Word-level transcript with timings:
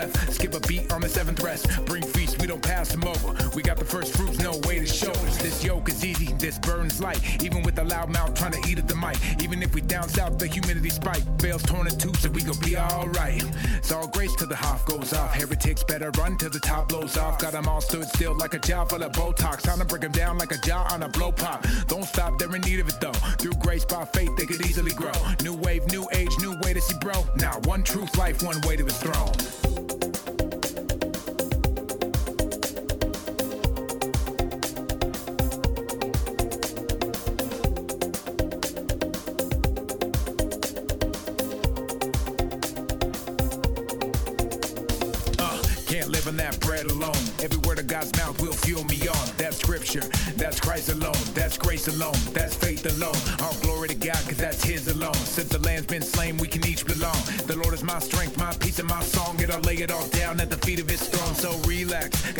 clef. 0.00 0.30
Skip 0.30 0.54
a 0.54 0.60
beat 0.60 0.92
on 0.92 1.00
the 1.00 1.08
seventh 1.08 1.42
rest. 1.42 1.66
Bring 1.86 2.02
feast, 2.02 2.40
we 2.40 2.46
don't 2.46 2.62
pass 2.62 2.90
them 2.90 3.04
over. 3.04 3.36
We 3.54 3.62
got 3.62 3.76
the 3.76 3.84
first 3.84 4.16
fruits, 4.16 4.38
no 4.38 4.52
way 4.66 4.78
to 4.78 4.86
show 4.86 5.10
us. 5.10 5.36
This 5.38 5.64
yoke 5.64 5.88
is 5.88 6.04
easy, 6.04 6.32
this 6.34 6.58
burns 6.58 7.00
light. 7.00 7.20
Even 7.42 7.62
with 7.62 7.78
a 7.78 7.84
loud 7.84 8.10
mouth 8.10 8.34
trying 8.34 8.52
to 8.52 8.62
eat 8.68 8.78
at 8.78 8.88
the 8.88 8.96
mic. 8.96 9.18
Even 9.42 9.62
if 9.62 9.74
we 9.74 9.80
down 9.80 10.08
south, 10.08 10.38
the 10.38 10.46
humidity 10.46 10.90
spike. 10.90 11.24
Bales 11.38 11.62
torn 11.62 11.86
in 11.86 11.96
two, 11.98 12.14
so 12.14 12.28
we 12.30 12.42
gon' 12.42 12.58
be 12.60 12.76
alright. 12.76 13.44
It's 13.76 13.92
all 13.92 14.08
grace 14.08 14.34
till 14.36 14.48
the 14.48 14.56
Hoff 14.56 14.86
goes 14.86 15.12
off. 15.12 15.34
Heretics 15.34 15.84
better 15.84 16.10
run 16.18 16.36
till 16.36 16.50
the 16.50 16.60
top 16.60 16.88
blows 16.88 17.16
off. 17.16 17.38
Got 17.38 17.52
them 17.52 17.68
all 17.68 17.80
stood 17.80 18.08
still 18.08 18.36
like 18.36 18.54
a 18.54 18.58
jaw 18.58 18.84
full 18.84 19.02
of 19.02 19.12
Botox. 19.12 19.62
Time 19.62 19.78
to 19.78 19.84
break 19.84 20.02
them 20.02 20.12
down 20.12 20.38
like 20.38 20.52
a 20.52 20.58
jaw 20.58 20.86
on 20.92 21.02
a 21.02 21.08
blow 21.08 21.32
pop. 21.32 21.66
Don't 21.88 22.04
stop, 22.04 22.38
they're 22.38 22.54
in 22.54 22.62
need 22.62 22.80
of 22.80 22.88
it 22.88 23.00
though. 23.00 23.12
Through 23.40 23.54
grace 23.54 23.84
by 23.84 24.04
faith, 24.04 24.30
they 24.36 24.46
could 24.46 24.64
easily 24.66 24.92
grow. 24.92 25.12
New 25.42 25.54
wave, 25.54 25.86
new 25.90 26.08
age, 26.12 26.32
new 26.40 26.58
way 26.60 26.72
to 26.74 26.80
see 26.80 26.96
bro. 27.00 27.24
Now, 27.36 27.58
one 27.64 27.82
truth, 27.82 28.16
life, 28.16 28.42
one 28.42 28.60
way 28.62 28.76
to 28.76 28.84
his 28.84 28.98
throne. 28.98 29.59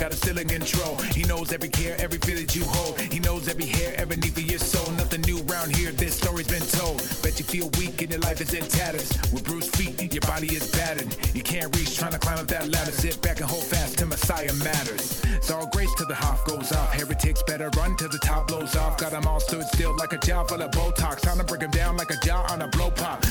Got 0.01 0.13
a 0.15 0.17
still 0.17 0.39
in 0.39 0.49
control. 0.49 0.97
He 1.15 1.25
knows 1.25 1.53
every 1.53 1.69
care, 1.69 1.95
every 2.01 2.17
that 2.19 2.57
you 2.57 2.65
hold. 2.65 2.99
He 2.99 3.21
knows 3.21 3.49
every 3.49 3.67
hair, 3.67 3.93
every 3.99 4.17
need 4.17 4.33
for 4.33 4.41
your 4.41 4.59
soul. 4.59 4.91
Nothing 4.95 5.21
new 5.23 5.45
around 5.47 5.77
here, 5.77 5.93
this 5.93 6.17
story's 6.17 6.49
been 6.49 6.63
told. 6.63 6.99
Bet 7.23 7.39
you 7.39 7.45
feel 7.45 7.69
weak 7.79 8.01
and 8.01 8.11
your 8.11 8.21
life 8.21 8.41
is 8.41 8.55
in 8.55 8.65
tatters. 8.67 9.13
With 9.31 9.45
bruised 9.45 9.77
feet, 9.77 10.13
your 10.15 10.23
body 10.23 10.47
is 10.57 10.71
battered. 10.73 11.15
You 11.35 11.43
can't 11.43 11.75
reach, 11.77 11.99
trying 11.99 12.13
to 12.13 12.19
climb 12.19 12.39
up 12.39 12.47
that 12.49 12.71
ladder. 12.71 12.93
Sit 12.93 13.21
back 13.21 13.41
and 13.41 13.51
hold 13.51 13.65
fast 13.65 13.99
till 13.99 14.09
Messiah 14.09 14.53
matters. 14.55 15.21
It's 15.25 15.51
all 15.51 15.67
grace 15.67 15.93
till 15.97 16.07
the 16.07 16.15
Hoff 16.15 16.47
goes 16.47 16.73
off. 16.73 16.95
Heretics 16.95 17.43
better 17.43 17.69
run 17.77 17.97
till 17.97 18.09
the 18.09 18.19
top 18.19 18.49
blows 18.49 18.77
off. 18.77 18.97
Got 18.97 19.13
them 19.13 19.27
all 19.27 19.41
stood 19.41 19.65
still 19.67 19.95
like 19.97 20.15
a 20.15 20.19
jaw 20.19 20.45
full 20.45 20.63
of 20.63 20.71
Botox. 20.71 21.21
Time 21.21 21.39
to 21.39 21.45
break 21.45 21.61
them 21.61 21.71
down 21.73 21.99
like 21.99 22.11
a 22.11 22.17
jaw 22.25 22.47
on 22.51 22.63
a 22.63 22.69
blow 22.69 22.91
pop. 22.91 23.23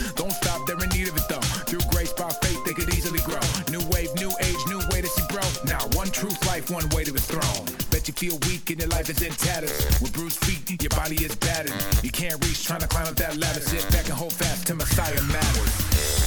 Now, 5.65 5.79
one 5.93 6.09
truth, 6.09 6.45
life, 6.47 6.69
one 6.69 6.87
way 6.89 7.03
to 7.03 7.11
his 7.11 7.25
throne. 7.25 7.65
Bet 7.91 8.07
you 8.07 8.13
feel 8.13 8.37
weak 8.47 8.69
and 8.69 8.79
your 8.79 8.89
life 8.89 9.09
is 9.09 9.21
in 9.21 9.31
tatters. 9.33 9.71
With 10.01 10.13
bruised 10.13 10.43
feet, 10.45 10.81
your 10.81 10.89
body 10.89 11.15
is 11.15 11.35
battered. 11.35 11.73
You 12.03 12.11
can't 12.11 12.43
reach, 12.45 12.63
trying 12.65 12.81
to 12.81 12.87
climb 12.87 13.07
up 13.07 13.15
that 13.15 13.37
ladder. 13.37 13.59
Sit 13.59 13.83
back 13.91 14.05
and 14.05 14.13
hold 14.13 14.33
fast 14.33 14.67
till 14.67 14.77
Messiah 14.77 15.21
matters. 15.23 16.18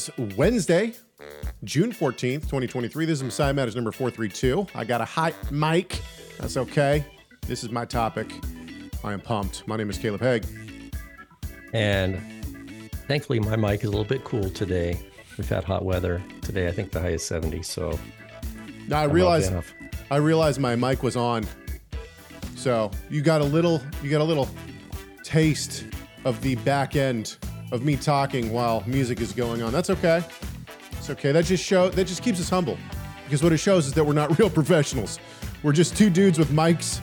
Is 0.00 0.10
Wednesday, 0.34 0.94
June 1.62 1.92
14th, 1.92 2.44
2023. 2.44 3.04
This 3.04 3.18
is 3.18 3.22
Messiah 3.22 3.52
Matters 3.52 3.76
number 3.76 3.92
432. 3.92 4.66
I 4.74 4.82
got 4.82 5.02
a 5.02 5.04
hot 5.04 5.34
mic. 5.52 6.00
That's 6.38 6.56
okay. 6.56 7.04
This 7.46 7.62
is 7.62 7.70
my 7.70 7.84
topic. 7.84 8.32
I 9.04 9.12
am 9.12 9.20
pumped. 9.20 9.68
My 9.68 9.76
name 9.76 9.90
is 9.90 9.98
Caleb 9.98 10.22
Hegg. 10.22 10.46
And 11.74 12.18
thankfully, 13.08 13.40
my 13.40 13.56
mic 13.56 13.80
is 13.80 13.88
a 13.88 13.90
little 13.90 14.06
bit 14.06 14.24
cool 14.24 14.48
today. 14.48 14.98
We've 15.36 15.46
had 15.46 15.64
hot 15.64 15.84
weather 15.84 16.22
today. 16.40 16.66
I 16.66 16.72
think 16.72 16.92
the 16.92 17.00
high 17.00 17.08
is 17.08 17.22
70. 17.22 17.62
So 17.62 17.98
Now 18.88 19.00
I 19.00 19.04
I'm 19.04 19.12
realized. 19.12 19.52
I 20.10 20.16
realized 20.16 20.60
my 20.60 20.76
mic 20.76 21.02
was 21.02 21.16
on. 21.16 21.46
So 22.56 22.90
you 23.10 23.20
got 23.20 23.42
a 23.42 23.44
little 23.44 23.82
you 24.02 24.10
got 24.10 24.22
a 24.22 24.24
little 24.24 24.48
taste 25.24 25.84
of 26.24 26.40
the 26.40 26.54
back 26.56 26.96
end 26.96 27.36
of 27.72 27.84
me 27.84 27.96
talking 27.96 28.52
while 28.52 28.82
music 28.86 29.20
is 29.20 29.32
going 29.32 29.62
on. 29.62 29.72
That's 29.72 29.90
okay. 29.90 30.22
It's 30.92 31.10
okay. 31.10 31.32
That 31.32 31.44
just 31.44 31.64
show 31.64 31.88
that 31.90 32.04
just 32.06 32.22
keeps 32.22 32.40
us 32.40 32.48
humble. 32.50 32.76
Because 33.24 33.42
what 33.42 33.52
it 33.52 33.58
shows 33.58 33.86
is 33.86 33.92
that 33.94 34.04
we're 34.04 34.12
not 34.12 34.36
real 34.38 34.50
professionals. 34.50 35.18
We're 35.62 35.72
just 35.72 35.96
two 35.96 36.10
dudes 36.10 36.38
with 36.38 36.50
mics 36.50 37.00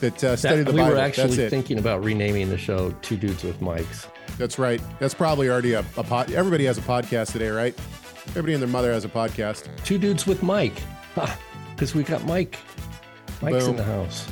that 0.00 0.22
uh, 0.22 0.36
study 0.36 0.58
That- 0.58 0.64
the 0.66 0.72
we 0.72 0.78
Bible. 0.80 0.90
were 0.90 0.96
That's 0.96 1.18
actually 1.18 1.44
it. 1.44 1.50
thinking 1.50 1.78
about 1.78 2.04
renaming 2.04 2.48
the 2.50 2.58
show 2.58 2.90
Two 3.02 3.16
Dudes 3.16 3.42
with 3.44 3.60
Mics. 3.60 4.08
That's 4.36 4.58
right. 4.58 4.80
That's 4.98 5.14
probably 5.14 5.48
already 5.48 5.72
a, 5.72 5.80
a 5.96 6.02
pod. 6.04 6.30
Everybody 6.32 6.66
has 6.66 6.76
a 6.76 6.82
podcast 6.82 7.32
today, 7.32 7.48
right? 7.48 7.74
Everybody 8.30 8.52
and 8.52 8.62
their 8.62 8.68
mother 8.68 8.92
has 8.92 9.04
a 9.06 9.08
podcast. 9.08 9.68
Two 9.84 9.96
Dudes 9.96 10.26
with 10.26 10.42
Mike. 10.42 10.74
Because 11.74 11.94
we 11.94 12.02
got 12.02 12.24
Mike. 12.26 12.58
Mike's 13.40 13.60
Boom. 13.64 13.70
in 13.70 13.76
the 13.76 13.84
house. 13.84 14.28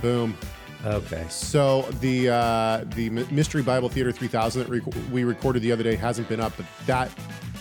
Boom. 0.00 0.36
Okay. 0.84 1.26
So 1.28 1.82
the 2.00 2.30
uh, 2.30 2.84
the 2.94 3.10
Mystery 3.10 3.62
Bible 3.62 3.88
Theater 3.90 4.12
3000 4.12 4.62
that 4.62 4.68
rec- 4.70 4.94
we 5.12 5.24
recorded 5.24 5.60
the 5.62 5.72
other 5.72 5.82
day 5.82 5.94
hasn't 5.94 6.28
been 6.28 6.40
up, 6.40 6.54
but 6.56 6.64
that 6.86 7.10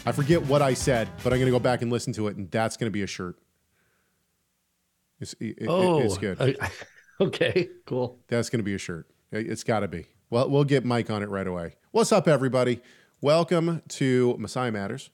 I 0.06 0.14
forget 0.14 0.42
what 0.46 0.62
I 0.62 0.74
said, 0.74 1.10
but 1.24 1.34
I'm 1.34 1.40
gonna 1.40 1.52
go 1.52 1.60
back 1.60 1.82
and 1.82 1.92
listen 1.92 2.14
to 2.14 2.28
it, 2.28 2.38
and 2.38 2.50
that's 2.50 2.78
gonna 2.78 2.92
be 2.92 3.02
a 3.04 3.08
shirt. 3.08 3.36
It's 5.20 5.34
it, 5.34 5.58
it- 5.60 5.68
Oh, 5.68 6.00
it's 6.00 6.18
good. 6.18 6.40
uh, 6.40 6.68
okay, 7.26 7.68
cool. 7.86 8.20
That's 8.30 8.50
gonna 8.50 8.64
be 8.64 8.74
a 8.74 8.78
shirt. 8.78 9.06
It- 9.32 9.48
It's 9.52 9.66
got 9.66 9.82
to 9.82 9.90
be. 9.90 10.06
Well, 10.30 10.50
we'll 10.50 10.64
get 10.64 10.86
Mike 10.86 11.10
on 11.10 11.22
it 11.22 11.30
right 11.30 11.48
away. 11.48 11.76
What's 11.92 12.12
up, 12.14 12.28
everybody? 12.28 12.80
Welcome 13.20 13.82
to 13.90 14.38
Messiah 14.40 14.72
Matters. 14.72 15.10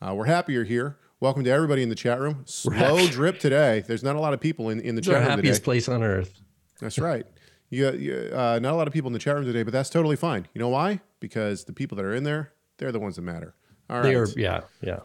Uh, 0.00 0.14
we're 0.14 0.24
happy 0.24 0.54
you're 0.54 0.64
here. 0.64 0.96
Welcome 1.20 1.44
to 1.44 1.50
everybody 1.50 1.82
in 1.82 1.88
the 1.90 1.94
chat 1.94 2.18
room. 2.18 2.44
Slow 2.46 3.06
drip 3.08 3.38
today. 3.40 3.84
There's 3.86 4.02
not 4.02 4.16
a 4.16 4.20
lot 4.20 4.32
of 4.32 4.40
people 4.40 4.70
in, 4.70 4.80
in 4.80 4.94
the 4.94 5.00
It's 5.00 5.08
our 5.08 5.14
chat 5.16 5.20
room 5.28 5.36
today. 5.36 5.48
happiest 5.48 5.62
place 5.64 5.88
on 5.88 6.02
earth. 6.02 6.40
That's 6.80 6.98
right. 6.98 7.26
You, 7.72 7.90
you, 7.92 8.30
uh, 8.34 8.58
not 8.60 8.74
a 8.74 8.76
lot 8.76 8.86
of 8.86 8.92
people 8.92 9.08
in 9.08 9.14
the 9.14 9.18
chat 9.18 9.34
room 9.34 9.46
today, 9.46 9.62
but 9.62 9.72
that's 9.72 9.88
totally 9.88 10.14
fine. 10.14 10.46
You 10.52 10.58
know 10.58 10.68
why? 10.68 11.00
Because 11.20 11.64
the 11.64 11.72
people 11.72 11.96
that 11.96 12.04
are 12.04 12.14
in 12.14 12.22
there, 12.22 12.52
they're 12.76 12.92
the 12.92 13.00
ones 13.00 13.16
that 13.16 13.22
matter. 13.22 13.54
All 13.88 13.96
right. 13.96 14.02
They 14.02 14.14
are, 14.14 14.28
yeah, 14.36 14.60
yeah. 14.82 15.00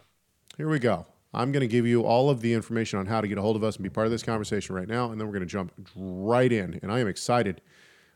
Here 0.57 0.67
we 0.67 0.77
go. 0.77 1.05
I'm 1.33 1.53
going 1.53 1.61
to 1.61 1.67
give 1.67 1.87
you 1.87 2.01
all 2.01 2.29
of 2.29 2.41
the 2.41 2.53
information 2.53 2.99
on 2.99 3.05
how 3.05 3.21
to 3.21 3.27
get 3.29 3.37
a 3.37 3.41
hold 3.41 3.55
of 3.55 3.63
us 3.63 3.77
and 3.77 3.83
be 3.83 3.89
part 3.89 4.05
of 4.05 4.11
this 4.11 4.21
conversation 4.21 4.75
right 4.75 4.87
now, 4.87 5.11
and 5.11 5.19
then 5.19 5.27
we're 5.27 5.33
going 5.33 5.47
to 5.47 5.51
jump 5.51 5.71
right 5.95 6.51
in. 6.51 6.77
And 6.83 6.91
I 6.91 6.99
am 6.99 7.07
excited. 7.07 7.61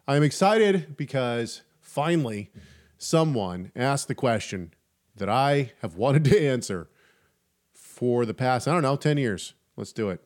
I 0.05 0.17
am 0.17 0.23
excited 0.23 0.97
because 0.97 1.61
finally 1.79 2.51
someone 2.97 3.71
asked 3.73 4.09
the 4.09 4.15
question 4.15 4.73
that 5.15 5.29
I 5.29 5.71
have 5.81 5.95
wanted 5.95 6.25
to 6.25 6.45
answer 6.45 6.89
for 7.73 8.25
the 8.25 8.33
past, 8.33 8.67
I 8.67 8.73
don't 8.73 8.81
know, 8.81 8.97
10 8.97 9.17
years. 9.17 9.53
Let's 9.77 9.93
do 9.93 10.09
it. 10.09 10.21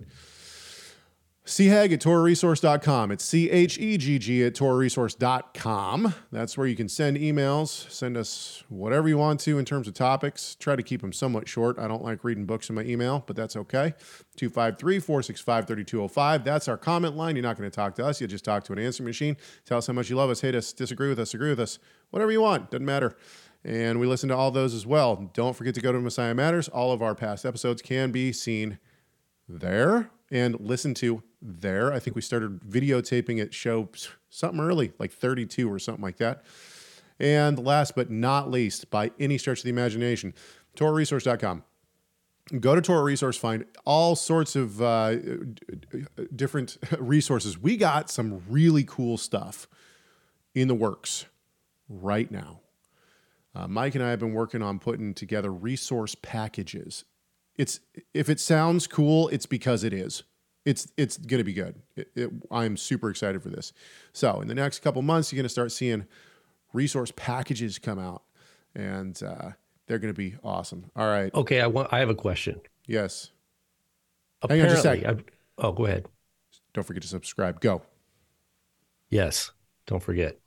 Chegg 1.45 1.93
at 1.93 2.01
torahresource.com. 2.01 3.11
It's 3.11 3.23
C 3.23 3.49
H 3.49 3.77
E 3.77 3.97
G 3.97 4.17
G 4.17 4.43
at 4.43 4.55
torahresource.com. 4.55 6.13
That's 6.31 6.57
where 6.57 6.67
you 6.67 6.75
can 6.75 6.89
send 6.89 7.17
emails, 7.17 7.89
send 7.91 8.17
us 8.17 8.63
whatever 8.69 9.07
you 9.07 9.17
want 9.17 9.39
to 9.41 9.59
in 9.59 9.65
terms 9.65 9.87
of 9.87 9.93
topics. 9.93 10.55
Try 10.55 10.75
to 10.75 10.83
keep 10.83 11.01
them 11.01 11.13
somewhat 11.13 11.47
short. 11.47 11.77
I 11.77 11.87
don't 11.87 12.03
like 12.03 12.23
reading 12.23 12.45
books 12.45 12.69
in 12.69 12.75
my 12.75 12.83
email, 12.83 13.23
but 13.25 13.35
that's 13.35 13.55
okay. 13.55 13.93
253 14.37 14.99
465 14.99 15.67
3205. 15.67 16.43
That's 16.43 16.67
our 16.67 16.77
comment 16.77 17.15
line. 17.15 17.35
You're 17.35 17.43
not 17.43 17.57
going 17.57 17.69
to 17.69 17.75
talk 17.75 17.95
to 17.95 18.05
us. 18.05 18.19
You 18.19 18.27
just 18.27 18.45
talk 18.45 18.63
to 18.65 18.73
an 18.73 18.79
answering 18.79 19.05
machine. 19.05 19.37
Tell 19.65 19.77
us 19.77 19.87
how 19.87 19.93
much 19.93 20.09
you 20.09 20.15
love 20.15 20.29
us, 20.29 20.41
hate 20.41 20.55
us, 20.55 20.73
disagree 20.73 21.09
with 21.09 21.19
us, 21.19 21.33
agree 21.33 21.49
with 21.49 21.59
us, 21.59 21.79
whatever 22.09 22.31
you 22.31 22.41
want. 22.41 22.71
Doesn't 22.71 22.85
matter. 22.85 23.15
And 23.63 23.99
we 23.99 24.05
listen 24.05 24.29
to 24.29 24.35
all 24.35 24.51
those 24.51 24.73
as 24.73 24.85
well. 24.85 25.31
Don't 25.33 25.55
forget 25.55 25.73
to 25.75 25.81
go 25.81 25.91
to 25.91 25.99
Messiah 25.99 26.35
Matters. 26.35 26.67
All 26.67 26.91
of 26.91 27.01
our 27.01 27.15
past 27.15 27.45
episodes 27.45 27.81
can 27.81 28.11
be 28.11 28.31
seen 28.31 28.77
there 29.47 30.11
and 30.31 30.59
listen 30.59 30.93
to 30.95 31.23
there. 31.45 31.93
I 31.93 31.99
think 31.99 32.15
we 32.15 32.21
started 32.21 32.61
videotaping 32.61 33.39
it 33.39 33.53
show 33.53 33.89
something 34.29 34.59
early, 34.59 34.93
like 34.99 35.11
32 35.11 35.71
or 35.71 35.79
something 35.79 36.03
like 36.03 36.17
that. 36.17 36.43
And 37.19 37.63
last 37.63 37.95
but 37.95 38.09
not 38.09 38.51
least, 38.51 38.89
by 38.89 39.11
any 39.19 39.37
stretch 39.37 39.59
of 39.59 39.63
the 39.63 39.69
imagination, 39.69 40.33
TorahResource.com. 40.75 41.63
Go 42.59 42.75
to 42.75 42.81
Torah 42.81 43.03
Resource, 43.03 43.37
find 43.37 43.65
all 43.85 44.15
sorts 44.15 44.55
of 44.55 44.79
uh, 44.79 45.15
different 46.35 46.77
resources. 46.99 47.57
We 47.57 47.75
got 47.75 48.11
some 48.11 48.43
really 48.47 48.83
cool 48.83 49.17
stuff 49.17 49.67
in 50.53 50.67
the 50.67 50.75
works 50.75 51.25
right 51.89 52.29
now. 52.29 52.59
Uh, 53.55 53.67
Mike 53.67 53.95
and 53.95 54.03
I 54.03 54.09
have 54.11 54.19
been 54.19 54.33
working 54.33 54.61
on 54.61 54.79
putting 54.79 55.13
together 55.13 55.51
resource 55.51 56.13
packages. 56.13 57.05
It's 57.57 57.79
if 58.13 58.29
it 58.29 58.39
sounds 58.39 58.85
cool, 58.85 59.29
it's 59.29 59.45
because 59.45 59.83
it 59.83 59.93
is. 59.93 60.23
It's 60.65 60.91
it's 60.97 61.17
going 61.17 61.37
to 61.37 61.43
be 61.43 61.53
good. 61.53 61.75
It, 61.95 62.09
it, 62.15 62.29
I'm 62.51 62.75
super 62.75 63.09
excited 63.09 63.41
for 63.43 63.49
this. 63.49 63.71
So 64.13 64.41
in 64.41 64.47
the 64.47 64.55
next 64.55 64.79
couple 64.79 65.01
months, 65.03 65.31
you're 65.31 65.37
going 65.37 65.45
to 65.45 65.49
start 65.49 65.71
seeing 65.71 66.05
resource 66.73 67.11
packages 67.15 67.77
come 67.77 67.99
out, 67.99 68.23
and 68.73 69.21
uh, 69.23 69.51
they're 69.85 69.99
going 69.99 70.13
to 70.13 70.17
be 70.17 70.35
awesome. 70.43 70.89
All 70.95 71.07
right. 71.07 71.33
Okay, 71.33 71.61
I 71.61 71.67
want. 71.67 71.93
I 71.93 71.99
have 71.99 72.09
a 72.09 72.15
question. 72.15 72.59
Yes. 72.87 73.31
Hang 74.49 74.59
on 74.61 74.65
Apparently, 74.67 74.75
just 74.75 74.85
a 74.85 74.89
second. 74.89 75.21
I- 75.59 75.65
oh, 75.67 75.71
go 75.71 75.85
ahead. 75.85 76.07
Don't 76.73 76.83
forget 76.83 77.03
to 77.03 77.07
subscribe. 77.07 77.61
Go. 77.61 77.81
Yes, 79.09 79.51
don't 79.85 80.01
forget. 80.03 80.39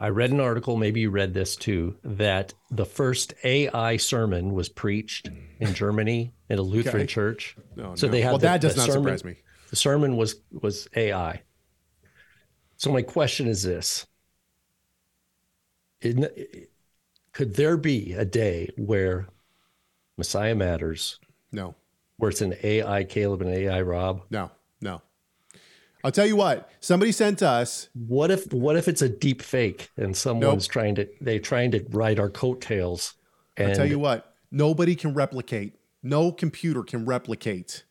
I 0.00 0.08
read 0.10 0.30
an 0.30 0.40
article, 0.40 0.76
maybe 0.76 1.00
you 1.00 1.10
read 1.10 1.34
this 1.34 1.56
too, 1.56 1.96
that 2.04 2.54
the 2.70 2.84
first 2.86 3.34
AI 3.42 3.96
sermon 3.96 4.52
was 4.54 4.68
preached 4.68 5.28
in 5.58 5.74
Germany 5.74 6.32
in 6.48 6.58
a 6.58 6.62
Lutheran 6.62 6.96
Okay. 7.02 7.06
church. 7.06 7.56
No, 7.74 7.94
So 7.96 8.06
no. 8.06 8.12
they 8.12 8.20
had 8.20 8.30
well, 8.30 8.38
the- 8.38 8.46
that 8.46 8.60
does 8.60 8.76
not 8.76 8.86
sermon- 8.86 9.02
surprise 9.02 9.24
me. 9.24 9.36
The 9.70 9.76
sermon 9.76 10.16
was 10.16 10.36
was 10.52 10.88
AI. 10.96 11.42
So 12.76 12.92
my 12.92 13.02
question 13.02 13.48
is 13.48 13.62
this: 13.64 14.06
In- 16.00 16.30
Could 17.32 17.54
there 17.54 17.76
be 17.76 18.14
a 18.14 18.24
day 18.24 18.70
where 18.76 19.28
Messiah 20.16 20.54
matters, 20.54 21.18
No. 21.52 21.74
where 22.16 22.30
it's 22.30 22.40
an 22.40 22.54
AI 22.62 23.04
Caleb 23.04 23.42
and 23.42 23.50
AI 23.50 23.80
Rob? 23.82 24.22
No. 24.30 24.50
No. 24.80 25.02
I'll 26.04 26.12
tell 26.12 26.26
you 26.26 26.36
what. 26.36 26.70
Somebody 26.80 27.12
sent 27.12 27.42
us. 27.42 27.88
What 27.94 28.30
if 28.30 28.52
what 28.52 28.76
if 28.76 28.88
it's 28.88 29.02
a 29.02 29.08
deep 29.08 29.42
fake 29.42 29.90
and 29.96 30.16
someone's 30.16 30.66
trying 30.66 30.94
to 30.96 31.08
they're 31.20 31.40
trying 31.40 31.72
to 31.72 31.84
ride 31.90 32.20
our 32.20 32.30
coattails? 32.30 33.14
And 33.56 33.70
I'll 33.70 33.76
tell 33.76 33.86
you 33.86 33.98
what. 33.98 34.34
Nobody 34.50 34.94
can 34.94 35.12
replicate. 35.12 35.74
No 36.02 36.32
computer 36.32 36.82
can 36.82 37.04
replicate 37.04 37.84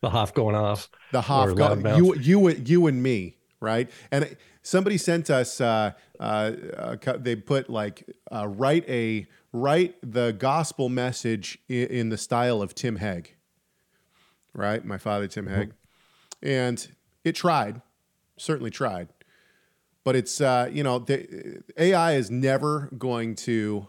the 0.00 0.10
Hoff 0.10 0.34
going 0.34 0.56
off. 0.56 0.88
the 1.12 1.20
Hoff. 1.20 1.54
go- 1.54 1.76
loudmouth. 1.76 1.96
You, 1.96 2.14
you, 2.14 2.48
you, 2.48 2.86
and 2.86 3.02
me, 3.02 3.36
right? 3.60 3.90
And 4.10 4.36
somebody 4.62 4.96
sent 4.96 5.30
us. 5.30 5.60
Uh, 5.60 5.92
uh, 6.18 6.52
uh, 6.76 7.16
they 7.18 7.36
put 7.36 7.68
like 7.70 8.04
uh, 8.32 8.48
write 8.48 8.88
a 8.88 9.26
write 9.52 9.96
the 10.02 10.32
gospel 10.32 10.88
message 10.88 11.58
in, 11.68 11.86
in 11.88 12.08
the 12.08 12.18
style 12.18 12.62
of 12.62 12.74
Tim 12.74 12.98
Hegg, 12.98 13.34
right? 14.54 14.84
My 14.84 14.98
father, 14.98 15.28
Tim 15.28 15.46
Hegg, 15.46 15.72
and 16.42 16.88
it 17.24 17.34
tried, 17.34 17.80
certainly 18.36 18.70
tried, 18.70 19.08
but 20.04 20.16
it's 20.16 20.40
uh, 20.40 20.68
you 20.72 20.82
know 20.82 20.98
the, 20.98 21.62
AI 21.76 22.12
is 22.12 22.30
never 22.30 22.88
going 22.96 23.34
to 23.36 23.88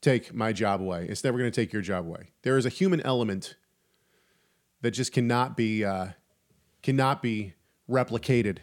take 0.00 0.34
my 0.34 0.52
job 0.52 0.80
away. 0.80 1.06
It's 1.08 1.24
never 1.24 1.38
going 1.38 1.50
to 1.50 1.60
take 1.60 1.72
your 1.72 1.82
job 1.82 2.06
away. 2.06 2.30
There 2.42 2.56
is 2.56 2.66
a 2.66 2.70
human 2.70 3.00
element 3.00 3.56
that 4.82 4.92
just 4.92 5.12
cannot 5.12 5.56
be 5.56 5.84
uh, 5.84 6.08
cannot 6.82 7.22
be 7.22 7.54
replicated 7.88 8.58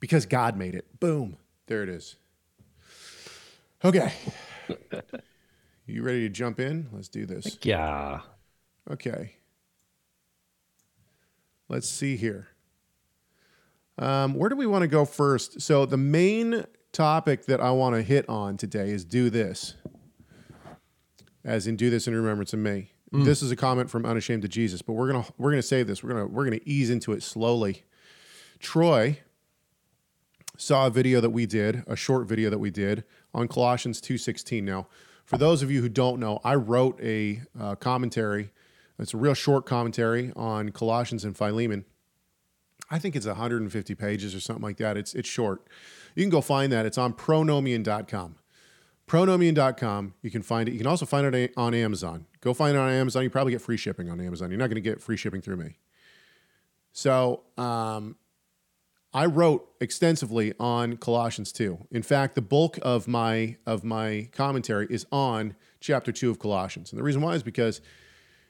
because 0.00 0.26
God 0.26 0.56
made 0.56 0.74
it. 0.74 1.00
Boom, 1.00 1.36
there 1.66 1.82
it 1.82 1.88
is. 1.88 2.16
Okay, 3.84 4.12
you 5.86 6.02
ready 6.02 6.20
to 6.20 6.28
jump 6.28 6.60
in? 6.60 6.88
Let's 6.92 7.08
do 7.08 7.26
this. 7.26 7.58
Yeah. 7.62 8.20
Okay. 8.90 9.36
Let's 11.68 11.88
see 11.88 12.16
here. 12.16 12.48
Um, 14.00 14.34
where 14.34 14.48
do 14.48 14.56
we 14.56 14.66
want 14.66 14.82
to 14.82 14.88
go 14.88 15.04
first? 15.04 15.60
So 15.60 15.86
the 15.86 15.98
main 15.98 16.64
topic 16.90 17.44
that 17.46 17.60
I 17.60 17.70
want 17.70 17.94
to 17.94 18.02
hit 18.02 18.28
on 18.28 18.56
today 18.56 18.90
is 18.90 19.04
do 19.04 19.30
this. 19.30 19.74
As 21.44 21.66
in 21.66 21.76
do 21.76 21.90
this 21.90 22.08
in 22.08 22.14
remembrance 22.14 22.52
of 22.52 22.58
me. 22.58 22.92
This 23.12 23.42
is 23.42 23.50
a 23.50 23.56
comment 23.56 23.90
from 23.90 24.06
Unashamed 24.06 24.42
to 24.42 24.48
Jesus, 24.48 24.82
but 24.82 24.92
we're 24.92 25.10
gonna 25.10 25.24
we're 25.36 25.50
gonna 25.50 25.62
save 25.62 25.86
this. 25.88 26.02
We're 26.02 26.10
gonna 26.10 26.26
we're 26.26 26.44
gonna 26.44 26.60
ease 26.64 26.90
into 26.90 27.12
it 27.12 27.22
slowly. 27.22 27.82
Troy 28.60 29.18
saw 30.56 30.86
a 30.86 30.90
video 30.90 31.20
that 31.20 31.30
we 31.30 31.44
did, 31.44 31.82
a 31.88 31.96
short 31.96 32.28
video 32.28 32.50
that 32.50 32.58
we 32.58 32.70
did 32.70 33.02
on 33.34 33.48
Colossians 33.48 34.00
2:16. 34.00 34.62
Now, 34.62 34.86
for 35.24 35.38
those 35.38 35.62
of 35.62 35.72
you 35.72 35.80
who 35.80 35.88
don't 35.88 36.20
know, 36.20 36.40
I 36.44 36.54
wrote 36.54 37.00
a 37.02 37.42
uh, 37.58 37.74
commentary. 37.74 38.52
It's 38.98 39.14
a 39.14 39.16
real 39.16 39.34
short 39.34 39.66
commentary 39.66 40.32
on 40.36 40.70
Colossians 40.70 41.24
and 41.24 41.36
Philemon. 41.36 41.84
I 42.90 42.98
think 42.98 43.14
it's 43.14 43.26
150 43.26 43.94
pages 43.94 44.34
or 44.34 44.40
something 44.40 44.62
like 44.62 44.78
that. 44.78 44.96
It's 44.96 45.14
it's 45.14 45.28
short. 45.28 45.66
You 46.14 46.24
can 46.24 46.30
go 46.30 46.40
find 46.40 46.72
that. 46.72 46.86
It's 46.86 46.98
on 46.98 47.12
pronomian.com. 47.14 48.36
Pronomian.com. 49.06 50.14
You 50.22 50.30
can 50.30 50.42
find 50.42 50.68
it. 50.68 50.72
You 50.72 50.78
can 50.78 50.86
also 50.86 51.06
find 51.06 51.34
it 51.34 51.52
on 51.56 51.74
Amazon. 51.74 52.26
Go 52.40 52.54
find 52.54 52.76
it 52.76 52.80
on 52.80 52.90
Amazon. 52.90 53.22
You 53.22 53.30
probably 53.30 53.52
get 53.52 53.60
free 53.60 53.76
shipping 53.76 54.08
on 54.08 54.20
Amazon. 54.20 54.50
You're 54.50 54.58
not 54.58 54.68
going 54.68 54.76
to 54.76 54.80
get 54.80 55.00
free 55.00 55.16
shipping 55.16 55.40
through 55.40 55.56
me. 55.56 55.78
So, 56.92 57.42
um, 57.56 58.16
I 59.12 59.26
wrote 59.26 59.68
extensively 59.80 60.54
on 60.60 60.96
Colossians 60.96 61.50
2. 61.52 61.86
In 61.90 62.02
fact, 62.02 62.36
the 62.36 62.42
bulk 62.42 62.78
of 62.82 63.08
my 63.08 63.56
of 63.66 63.82
my 63.82 64.28
commentary 64.32 64.86
is 64.88 65.06
on 65.10 65.56
chapter 65.80 66.12
2 66.12 66.30
of 66.30 66.38
Colossians. 66.38 66.92
And 66.92 66.98
the 66.98 67.02
reason 67.02 67.20
why 67.20 67.34
is 67.34 67.42
because 67.42 67.80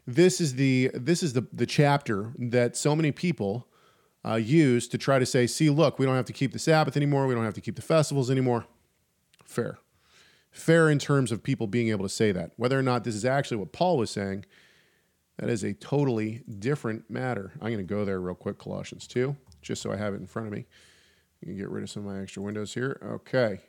this 0.07 0.41
is 0.41 0.57
the 0.57 0.91
this 0.93 1.23
is 1.23 1.33
the 1.33 1.47
the 1.53 1.67
chapter 1.67 2.33
that 2.39 2.77
so 2.77 2.95
many 2.95 3.13
people 3.13 3.69
uh, 4.27 4.35
use 4.35 4.87
to 4.89 4.99
try 4.99 5.19
to 5.19 5.27
say, 5.27 5.47
see, 5.47 5.71
look, 5.71 5.99
we 5.99 6.07
don't 6.07 6.17
have 6.17 6.27
to 6.27 6.33
keep 6.33 6.53
the 6.53 6.59
Sabbath 6.59 6.97
anymore. 6.97 7.27
We 7.27 7.35
don't 7.35 7.45
have 7.45 7.55
to 7.55 7.61
keep 7.61 7.77
the 7.77 7.83
festivals 7.83 8.31
anymore. 8.31 8.67
Fair. 9.45 9.79
Fair 10.51 10.91
in 10.91 10.99
terms 10.99 11.33
of 11.33 11.43
people 11.43 11.67
being 11.67 11.89
able 11.89 12.05
to 12.05 12.11
say 12.11 12.33
that. 12.33 12.53
Whether 12.57 12.79
or 12.79 12.83
not 12.83 13.05
this 13.05 13.15
is 13.15 13.25
actually 13.25 13.59
what 13.59 13.73
Paul 13.73 13.97
was 13.97 14.11
saying, 14.11 14.45
that 15.39 15.49
is 15.49 15.65
a 15.65 15.73
totally 15.73 16.43
different 16.59 17.09
matter. 17.09 17.53
I'm 17.63 17.69
going 17.69 17.79
to 17.79 17.83
go 17.83 18.05
there 18.05 18.21
real 18.21 18.35
quick, 18.35 18.59
Colossians 18.59 19.07
2, 19.07 19.35
just 19.63 19.81
so 19.81 19.91
I 19.91 19.97
have 19.97 20.13
it 20.13 20.21
in 20.21 20.27
front 20.27 20.49
of 20.49 20.53
me. 20.53 20.67
You 21.41 21.47
can 21.47 21.57
get 21.57 21.71
rid 21.71 21.83
of 21.83 21.91
some 21.91 22.07
of 22.07 22.13
my 22.13 22.21
extra 22.21 22.43
windows 22.43 22.75
here. 22.75 23.01
Okay. 23.03 23.61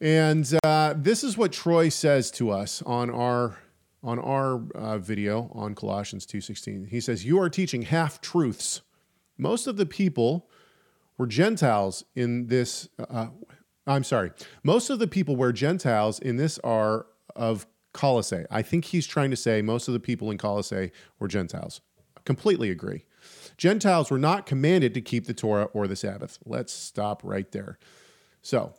And 0.00 0.46
uh, 0.62 0.94
this 0.96 1.24
is 1.24 1.38
what 1.38 1.52
Troy 1.52 1.88
says 1.88 2.30
to 2.32 2.50
us 2.50 2.82
on 2.82 3.10
our 3.10 3.58
on 4.02 4.18
our 4.18 4.60
uh, 4.74 4.98
video 4.98 5.50
on 5.54 5.74
Colossians 5.74 6.26
2:16. 6.26 6.88
He 6.88 7.00
says, 7.00 7.24
"You 7.24 7.40
are 7.40 7.48
teaching 7.48 7.82
half 7.82 8.20
truths. 8.20 8.82
Most 9.36 9.66
of 9.66 9.76
the 9.76 9.86
people 9.86 10.48
were 11.18 11.26
Gentiles 11.26 12.04
in 12.14 12.46
this. 12.48 12.88
Uh, 12.98 13.28
I'm 13.86 14.04
sorry. 14.04 14.32
Most 14.62 14.90
of 14.90 14.98
the 14.98 15.06
people 15.06 15.36
were 15.36 15.52
Gentiles 15.52 16.18
in 16.18 16.36
this 16.36 16.58
are 16.60 17.06
of 17.36 17.66
Colossae. 17.92 18.44
I 18.50 18.62
think 18.62 18.86
he's 18.86 19.06
trying 19.06 19.30
to 19.30 19.36
say 19.36 19.62
most 19.62 19.88
of 19.88 19.94
the 19.94 20.00
people 20.00 20.30
in 20.30 20.38
Colossae 20.38 20.90
were 21.18 21.28
Gentiles. 21.28 21.80
I 22.16 22.20
Completely 22.24 22.70
agree. 22.70 23.04
Gentiles 23.56 24.10
were 24.10 24.18
not 24.18 24.46
commanded 24.46 24.94
to 24.94 25.00
keep 25.00 25.26
the 25.26 25.34
Torah 25.34 25.64
or 25.72 25.86
the 25.86 25.96
Sabbath. 25.96 26.38
Let's 26.44 26.72
stop 26.72 27.22
right 27.24 27.50
there. 27.52 27.78
So, 28.42 28.74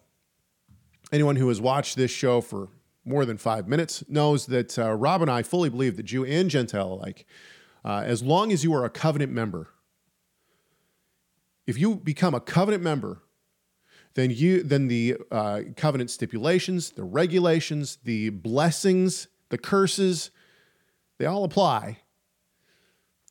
anyone 1.11 1.37
who 1.37 1.47
has 1.47 1.61
watched 1.61 1.95
this 1.95 2.11
show 2.11 2.41
for 2.41 2.69
more 3.05 3.25
than 3.25 3.37
five 3.37 3.67
minutes 3.67 4.03
knows 4.09 4.47
that 4.47 4.77
uh, 4.77 4.93
Rob 4.93 5.21
and 5.21 5.31
I 5.31 5.43
fully 5.43 5.69
believe 5.69 5.95
that 5.97 6.03
Jew 6.03 6.25
and 6.25 6.49
Gentile 6.49 6.93
alike, 6.93 7.25
uh, 7.83 8.03
as 8.05 8.21
long 8.21 8.51
as 8.51 8.63
you 8.63 8.73
are 8.73 8.83
a 8.83 8.89
covenant 8.89 9.31
member, 9.31 9.69
if 11.67 11.77
you 11.77 11.95
become 11.95 12.35
a 12.35 12.39
covenant 12.39 12.83
member, 12.83 13.21
then 14.13 14.31
you 14.31 14.63
then 14.63 14.87
the 14.87 15.17
uh, 15.31 15.61
covenant 15.75 16.09
stipulations, 16.09 16.91
the 16.91 17.03
regulations, 17.03 17.97
the 18.03 18.29
blessings, 18.29 19.27
the 19.49 19.57
curses, 19.57 20.31
they 21.17 21.25
all 21.25 21.43
apply. 21.43 21.99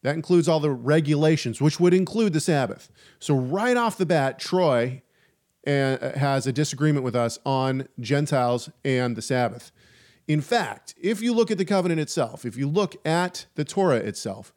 That 0.02 0.14
includes 0.14 0.48
all 0.48 0.60
the 0.60 0.70
regulations, 0.70 1.62
which 1.62 1.80
would 1.80 1.94
include 1.94 2.34
the 2.34 2.40
Sabbath. 2.40 2.90
So, 3.18 3.34
right 3.34 3.76
off 3.76 3.96
the 3.96 4.04
bat, 4.04 4.38
Troy 4.38 5.02
uh, 5.66 6.18
has 6.18 6.46
a 6.46 6.52
disagreement 6.52 7.04
with 7.04 7.16
us 7.16 7.38
on 7.46 7.88
Gentiles 7.98 8.68
and 8.84 9.16
the 9.16 9.22
Sabbath. 9.22 9.72
In 10.28 10.42
fact, 10.42 10.94
if 11.00 11.22
you 11.22 11.32
look 11.32 11.50
at 11.50 11.56
the 11.56 11.64
covenant 11.64 12.00
itself, 12.00 12.44
if 12.44 12.56
you 12.56 12.68
look 12.68 12.96
at 13.06 13.46
the 13.54 13.64
Torah 13.64 13.96
itself, 13.96 14.52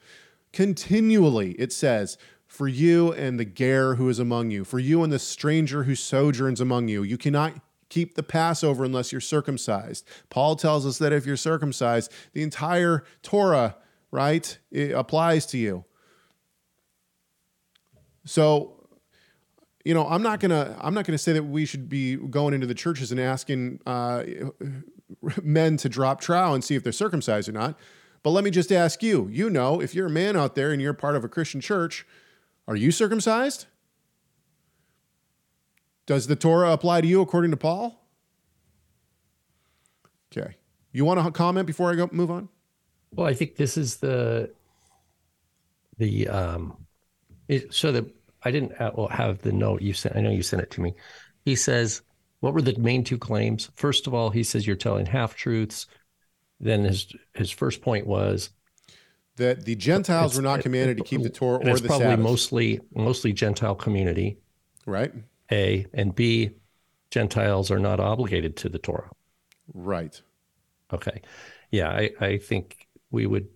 continually 0.51 1.51
it 1.53 1.71
says, 1.71 2.17
For 2.47 2.67
you 2.67 3.11
and 3.13 3.39
the 3.39 3.45
Ger 3.45 3.95
who 3.95 4.09
is 4.09 4.19
among 4.19 4.51
you, 4.51 4.63
for 4.63 4.79
you 4.79 5.03
and 5.03 5.11
the 5.11 5.19
stranger 5.19 5.83
who 5.83 5.95
sojourns 5.95 6.61
among 6.61 6.87
you, 6.87 7.03
you 7.03 7.17
cannot 7.17 7.53
keep 7.89 8.15
the 8.15 8.23
Passover 8.23 8.83
unless 8.83 9.11
you're 9.11 9.21
circumcised. 9.21 10.07
Paul 10.29 10.55
tells 10.55 10.85
us 10.85 10.97
that 10.97 11.13
if 11.13 11.25
you're 11.25 11.37
circumcised, 11.37 12.11
the 12.33 12.41
entire 12.41 13.03
Torah 13.21 13.75
right? 14.11 14.57
It 14.71 14.91
applies 14.91 15.45
to 15.47 15.57
you. 15.57 15.85
So, 18.25 18.87
you 19.85 19.93
know, 19.93 20.07
I'm 20.07 20.21
not 20.21 20.39
gonna 20.39 20.77
I'm 20.81 20.93
not 20.93 21.05
gonna 21.05 21.17
say 21.17 21.33
that 21.33 21.43
we 21.43 21.65
should 21.65 21.87
be 21.87 22.15
going 22.15 22.53
into 22.53 22.67
the 22.67 22.73
churches 22.73 23.11
and 23.11 23.19
asking 23.19 23.79
uh, 23.85 24.23
men 25.41 25.77
to 25.77 25.89
drop 25.89 26.19
trowel 26.19 26.53
and 26.53 26.63
see 26.63 26.75
if 26.75 26.83
they're 26.83 26.91
circumcised 26.91 27.47
or 27.47 27.53
not. 27.53 27.77
But 28.23 28.31
let 28.31 28.43
me 28.43 28.51
just 28.51 28.71
ask 28.71 29.01
you. 29.01 29.29
You 29.31 29.49
know, 29.49 29.81
if 29.81 29.95
you're 29.95 30.07
a 30.07 30.11
man 30.11 30.35
out 30.35 30.55
there 30.55 30.71
and 30.71 30.81
you're 30.81 30.93
part 30.93 31.15
of 31.15 31.23
a 31.23 31.29
Christian 31.29 31.61
church, 31.61 32.05
are 32.67 32.75
you 32.75 32.91
circumcised? 32.91 33.65
Does 36.05 36.27
the 36.27 36.35
Torah 36.35 36.71
apply 36.71 37.01
to 37.01 37.07
you 37.07 37.21
according 37.21 37.51
to 37.51 37.57
Paul? 37.57 38.01
Okay. 40.31 40.55
You 40.91 41.05
want 41.05 41.23
to 41.23 41.31
comment 41.31 41.67
before 41.67 41.91
I 41.91 41.95
go 41.95 42.09
move 42.11 42.31
on? 42.31 42.49
Well, 43.11 43.27
I 43.27 43.33
think 43.33 43.55
this 43.55 43.77
is 43.77 43.97
the 43.97 44.51
the 45.97 46.27
um 46.27 46.85
it, 47.47 47.73
so 47.73 47.91
that 47.91 48.05
I 48.43 48.51
didn't 48.51 48.73
have 48.77 49.41
the 49.41 49.51
note 49.51 49.81
you 49.81 49.93
sent. 49.93 50.15
I 50.15 50.21
know 50.21 50.31
you 50.31 50.43
sent 50.43 50.61
it 50.61 50.71
to 50.71 50.81
me. 50.81 50.93
He 51.45 51.55
says, 51.55 52.01
"What 52.39 52.53
were 52.53 52.61
the 52.61 52.77
main 52.77 53.03
two 53.03 53.17
claims?" 53.17 53.69
First 53.75 54.07
of 54.07 54.13
all, 54.13 54.29
he 54.29 54.43
says 54.43 54.67
you're 54.67 54.75
telling 54.75 55.05
half 55.05 55.35
truths. 55.35 55.87
Then 56.59 56.83
his 56.83 57.13
his 57.33 57.51
first 57.51 57.81
point 57.81 58.07
was 58.07 58.49
that 59.37 59.65
the 59.65 59.75
Gentiles 59.75 60.35
were 60.35 60.41
not 60.41 60.61
commanded 60.61 60.97
to 60.97 61.03
keep 61.03 61.23
the 61.23 61.29
Torah 61.29 61.59
or 61.59 61.69
it's 61.69 61.81
the 61.81 61.87
probably 61.87 62.07
Sabbath. 62.07 62.23
mostly 62.23 62.79
mostly 62.93 63.33
Gentile 63.33 63.75
community. 63.75 64.37
Right. 64.85 65.13
A 65.51 65.85
and 65.93 66.13
B, 66.13 66.51
Gentiles 67.11 67.71
are 67.71 67.79
not 67.79 67.99
obligated 67.99 68.57
to 68.57 68.69
the 68.69 68.79
Torah. 68.79 69.09
Right. 69.73 70.19
Okay. 70.93 71.21
Yeah, 71.71 71.89
I, 71.89 72.11
I 72.19 72.37
think 72.37 72.87
we 73.11 73.25
would 73.25 73.47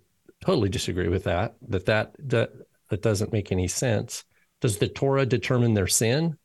totally 0.42 0.70
disagree 0.70 1.08
with 1.08 1.26
that. 1.26 1.56
That 1.68 1.86
that 1.88 2.16
that 2.20 2.52
that 2.90 3.02
doesn't 3.02 3.34
make 3.34 3.52
any 3.52 3.68
sense. 3.68 4.24
Does 4.60 4.78
the 4.78 4.88
Torah 4.88 5.26
determine 5.26 5.74
their 5.74 5.88
sin? 5.88 6.38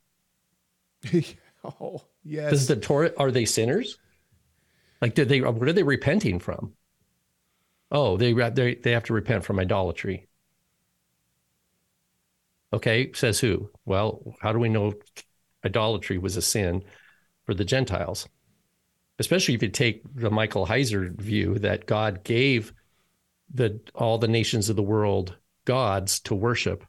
oh 1.81 2.05
yes. 2.23 2.51
Does 2.51 2.67
the 2.67 2.75
Torah 2.75 3.11
are 3.17 3.31
they 3.31 3.45
sinners? 3.45 3.97
Like 5.01 5.13
did 5.13 5.29
they 5.29 5.41
what 5.41 5.67
are 5.67 5.73
they 5.73 5.83
repenting 5.83 6.39
from? 6.39 6.73
Oh, 7.91 8.17
they 8.17 8.33
they 8.33 8.75
they 8.75 8.91
have 8.91 9.05
to 9.05 9.13
repent 9.13 9.45
from 9.45 9.59
idolatry. 9.59 10.27
Okay, 12.73 13.11
says 13.13 13.39
who? 13.39 13.69
Well, 13.85 14.35
how 14.41 14.51
do 14.51 14.59
we 14.59 14.69
know 14.69 14.93
idolatry 15.65 16.17
was 16.17 16.35
a 16.35 16.41
sin 16.41 16.83
for 17.45 17.53
the 17.53 17.65
Gentiles? 17.65 18.27
Especially 19.19 19.55
if 19.55 19.63
you 19.63 19.69
take 19.69 20.01
the 20.15 20.29
Michael 20.29 20.67
Heiser 20.67 21.15
view 21.19 21.57
that 21.59 21.85
God 21.85 22.23
gave 22.23 22.73
the 23.53 23.79
all 23.95 24.17
the 24.17 24.27
nations 24.27 24.69
of 24.69 24.75
the 24.75 24.83
world 24.83 25.37
gods 25.65 26.19
to 26.21 26.35
worship, 26.35 26.83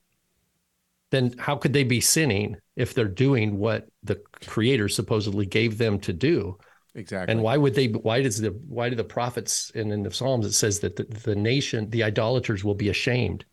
then 1.11 1.35
how 1.38 1.57
could 1.57 1.73
they 1.73 1.85
be 1.85 2.00
sinning 2.00 2.57
if 2.76 2.93
they're 2.93 3.07
doing 3.07 3.59
what 3.59 3.88
the 4.02 4.21
creator 4.47 4.88
supposedly 4.88 5.47
gave 5.47 5.78
them 5.78 6.00
to 6.00 6.12
do? 6.12 6.59
Exactly. 6.95 7.33
And 7.33 7.42
why 7.42 7.57
would 7.57 7.75
they 7.75 7.88
why 7.88 8.23
does 8.23 8.40
the 8.40 8.49
why 8.68 8.88
do 8.88 8.97
the 8.97 9.04
prophets 9.04 9.71
and 9.75 9.92
in 9.92 10.02
the 10.02 10.11
Psalms 10.11 10.47
it 10.47 10.52
says 10.52 10.80
that 10.80 10.97
the, 10.97 11.04
the 11.04 11.37
nation, 11.37 11.90
the 11.90 12.02
idolaters 12.02 12.64
will 12.64 12.75
be 12.75 12.88
ashamed? 12.88 13.45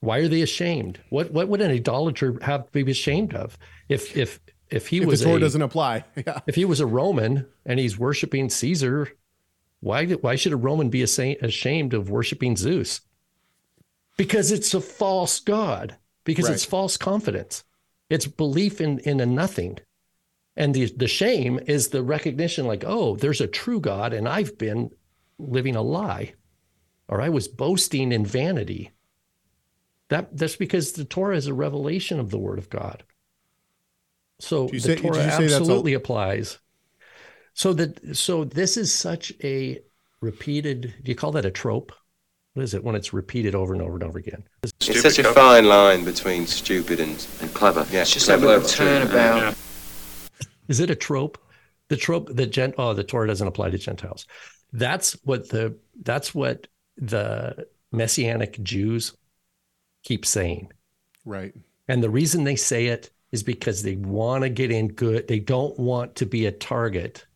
Why 0.00 0.18
are 0.18 0.28
they 0.28 0.42
ashamed? 0.42 1.00
What 1.10 1.32
what 1.32 1.48
would 1.48 1.60
an 1.60 1.70
idolater 1.70 2.38
have 2.42 2.70
to 2.70 2.84
be 2.84 2.90
ashamed 2.90 3.34
of? 3.34 3.58
If 3.88 4.16
if 4.16 4.40
if 4.70 4.88
he 4.88 4.98
if 4.98 5.06
was 5.06 5.20
the 5.20 5.26
Torah 5.26 5.36
a, 5.36 5.40
doesn't 5.40 5.62
apply. 5.62 6.04
Yeah. 6.26 6.40
if 6.46 6.54
he 6.54 6.64
was 6.64 6.80
a 6.80 6.86
Roman 6.86 7.46
and 7.64 7.78
he's 7.78 7.98
worshiping 7.98 8.50
Caesar, 8.50 9.08
why, 9.80 10.06
why 10.06 10.36
should 10.36 10.52
a 10.52 10.56
Roman 10.56 10.90
be 10.90 11.02
ashamed 11.02 11.94
of 11.94 12.10
worshiping 12.10 12.56
Zeus? 12.56 13.00
Because 14.16 14.50
it's 14.50 14.74
a 14.74 14.80
false 14.80 15.38
God, 15.40 15.96
because 16.24 16.46
right. 16.46 16.54
it's 16.54 16.64
false 16.64 16.96
confidence. 16.96 17.64
It's 18.10 18.26
belief 18.26 18.80
in, 18.80 18.98
in 19.00 19.20
a 19.20 19.26
nothing. 19.26 19.78
And 20.58 20.74
the, 20.74 20.92
the 20.96 21.06
shame 21.06 21.60
is 21.66 21.88
the 21.88 22.02
recognition 22.02 22.66
like, 22.66 22.82
oh, 22.84 23.14
there's 23.14 23.40
a 23.40 23.46
true 23.46 23.80
God 23.80 24.12
and 24.12 24.28
I've 24.28 24.58
been 24.58 24.90
living 25.38 25.76
a 25.76 25.82
lie 25.82 26.34
or 27.08 27.20
I 27.20 27.28
was 27.28 27.46
boasting 27.46 28.10
in 28.10 28.26
vanity. 28.26 28.90
That, 30.08 30.36
that's 30.36 30.56
because 30.56 30.92
the 30.92 31.04
Torah 31.04 31.36
is 31.36 31.46
a 31.46 31.54
revelation 31.54 32.18
of 32.18 32.30
the 32.30 32.38
word 32.38 32.58
of 32.58 32.68
God. 32.70 33.04
So 34.40 34.66
the 34.66 34.80
say, 34.80 34.96
Torah 34.96 35.18
absolutely 35.18 35.94
applies. 35.94 36.58
So 37.54 37.72
that 37.74 38.16
so 38.16 38.44
this 38.44 38.76
is 38.76 38.92
such 38.92 39.32
a 39.42 39.78
repeated. 40.20 40.94
Do 41.02 41.10
you 41.10 41.16
call 41.16 41.32
that 41.32 41.44
a 41.44 41.50
trope? 41.50 41.92
What 42.54 42.62
is 42.64 42.74
it 42.74 42.82
when 42.82 42.96
it's 42.96 43.12
repeated 43.12 43.54
over 43.54 43.74
and 43.74 43.82
over 43.82 43.94
and 43.94 44.04
over 44.04 44.18
again? 44.18 44.44
Stupid 44.80 45.04
it's 45.04 45.16
such 45.16 45.24
a 45.24 45.32
fine 45.32 45.66
line 45.66 46.04
between 46.04 46.46
stupid 46.46 46.98
and, 46.98 47.26
and 47.40 47.52
clever. 47.54 47.86
Yeah, 47.92 48.02
it's 48.02 48.12
just 48.12 48.26
clever, 48.26 48.58
like 48.58 48.64
a 48.64 48.68
turnabout. 48.68 49.36
Yeah. 49.38 49.54
Is 50.68 50.80
it 50.80 50.90
a 50.90 50.94
trope? 50.94 51.38
The 51.88 51.96
trope 51.96 52.28
that 52.34 52.46
gent 52.46 52.74
oh 52.78 52.94
the 52.94 53.04
Torah 53.04 53.26
doesn't 53.26 53.46
apply 53.46 53.70
to 53.70 53.78
Gentiles. 53.78 54.26
That's 54.72 55.12
what 55.24 55.48
the 55.48 55.76
that's 56.02 56.34
what 56.34 56.66
the 56.96 57.66
messianic 57.92 58.62
Jews 58.62 59.16
keep 60.02 60.26
saying. 60.26 60.72
Right. 61.24 61.54
And 61.88 62.02
the 62.02 62.10
reason 62.10 62.44
they 62.44 62.56
say 62.56 62.86
it 62.86 63.10
is 63.32 63.42
because 63.42 63.82
they 63.82 63.96
want 63.96 64.42
to 64.42 64.50
get 64.50 64.70
in 64.70 64.88
good. 64.88 65.28
They 65.28 65.40
don't 65.40 65.78
want 65.78 66.16
to 66.16 66.26
be 66.26 66.46
a 66.46 66.52
target 66.52 67.26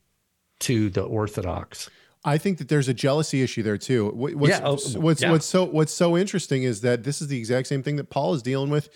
to 0.61 0.91
the 0.91 1.03
Orthodox. 1.03 1.91
I 2.25 2.39
think 2.39 2.59
that 2.59 2.69
there's 2.69 2.89
a 2.89 2.95
jealousy 2.95 3.43
issue 3.43 3.63
there 3.63 3.79
too. 3.79 4.11
What's, 4.11 4.49
yeah, 4.49 4.61
oh, 4.63 4.79
what's, 5.01 5.23
yeah. 5.23 5.33
what's 5.33 5.47
so 5.47 5.65
what's 5.65 5.93
so 5.93 6.17
interesting 6.17 6.63
is 6.63 6.83
that 6.83 7.03
this 7.03 7.21
is 7.21 7.29
the 7.29 7.39
exact 7.39 7.67
same 7.67 7.83
thing 7.83 7.97
that 7.97 8.11
Paul 8.11 8.35
is 8.35 8.43
dealing 8.43 8.71
with 8.71 8.91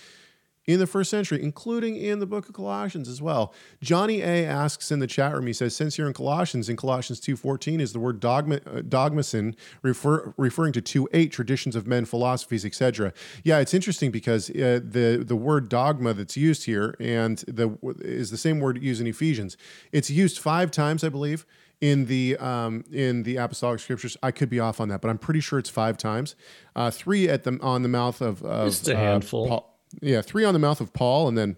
in 0.66 0.78
the 0.80 0.86
first 0.86 1.10
century, 1.10 1.42
including 1.42 1.96
in 1.96 2.18
the 2.18 2.26
book 2.26 2.48
of 2.48 2.54
Colossians 2.54 3.08
as 3.08 3.22
well. 3.22 3.54
Johnny 3.80 4.20
A 4.22 4.44
asks 4.44 4.90
in 4.90 4.98
the 4.98 5.06
chat 5.06 5.32
room, 5.32 5.46
he 5.46 5.52
says, 5.52 5.76
since 5.76 5.96
you're 5.96 6.08
in 6.08 6.12
Colossians, 6.12 6.68
in 6.68 6.76
Colossians 6.76 7.20
2.14 7.20 7.80
is 7.80 7.92
the 7.92 8.00
word 8.00 8.18
dogma, 8.18 8.56
uh, 8.66 8.82
dogmasin 8.82 9.54
refer, 9.82 10.34
referring 10.36 10.72
to 10.72 10.82
2.8, 10.82 11.30
traditions 11.30 11.76
of 11.76 11.86
men, 11.86 12.04
philosophies, 12.04 12.64
etc. 12.64 13.12
Yeah, 13.44 13.58
it's 13.58 13.74
interesting 13.74 14.10
because 14.10 14.50
uh, 14.50 14.80
the, 14.82 15.22
the 15.24 15.36
word 15.36 15.68
dogma 15.68 16.14
that's 16.14 16.36
used 16.36 16.64
here 16.64 16.96
and 16.98 17.38
the 17.46 17.76
is 18.00 18.30
the 18.30 18.36
same 18.36 18.58
word 18.58 18.82
used 18.82 19.00
in 19.00 19.06
Ephesians. 19.06 19.56
It's 19.92 20.10
used 20.10 20.38
five 20.38 20.70
times, 20.70 21.04
I 21.04 21.08
believe, 21.08 21.46
in 21.80 22.06
the 22.06 22.36
um, 22.38 22.84
in 22.90 23.22
the 23.22 23.36
apostolic 23.36 23.80
scriptures. 23.80 24.16
I 24.22 24.30
could 24.30 24.48
be 24.48 24.60
off 24.60 24.80
on 24.80 24.88
that, 24.88 25.00
but 25.00 25.08
I'm 25.08 25.18
pretty 25.18 25.40
sure 25.40 25.58
it's 25.58 25.70
five 25.70 25.98
times. 25.98 26.34
Uh, 26.74 26.90
three 26.90 27.28
at 27.28 27.44
the 27.44 27.58
on 27.60 27.82
the 27.82 27.88
mouth 27.88 28.20
of, 28.20 28.42
of 28.42 28.68
just 28.68 28.88
a 28.88 28.96
handful. 28.96 29.44
Uh, 29.44 29.48
Paul, 29.48 29.75
yeah, 30.00 30.22
three 30.22 30.44
on 30.44 30.52
the 30.52 30.60
mouth 30.60 30.80
of 30.80 30.92
Paul, 30.92 31.28
and 31.28 31.36
then 31.36 31.56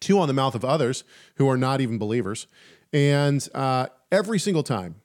two 0.00 0.18
on 0.18 0.28
the 0.28 0.34
mouth 0.34 0.54
of 0.54 0.64
others 0.64 1.04
who 1.36 1.48
are 1.48 1.56
not 1.56 1.80
even 1.80 1.98
believers. 1.98 2.46
And 2.92 3.46
uh, 3.54 3.86
every 4.10 4.38
single 4.38 4.62
time, 4.62 4.96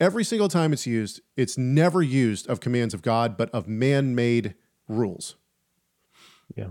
every 0.00 0.24
single 0.24 0.48
time 0.48 0.72
it's 0.72 0.86
used, 0.86 1.20
it's 1.36 1.56
never 1.56 2.02
used 2.02 2.48
of 2.48 2.60
commands 2.60 2.94
of 2.94 3.02
God, 3.02 3.36
but 3.36 3.50
of 3.50 3.68
man-made 3.68 4.54
rules. 4.88 5.36
Yeah. 6.56 6.68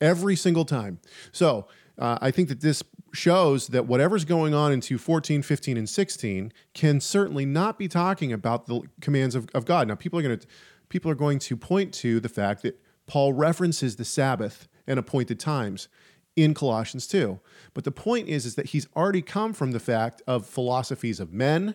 Every 0.00 0.36
single 0.36 0.64
time. 0.64 0.98
So 1.32 1.68
uh, 1.98 2.18
I 2.20 2.30
think 2.30 2.48
that 2.48 2.60
this 2.60 2.82
shows 3.12 3.68
that 3.68 3.86
whatever's 3.86 4.24
going 4.24 4.54
on 4.54 4.72
into 4.72 4.98
14, 4.98 5.42
15, 5.42 5.76
and 5.76 5.88
16 5.88 6.52
can 6.74 7.00
certainly 7.00 7.46
not 7.46 7.78
be 7.78 7.86
talking 7.86 8.32
about 8.32 8.66
the 8.66 8.82
commands 9.00 9.34
of, 9.34 9.48
of 9.54 9.64
God. 9.64 9.86
Now, 9.86 9.94
people 9.94 10.18
are 10.18 10.22
going 10.22 10.38
to 10.38 10.46
people 10.88 11.10
are 11.10 11.16
going 11.16 11.38
to 11.38 11.56
point 11.56 11.92
to 11.94 12.20
the 12.20 12.28
fact 12.28 12.62
that 12.62 12.80
Paul 13.06 13.32
references 13.32 13.96
the 13.96 14.04
Sabbath 14.04 14.68
and 14.86 14.98
appointed 14.98 15.40
times 15.40 15.88
in 16.36 16.54
Colossians 16.54 17.06
2. 17.06 17.38
But 17.74 17.84
the 17.84 17.92
point 17.92 18.28
is, 18.28 18.44
is 18.44 18.54
that 18.56 18.70
he's 18.70 18.88
already 18.96 19.22
come 19.22 19.52
from 19.52 19.72
the 19.72 19.80
fact 19.80 20.22
of 20.26 20.46
philosophies 20.46 21.20
of 21.20 21.32
men, 21.32 21.74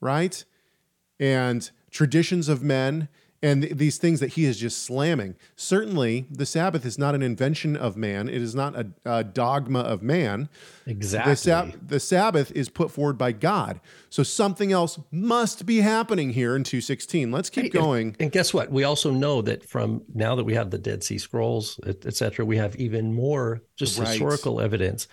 right? 0.00 0.44
And 1.18 1.70
traditions 1.90 2.48
of 2.48 2.62
men 2.62 3.08
and 3.42 3.62
th- 3.62 3.74
these 3.76 3.98
things 3.98 4.20
that 4.20 4.34
he 4.34 4.44
is 4.44 4.58
just 4.58 4.82
slamming. 4.82 5.34
Certainly, 5.56 6.26
the 6.30 6.46
Sabbath 6.46 6.84
is 6.86 6.98
not 6.98 7.14
an 7.14 7.22
invention 7.22 7.76
of 7.76 7.96
man. 7.96 8.28
It 8.28 8.40
is 8.40 8.54
not 8.54 8.74
a, 8.76 8.86
a 9.04 9.24
dogma 9.24 9.80
of 9.80 10.02
man. 10.02 10.48
Exactly. 10.86 11.32
The, 11.32 11.36
sab- 11.36 11.88
the 11.88 12.00
Sabbath 12.00 12.50
is 12.52 12.68
put 12.68 12.90
forward 12.90 13.18
by 13.18 13.32
God. 13.32 13.80
So 14.10 14.22
something 14.22 14.72
else 14.72 14.98
must 15.10 15.66
be 15.66 15.78
happening 15.80 16.30
here 16.30 16.56
in 16.56 16.64
216. 16.64 17.30
Let's 17.30 17.50
keep 17.50 17.72
going. 17.72 18.08
And, 18.08 18.16
and 18.22 18.32
guess 18.32 18.54
what? 18.54 18.70
We 18.70 18.84
also 18.84 19.10
know 19.10 19.42
that 19.42 19.68
from 19.68 20.02
now 20.14 20.34
that 20.34 20.44
we 20.44 20.54
have 20.54 20.70
the 20.70 20.78
Dead 20.78 21.04
Sea 21.04 21.18
Scrolls, 21.18 21.78
et, 21.86 22.06
et 22.06 22.14
cetera, 22.14 22.44
we 22.44 22.56
have 22.56 22.76
even 22.76 23.12
more 23.14 23.62
just 23.76 23.98
Right. 23.98 24.08
historical 24.08 24.60
evidence. 24.60 25.08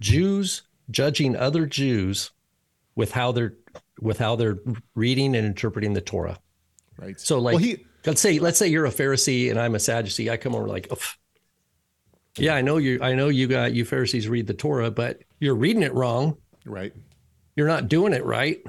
Jews 0.00 0.62
judging 0.90 1.36
other 1.36 1.66
Jews 1.66 2.30
with 2.94 3.12
how 3.12 3.32
they're 3.32 3.54
with 4.00 4.18
how 4.18 4.36
they're 4.36 4.58
reading 4.94 5.34
and 5.34 5.46
interpreting 5.46 5.92
the 5.94 6.00
Torah. 6.00 6.38
Right. 6.98 7.18
So 7.18 7.38
like 7.38 7.54
well, 7.54 7.62
he, 7.62 7.86
let's 8.04 8.20
say 8.20 8.38
let's 8.38 8.58
say 8.58 8.68
you're 8.68 8.86
a 8.86 8.90
Pharisee 8.90 9.50
and 9.50 9.58
I'm 9.58 9.74
a 9.74 9.78
Sadducee. 9.78 10.30
I 10.30 10.36
come 10.36 10.54
over 10.54 10.66
like, 10.66 10.88
"Ugh. 10.90 10.98
yeah, 12.36 12.54
I 12.54 12.60
know 12.60 12.76
you. 12.78 12.98
I 13.00 13.14
know 13.14 13.28
you 13.28 13.46
got 13.46 13.72
you 13.72 13.84
Pharisees 13.84 14.28
read 14.28 14.46
the 14.46 14.54
Torah, 14.54 14.90
but 14.90 15.22
you're 15.38 15.54
reading 15.54 15.82
it 15.82 15.94
wrong. 15.94 16.36
right. 16.64 16.92
You're 17.56 17.68
not 17.68 17.88
doing 17.88 18.12
it 18.12 18.24
right. 18.24 18.62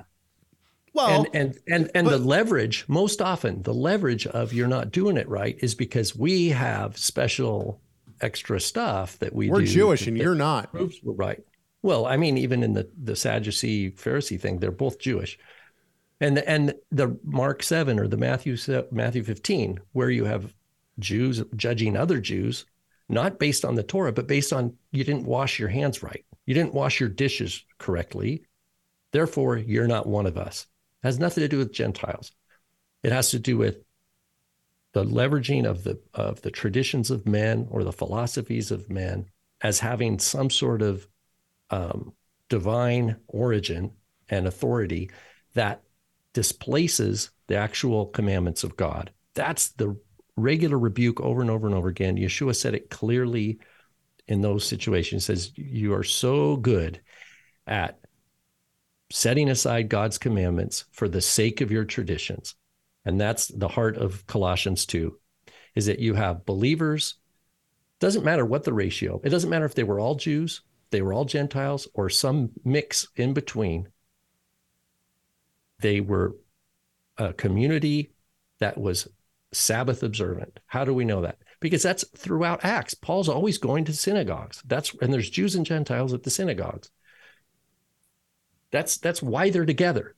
Well, 0.93 1.25
and 1.33 1.35
and 1.35 1.59
and 1.67 1.91
and 1.95 2.07
the 2.07 2.17
leverage 2.17 2.85
most 2.87 3.21
often 3.21 3.61
the 3.61 3.73
leverage 3.73 4.25
of 4.27 4.53
you're 4.53 4.67
not 4.67 4.91
doing 4.91 5.17
it 5.17 5.29
right 5.29 5.57
is 5.59 5.75
because 5.75 6.15
we 6.15 6.49
have 6.49 6.97
special 6.97 7.81
extra 8.21 8.59
stuff 8.59 9.17
that 9.19 9.33
we 9.33 9.49
we're 9.49 9.61
Jewish 9.61 10.07
and 10.07 10.17
you're 10.17 10.35
not. 10.35 10.71
proves 10.71 10.99
we're 11.03 11.13
right. 11.13 11.43
Well, 11.81 12.05
I 12.05 12.17
mean, 12.17 12.37
even 12.37 12.63
in 12.63 12.73
the 12.73 12.89
the 13.01 13.15
Sadducee 13.15 13.91
Pharisee 13.91 14.39
thing, 14.39 14.59
they're 14.59 14.71
both 14.71 14.99
Jewish, 14.99 15.37
and 16.19 16.37
the, 16.37 16.49
and 16.49 16.73
the 16.91 17.17
Mark 17.23 17.63
seven 17.63 17.99
or 17.99 18.07
the 18.07 18.17
Matthew 18.17 18.57
Matthew 18.91 19.23
fifteen, 19.23 19.79
where 19.93 20.09
you 20.09 20.25
have 20.25 20.53
Jews 20.99 21.43
judging 21.55 21.95
other 21.95 22.19
Jews, 22.19 22.65
not 23.07 23.39
based 23.39 23.63
on 23.65 23.75
the 23.75 23.83
Torah, 23.83 24.11
but 24.11 24.27
based 24.27 24.51
on 24.53 24.75
you 24.91 25.03
didn't 25.03 25.25
wash 25.25 25.59
your 25.59 25.69
hands 25.69 26.03
right, 26.03 26.25
you 26.45 26.53
didn't 26.53 26.73
wash 26.73 26.99
your 26.99 27.09
dishes 27.09 27.63
correctly, 27.77 28.43
therefore 29.11 29.57
you're 29.57 29.87
not 29.87 30.07
one 30.07 30.25
of 30.25 30.37
us. 30.37 30.67
It 31.03 31.07
has 31.07 31.19
nothing 31.19 31.41
to 31.41 31.47
do 31.47 31.57
with 31.57 31.73
Gentiles. 31.73 32.31
It 33.01 33.11
has 33.11 33.31
to 33.31 33.39
do 33.39 33.57
with 33.57 33.77
the 34.91 35.05
leveraging 35.05 35.65
of 35.65 35.83
the 35.83 36.01
of 36.13 36.41
the 36.41 36.51
traditions 36.51 37.11
of 37.11 37.27
men 37.27 37.67
or 37.69 37.83
the 37.83 37.93
philosophies 37.93 38.71
of 38.71 38.89
men 38.89 39.25
as 39.61 39.79
having 39.79 40.19
some 40.19 40.49
sort 40.49 40.81
of 40.81 41.07
um, 41.69 42.13
divine 42.49 43.15
origin 43.27 43.91
and 44.29 44.47
authority 44.47 45.11
that 45.53 45.83
displaces 46.33 47.31
the 47.47 47.55
actual 47.55 48.07
commandments 48.07 48.63
of 48.63 48.77
God. 48.77 49.11
That's 49.33 49.69
the 49.69 49.97
regular 50.35 50.77
rebuke 50.77 51.19
over 51.19 51.41
and 51.41 51.49
over 51.49 51.67
and 51.67 51.75
over 51.75 51.87
again. 51.87 52.17
Yeshua 52.17 52.55
said 52.55 52.75
it 52.75 52.89
clearly 52.89 53.59
in 54.27 54.41
those 54.41 54.65
situations. 54.65 55.27
He 55.27 55.35
says, 55.35 55.51
You 55.55 55.93
are 55.93 56.03
so 56.03 56.55
good 56.55 57.01
at 57.67 57.99
setting 59.11 59.49
aside 59.49 59.89
God's 59.89 60.17
commandments 60.17 60.85
for 60.91 61.07
the 61.07 61.21
sake 61.21 61.61
of 61.61 61.71
your 61.71 61.85
traditions. 61.85 62.55
And 63.05 63.19
that's 63.19 63.47
the 63.47 63.67
heart 63.67 63.97
of 63.97 64.25
Colossians 64.27 64.85
2 64.85 65.17
is 65.75 65.85
that 65.85 65.99
you 65.99 66.13
have 66.13 66.45
believers 66.45 67.15
doesn't 67.99 68.23
matter 68.23 68.45
what 68.45 68.63
the 68.63 68.73
ratio. 68.73 69.19
It 69.23 69.29
doesn't 69.29 69.49
matter 69.49 69.65
if 69.65 69.75
they 69.75 69.83
were 69.83 69.99
all 69.99 70.15
Jews, 70.15 70.61
they 70.91 71.01
were 71.01 71.13
all 71.13 71.25
Gentiles 71.25 71.87
or 71.93 72.09
some 72.09 72.51
mix 72.63 73.07
in 73.15 73.33
between. 73.33 73.87
They 75.79 76.01
were 76.01 76.35
a 77.17 77.33
community 77.33 78.11
that 78.59 78.77
was 78.77 79.07
Sabbath 79.51 80.03
observant. 80.03 80.59
How 80.67 80.85
do 80.85 80.93
we 80.93 81.05
know 81.05 81.21
that? 81.21 81.37
Because 81.59 81.83
that's 81.83 82.05
throughout 82.15 82.63
Acts. 82.63 82.93
Paul's 82.93 83.29
always 83.29 83.57
going 83.57 83.85
to 83.85 83.93
synagogues. 83.93 84.61
That's 84.65 84.93
and 85.01 85.13
there's 85.13 85.29
Jews 85.29 85.55
and 85.55 85.65
Gentiles 85.65 86.13
at 86.13 86.23
the 86.23 86.29
synagogues. 86.29 86.89
That's 88.71 88.97
that's 88.97 89.21
why 89.21 89.49
they're 89.49 89.65
together. 89.65 90.15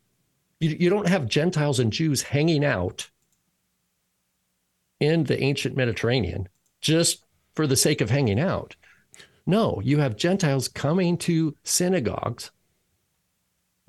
You, 0.60 0.76
you 0.80 0.90
don't 0.90 1.08
have 1.08 1.28
Gentiles 1.28 1.80
and 1.80 1.92
Jews 1.92 2.22
hanging 2.22 2.64
out 2.64 3.10
in 5.00 5.24
the 5.24 5.42
ancient 5.42 5.76
Mediterranean 5.76 6.48
just 6.82 7.26
for 7.56 7.66
the 7.66 7.76
sake 7.76 8.02
of 8.02 8.10
hanging 8.10 8.40
out. 8.40 8.76
No, 9.48 9.82
you 9.84 9.98
have 10.00 10.16
Gentiles 10.16 10.68
coming 10.68 11.18
to 11.20 11.56
synagogues 11.64 12.52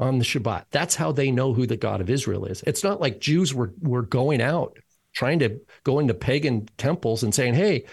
on 0.03 0.19
the 0.19 0.25
Shabbat. 0.25 0.65
That's 0.71 0.97
how 0.97 1.13
they 1.13 1.31
know 1.31 1.55
who 1.55 1.67
the 1.67 1.77
God 1.77 2.01
of 2.01 2.11
Israel 2.11 2.45
is. 2.45 2.63
It's 2.67 2.83
not 2.83 3.01
like 3.01 3.21
Jews 3.21 3.55
were, 3.55 3.73
were 3.81 4.03
going 4.03 4.43
out 4.43 4.79
trying 5.15 5.39
to 5.41 5.61
go 5.85 5.99
into 5.99 6.15
pagan 6.15 6.69
temples 6.79 7.23
and 7.23 7.35
saying, 7.35 7.55
hey, 7.55 7.85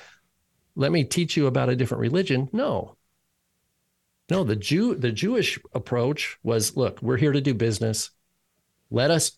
let 0.76 0.92
me 0.92 1.04
teach 1.04 1.36
you 1.36 1.48
about 1.48 1.70
a 1.70 1.76
different 1.76 2.02
religion. 2.02 2.50
No. 2.54 2.96
No, 4.30 4.44
the 4.44 4.56
Jew 4.56 4.96
the 4.96 5.12
Jewish 5.12 5.60
approach 5.74 6.38
was 6.44 6.78
look, 6.78 7.02
we're 7.02 7.18
here 7.18 7.32
to 7.32 7.42
do 7.42 7.54
business. 7.54 8.12
Let 8.92 9.12
us 9.12 9.32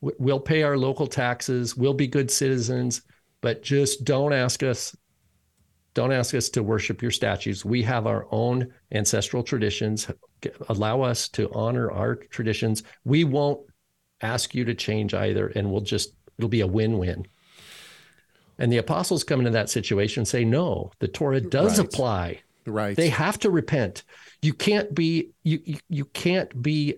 we'll 0.00 0.40
pay 0.40 0.62
our 0.62 0.78
local 0.78 1.06
taxes, 1.06 1.76
we'll 1.76 1.94
be 1.94 2.06
good 2.06 2.30
citizens, 2.30 3.02
but 3.40 3.62
just 3.62 4.04
don't 4.04 4.32
ask 4.32 4.62
us 4.62 4.96
don't 5.94 6.12
ask 6.12 6.34
us 6.34 6.48
to 6.50 6.62
worship 6.62 7.02
your 7.02 7.10
statues. 7.10 7.64
We 7.64 7.82
have 7.82 8.06
our 8.06 8.26
own 8.30 8.72
ancestral 8.92 9.42
traditions. 9.42 10.08
Allow 10.68 11.02
us 11.02 11.28
to 11.30 11.52
honor 11.52 11.90
our 11.90 12.16
traditions. 12.16 12.82
We 13.04 13.24
won't 13.24 13.60
ask 14.20 14.54
you 14.54 14.64
to 14.64 14.74
change 14.74 15.14
either, 15.14 15.48
and 15.48 15.70
we'll 15.70 15.80
just, 15.80 16.14
it'll 16.38 16.48
be 16.48 16.60
a 16.60 16.66
win 16.66 16.98
win. 16.98 17.26
And 18.58 18.72
the 18.72 18.78
apostles 18.78 19.24
come 19.24 19.40
into 19.40 19.52
that 19.52 19.70
situation 19.70 20.22
and 20.22 20.28
say, 20.28 20.44
no, 20.44 20.90
the 20.98 21.08
Torah 21.08 21.40
does 21.40 21.78
Right. 21.78 21.86
apply. 21.86 22.40
Right. 22.66 22.96
They 22.96 23.08
have 23.08 23.38
to 23.40 23.50
repent. 23.50 24.02
You 24.42 24.52
can't 24.52 24.92
be, 24.94 25.30
you, 25.42 25.60
you, 25.64 25.78
you 25.88 26.04
can't 26.06 26.60
be, 26.60 26.96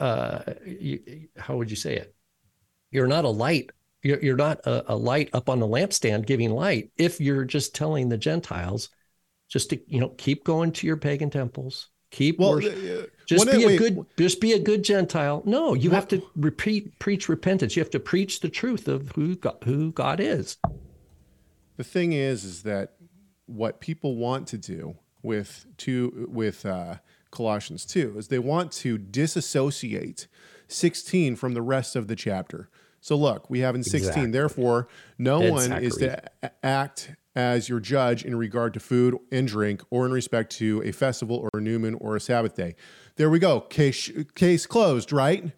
uh, 0.00 0.42
you, 0.64 1.28
how 1.36 1.56
would 1.56 1.70
you 1.70 1.76
say 1.76 1.96
it? 1.96 2.14
You're 2.90 3.08
not 3.08 3.24
a 3.24 3.30
light 3.30 3.70
you're, 4.04 4.20
you're 4.22 4.36
not 4.36 4.60
a, 4.66 4.92
a 4.92 4.96
light 4.96 5.30
up 5.32 5.48
on 5.48 5.58
the 5.58 5.66
lampstand 5.66 6.26
giving 6.26 6.50
light 6.50 6.90
if 6.96 7.20
you're 7.20 7.44
just 7.44 7.74
telling 7.74 8.08
the 8.08 8.18
Gentiles 8.18 8.90
just 9.48 9.70
to 9.70 9.80
you 9.86 9.98
know 9.98 10.10
keep 10.10 10.44
going 10.44 10.72
to 10.72 10.86
your 10.86 10.96
pagan 10.96 11.30
temples, 11.30 11.88
keep 12.14 12.38
well, 12.38 12.52
worship, 12.52 13.12
just 13.26 13.50
be 13.50 13.64
a 13.64 13.76
good 13.76 14.06
just 14.16 14.40
be 14.40 14.52
a 14.52 14.58
good 14.58 14.84
Gentile. 14.84 15.42
No, 15.44 15.74
you 15.74 15.90
have 15.90 16.06
to 16.08 16.22
repeat 16.36 16.98
preach 16.98 17.28
repentance. 17.28 17.74
You 17.74 17.82
have 17.82 17.90
to 17.90 18.00
preach 18.00 18.40
the 18.40 18.48
truth 18.48 18.86
of 18.86 19.10
who 19.12 19.34
God, 19.36 19.56
who 19.64 19.92
God 19.92 20.20
is. 20.20 20.56
The 21.76 21.84
thing 21.84 22.12
is, 22.12 22.44
is 22.44 22.62
that 22.62 22.94
what 23.46 23.80
people 23.80 24.16
want 24.16 24.46
to 24.48 24.58
do 24.58 24.96
with 25.22 25.66
two 25.76 26.28
with 26.30 26.64
uh, 26.64 26.96
Colossians 27.30 27.84
two 27.84 28.14
is 28.16 28.28
they 28.28 28.38
want 28.38 28.70
to 28.72 28.96
disassociate 28.96 30.28
sixteen 30.68 31.34
from 31.34 31.54
the 31.54 31.62
rest 31.62 31.96
of 31.96 32.06
the 32.06 32.16
chapter. 32.16 32.70
So 33.00 33.16
look, 33.16 33.50
we 33.50 33.60
have 33.60 33.74
in 33.74 33.82
sixteen. 33.82 34.08
Exactly. 34.08 34.30
Therefore, 34.30 34.88
no 35.18 35.40
Dead 35.40 35.50
one 35.50 35.72
is 35.82 35.96
to 35.96 36.22
act 36.62 37.10
as 37.36 37.68
your 37.68 37.80
judge 37.80 38.24
in 38.24 38.36
regard 38.36 38.74
to 38.74 38.80
food 38.80 39.18
and 39.32 39.48
drink, 39.48 39.82
or 39.90 40.06
in 40.06 40.12
respect 40.12 40.52
to 40.56 40.82
a 40.84 40.92
festival 40.92 41.36
or 41.36 41.50
a 41.54 41.60
new 41.60 41.78
moon 41.78 41.94
or 42.00 42.16
a 42.16 42.20
Sabbath 42.20 42.54
day. 42.54 42.76
There 43.16 43.30
we 43.30 43.38
go. 43.38 43.60
Case 43.60 44.10
case 44.34 44.66
closed. 44.66 45.12
Right? 45.12 45.52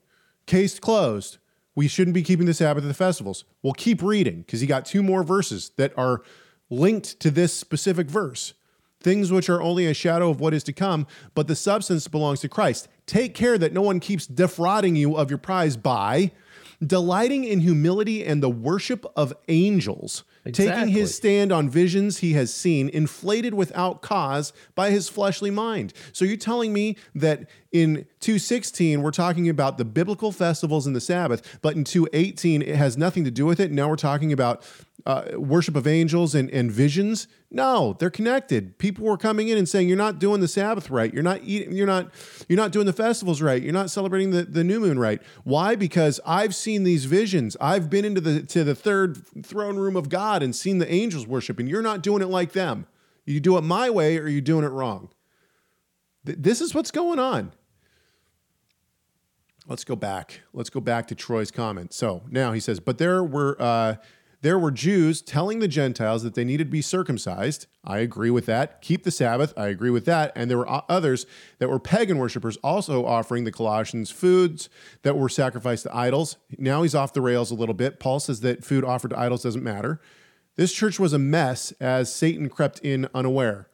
Case 0.47 0.79
closed. 0.79 1.39
We 1.75 1.89
shouldn't 1.89 2.15
be 2.15 2.23
keeping 2.23 2.47
the 2.47 2.55
Sabbath 2.55 2.85
at 2.85 2.89
the 2.89 2.95
festivals. 2.95 3.45
We'll 3.63 3.75
keep 3.75 4.03
reading 4.03 4.39
because 4.41 4.61
he 4.61 4.67
got 4.67 4.87
two 4.87 5.03
more 5.03 5.23
verses 5.23 5.73
that 5.77 5.93
are 5.99 6.23
linked 6.71 7.21
to 7.21 7.31
this 7.31 7.53
specific 7.53 8.09
verse. 8.09 8.55
Things 9.01 9.31
which 9.31 9.51
are 9.51 9.61
only 9.61 9.87
a 9.87 9.95
shadow 9.95 10.31
of 10.31 10.41
what 10.41 10.55
is 10.55 10.65
to 10.65 10.73
come, 10.73 11.07
but 11.35 11.49
the 11.49 11.55
substance 11.55 12.09
belongs 12.09 12.41
to 12.41 12.49
Christ. 12.49 12.89
Take 13.05 13.35
care 13.35 13.59
that 13.59 13.75
no 13.75 13.83
one 13.83 14.01
keeps 14.01 14.27
defrauding 14.27 14.97
you 14.97 15.17
of 15.17 15.31
your 15.31 15.39
prize 15.39 15.77
by 15.77 16.33
delighting 16.85 17.45
in 17.45 17.61
humility 17.61 18.25
and 18.25 18.43
the 18.43 18.51
worship 18.51 19.07
of 19.15 19.35
angels, 19.49 20.25
taking 20.53 20.89
his 20.89 21.15
stand 21.15 21.53
on 21.53 21.69
visions 21.69 22.19
he 22.19 22.33
has 22.35 22.53
seen, 22.53 22.89
inflated 22.89 23.55
without 23.55 24.03
cause 24.03 24.53
by 24.75 24.91
his 24.91 25.09
fleshly 25.09 25.51
mind. 25.51 25.93
So 26.13 26.25
you're 26.25 26.37
telling 26.37 26.73
me 26.73 26.97
that 27.15 27.49
in 27.73 28.07
216 28.21 29.03
we're 29.03 29.11
talking 29.11 29.49
about 29.49 29.79
the 29.79 29.85
biblical 29.85 30.33
festivals 30.33 30.87
and 30.87 30.97
the 30.97 31.01
Sabbath, 31.01 31.59
but 31.63 31.77
in 31.77 31.85
218 31.85 32.63
it 32.63 32.77
has 32.77 32.97
nothing 32.97 33.25
to 33.25 33.31
do 33.31 33.47
with 33.47 33.61
it. 33.61 33.71
Now 33.71 33.89
we're 33.89 33.97
talking 33.97 34.33
about 34.33 34.63
uh, 35.07 35.39
worship 35.39 35.77
of 35.77 35.87
angels 35.87 36.35
and, 36.35 36.51
and 36.51 36.71
visions. 36.71 37.29
No, 37.51 37.97
they're 37.99 38.11
connected. 38.11 38.77
People 38.77 39.07
were 39.07 39.17
coming 39.17 39.49
in 39.49 39.57
and 39.57 39.69
saying, 39.69 39.89
"You're 39.89 39.97
not 39.97 40.19
doing 40.19 40.41
the 40.41 40.49
Sabbath 40.49 40.91
right. 40.91 41.15
You're 41.15 41.23
not 41.23 41.41
eating. 41.45 41.73
You're 41.73 41.87
not. 41.87 42.11
You're 42.49 42.57
not 42.57 42.73
doing 42.73 42.87
the 42.87 42.93
festivals 42.93 43.41
right. 43.41 43.63
You're 43.63 43.73
not 43.73 43.89
celebrating 43.89 44.33
the, 44.33 44.43
the 44.43 44.65
new 44.65 44.81
moon 44.81 44.99
right." 44.99 45.23
Why? 45.45 45.77
Because 45.77 46.21
I've 46.27 46.55
seen 46.55 46.83
these 46.83 47.05
visions. 47.05 47.57
I've 47.61 47.89
been 47.89 48.05
into 48.05 48.21
the 48.21 48.43
to 48.43 48.65
the 48.65 48.75
third 48.75 49.25
throne 49.45 49.77
room 49.77 49.97
of 49.97 50.09
God 50.09 50.43
and 50.43 50.55
seen 50.55 50.79
the 50.79 50.93
angels 50.93 51.27
worship, 51.27 51.59
and 51.61 51.69
you're 51.69 51.83
not 51.83 52.03
doing 52.03 52.21
it 52.21 52.29
like 52.29 52.53
them. 52.53 52.87
You 53.25 53.39
do 53.41 53.57
it 53.57 53.63
my 53.63 53.89
way, 53.91 54.19
or 54.19 54.27
you're 54.29 54.41
doing 54.41 54.65
it 54.65 54.69
wrong. 54.69 55.09
Th- 56.27 56.39
This 56.41 56.61
is 56.61 56.75
what's 56.75 56.91
going 56.91 57.19
on. 57.21 57.53
let's 59.69 59.85
go 59.85 59.97
back. 59.97 60.43
Let's 60.53 60.71
go 60.71 60.81
back 60.81 61.09
to 61.09 61.15
Troy's 61.15 61.51
comment. 61.51 61.93
So 61.93 62.23
now 62.31 62.53
he 62.53 62.61
says, 62.61 62.79
but 62.81 62.99
there 62.99 63.25
were 63.25 63.57
uh, 63.61 63.97
there 64.43 64.59
were 64.59 64.71
Jews 64.71 65.23
telling 65.23 65.59
the 65.59 65.69
Gentiles 65.69 66.23
that 66.23 66.35
they 66.35 66.45
needed 66.45 66.65
to 66.65 66.71
be 66.71 66.83
circumcised. 66.83 67.67
I 67.85 67.99
agree 67.99 68.31
with 68.31 68.47
that. 68.47 68.83
Keep 68.83 69.05
the 69.05 69.11
Sabbath. 69.11 69.55
I 69.57 69.69
agree 69.69 69.91
with 69.91 70.05
that. 70.05 70.33
And 70.37 70.51
there 70.51 70.59
were 70.59 70.83
others 70.91 71.27
that 71.59 71.69
were 71.69 71.79
pagan 71.79 72.19
worshippers 72.19 72.57
also 72.59 73.07
offering 73.07 73.45
the 73.45 73.53
Colossians 73.53 74.11
foods 74.11 74.69
that 75.03 75.17
were 75.17 75.29
sacrificed 75.29 75.85
to 75.85 75.97
idols. 75.97 76.37
Now 76.59 76.83
he's 76.83 76.95
off 76.95 77.13
the 77.13 77.23
rails 77.23 77.51
a 77.51 77.55
little 77.55 77.75
bit. 77.75 77.99
Paul 77.99 78.21
says 78.21 78.41
that 78.41 78.65
food 78.65 78.85
offered 78.85 79.11
to 79.11 79.19
idols 79.19 79.43
doesn't 79.43 79.65
matter. 79.65 80.01
This 80.57 80.73
church 80.73 80.99
was 80.99 81.13
a 81.13 81.19
mess 81.19 81.73
as 81.81 82.15
Satan 82.15 82.49
crept 82.49 82.79
in 82.81 83.09
unaware. 83.15 83.69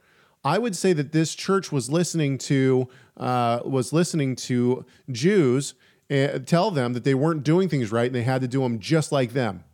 I 0.45 0.59
would 0.59 0.75
say 0.75 0.93
that 0.93 1.13
this 1.13 1.35
church 1.35 1.71
was 1.71 1.91
listening 1.91 2.39
to 2.39 2.89
uh, 3.17 3.61
was 3.65 3.93
listening 3.93 4.35
to 4.37 4.85
Jews 5.11 5.75
uh, 6.11 6.39
tell 6.41 6.71
them 6.71 6.93
that 6.93 7.05
they 7.05 7.15
weren't 7.15 7.43
doing 7.43 7.69
things 7.69 7.93
right 7.93 8.07
and 8.07 8.15
they 8.15 8.23
had 8.23 8.41
to 8.41 8.49
do 8.49 8.61
them 8.61 8.79
just 8.79 9.13
like 9.13 9.33
them. 9.33 9.65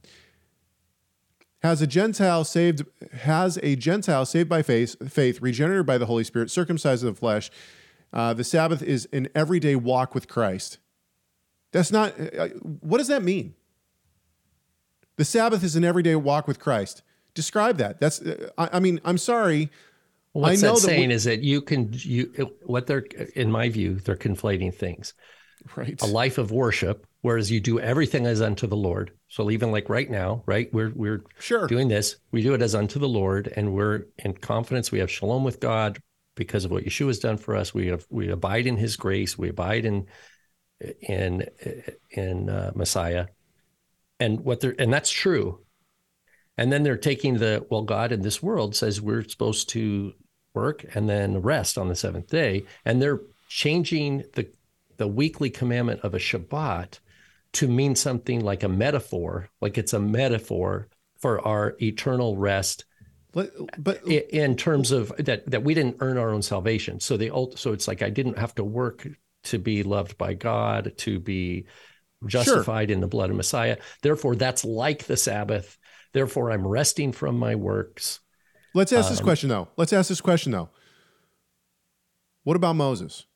Has 1.63 1.83
a 1.83 1.87
Gentile 1.87 2.45
saved 2.45 2.85
has 3.13 3.59
a 3.63 3.75
Gentile 3.75 4.25
saved 4.25 4.49
by 4.49 4.63
faith, 4.63 4.97
faith 5.11 5.41
regenerated 5.41 5.87
by 5.87 5.99
the 5.99 6.07
Holy 6.07 6.23
Spirit, 6.25 6.51
circumcised 6.51 7.05
of 7.05 7.15
the 7.15 7.19
flesh. 7.19 7.51
Uh, 8.13 8.33
the 8.33 8.45
Sabbath 8.45 8.83
is 8.83 9.09
an 9.13 9.29
everyday 9.35 9.75
walk 9.75 10.15
with 10.15 10.29
Christ. 10.29 10.79
That's 11.73 11.91
not. 11.91 12.15
Uh, 12.19 12.49
what 12.81 12.99
does 12.99 13.09
that 13.09 13.23
mean? 13.23 13.55
The 15.17 15.25
Sabbath 15.25 15.65
is 15.65 15.75
an 15.75 15.85
everyday 15.85 16.15
walk 16.15 16.47
with 16.47 16.61
Christ. 16.61 17.03
Describe 17.35 17.77
that. 17.79 18.01
That's. 18.01 18.23
Uh, 18.23 18.51
I, 18.57 18.69
I, 18.75 18.81
mean, 18.81 19.01
I'm 19.05 19.19
sorry. 19.19 19.71
What's 20.33 20.61
that 20.61 20.77
saying 20.79 21.09
we, 21.09 21.15
is 21.15 21.25
that 21.25 21.43
you 21.43 21.61
can 21.61 21.91
you 21.93 22.57
what 22.63 22.87
they're 22.87 23.05
in 23.35 23.51
my 23.51 23.69
view 23.69 23.95
they're 23.95 24.17
conflating 24.17 24.73
things. 24.73 25.15
Right. 25.75 26.01
A 26.01 26.07
life 26.07 26.39
of 26.39 26.53
worship, 26.53 27.08
whereas 27.23 27.51
you 27.51 27.61
do 27.61 27.81
everything 27.81 28.27
as 28.27 28.41
unto 28.41 28.67
the 28.67 28.77
Lord. 28.77 29.13
So 29.29 29.51
even 29.51 29.73
like 29.73 29.89
right 29.89 30.11
now, 30.11 30.43
right, 30.47 30.73
we're 30.73 30.93
we're 30.95 31.25
sure 31.39 31.67
doing 31.67 31.89
this. 31.89 32.17
We 32.33 32.43
do 32.43 32.55
it 32.55 32.63
as 32.63 32.75
unto 32.75 32.99
the 32.99 33.09
Lord, 33.09 33.53
and 33.55 33.75
we're 33.75 34.07
in 34.19 34.35
confidence. 34.35 34.93
We 34.93 35.01
have 35.01 35.11
shalom 35.11 35.45
with 35.45 35.61
God 35.61 35.99
because 36.35 36.65
of 36.65 36.71
what 36.71 36.85
Yeshua 36.85 37.09
has 37.09 37.19
done 37.19 37.37
for 37.37 37.57
us. 37.57 37.75
We 37.75 37.89
have 37.89 38.07
we 38.11 38.31
abide 38.31 38.67
in 38.67 38.77
His 38.77 38.97
grace. 38.97 39.37
We 39.37 39.49
abide 39.49 39.85
in 39.85 40.07
in 41.01 41.45
in 42.11 42.49
uh, 42.49 42.73
Messiah, 42.75 43.27
and 44.21 44.41
what 44.41 44.61
they're 44.61 44.77
and 44.79 44.93
that's 44.93 45.11
true. 45.11 45.65
And 46.57 46.73
then 46.73 46.83
they're 46.83 46.97
taking 46.97 47.35
the 47.35 47.65
well, 47.71 47.83
God 47.83 48.11
in 48.11 48.23
this 48.23 48.43
world 48.43 48.75
says 48.75 49.01
we're 49.01 49.23
supposed 49.23 49.69
to 49.71 50.13
work 50.55 50.85
and 50.95 51.09
then 51.09 51.41
rest 51.41 51.79
on 51.79 51.89
the 51.89 51.95
seventh 51.95 52.29
day, 52.29 52.65
and 52.85 53.01
they're 53.01 53.21
changing 53.49 54.25
the 54.35 54.51
the 54.97 55.09
weekly 55.09 55.51
commandment 55.51 56.01
of 56.01 56.15
a 56.15 56.19
Shabbat 56.19 56.99
to 57.55 57.69
mean 57.69 57.95
something 57.95 58.41
like 58.41 58.63
a 58.63 58.69
metaphor, 58.69 59.49
like 59.61 59.79
it's 59.79 59.93
a 59.93 60.01
metaphor 60.01 60.89
for 61.19 61.47
our 61.47 61.77
eternal 61.81 62.37
rest. 62.37 62.85
But, 63.33 63.53
but 63.83 64.07
in 64.07 64.57
terms 64.57 64.91
of 64.91 65.13
that, 65.19 65.51
that 65.51 65.63
we 65.63 65.75
didn't 65.75 65.97
earn 66.01 66.19
our 66.19 66.31
own 66.31 66.43
salvation. 66.43 67.01
So 67.01 67.17
the 67.17 67.31
so 67.57 67.73
it's 67.73 67.87
like 67.87 68.03
I 68.03 68.11
didn't 68.11 68.39
have 68.39 68.55
to 68.57 68.65
work 68.65 69.07
to 69.45 69.59
be 69.59 69.83
loved 69.83 70.19
by 70.19 70.35
God, 70.35 70.93
to 70.99 71.21
be 71.21 71.67
justified 72.27 72.89
sure. 72.89 72.95
in 72.95 73.01
the 73.01 73.07
blood 73.07 73.31
of 73.31 73.37
Messiah. 73.37 73.77
Therefore, 74.03 74.35
that's 74.35 74.65
like 74.65 75.05
the 75.05 75.17
Sabbath. 75.17 75.79
Therefore, 76.13 76.51
I'm 76.51 76.67
resting 76.67 77.13
from 77.13 77.39
my 77.39 77.55
works. 77.55 78.21
Let's 78.75 78.93
ask 78.93 79.07
um, 79.07 79.13
this 79.13 79.21
question 79.21 79.49
though. 79.49 79.69
Let's 79.77 79.93
ask 79.93 80.09
this 80.09 80.21
question 80.21 80.53
though. 80.53 80.71
What 82.45 82.57
about 82.57 82.77
Moses? 82.77 83.27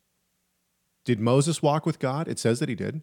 Did 1.04 1.20
Moses 1.20 1.62
walk 1.62 1.84
with 1.84 1.98
God? 1.98 2.28
It 2.28 2.38
says 2.38 2.60
that 2.60 2.68
he 2.68 2.74
did. 2.74 3.02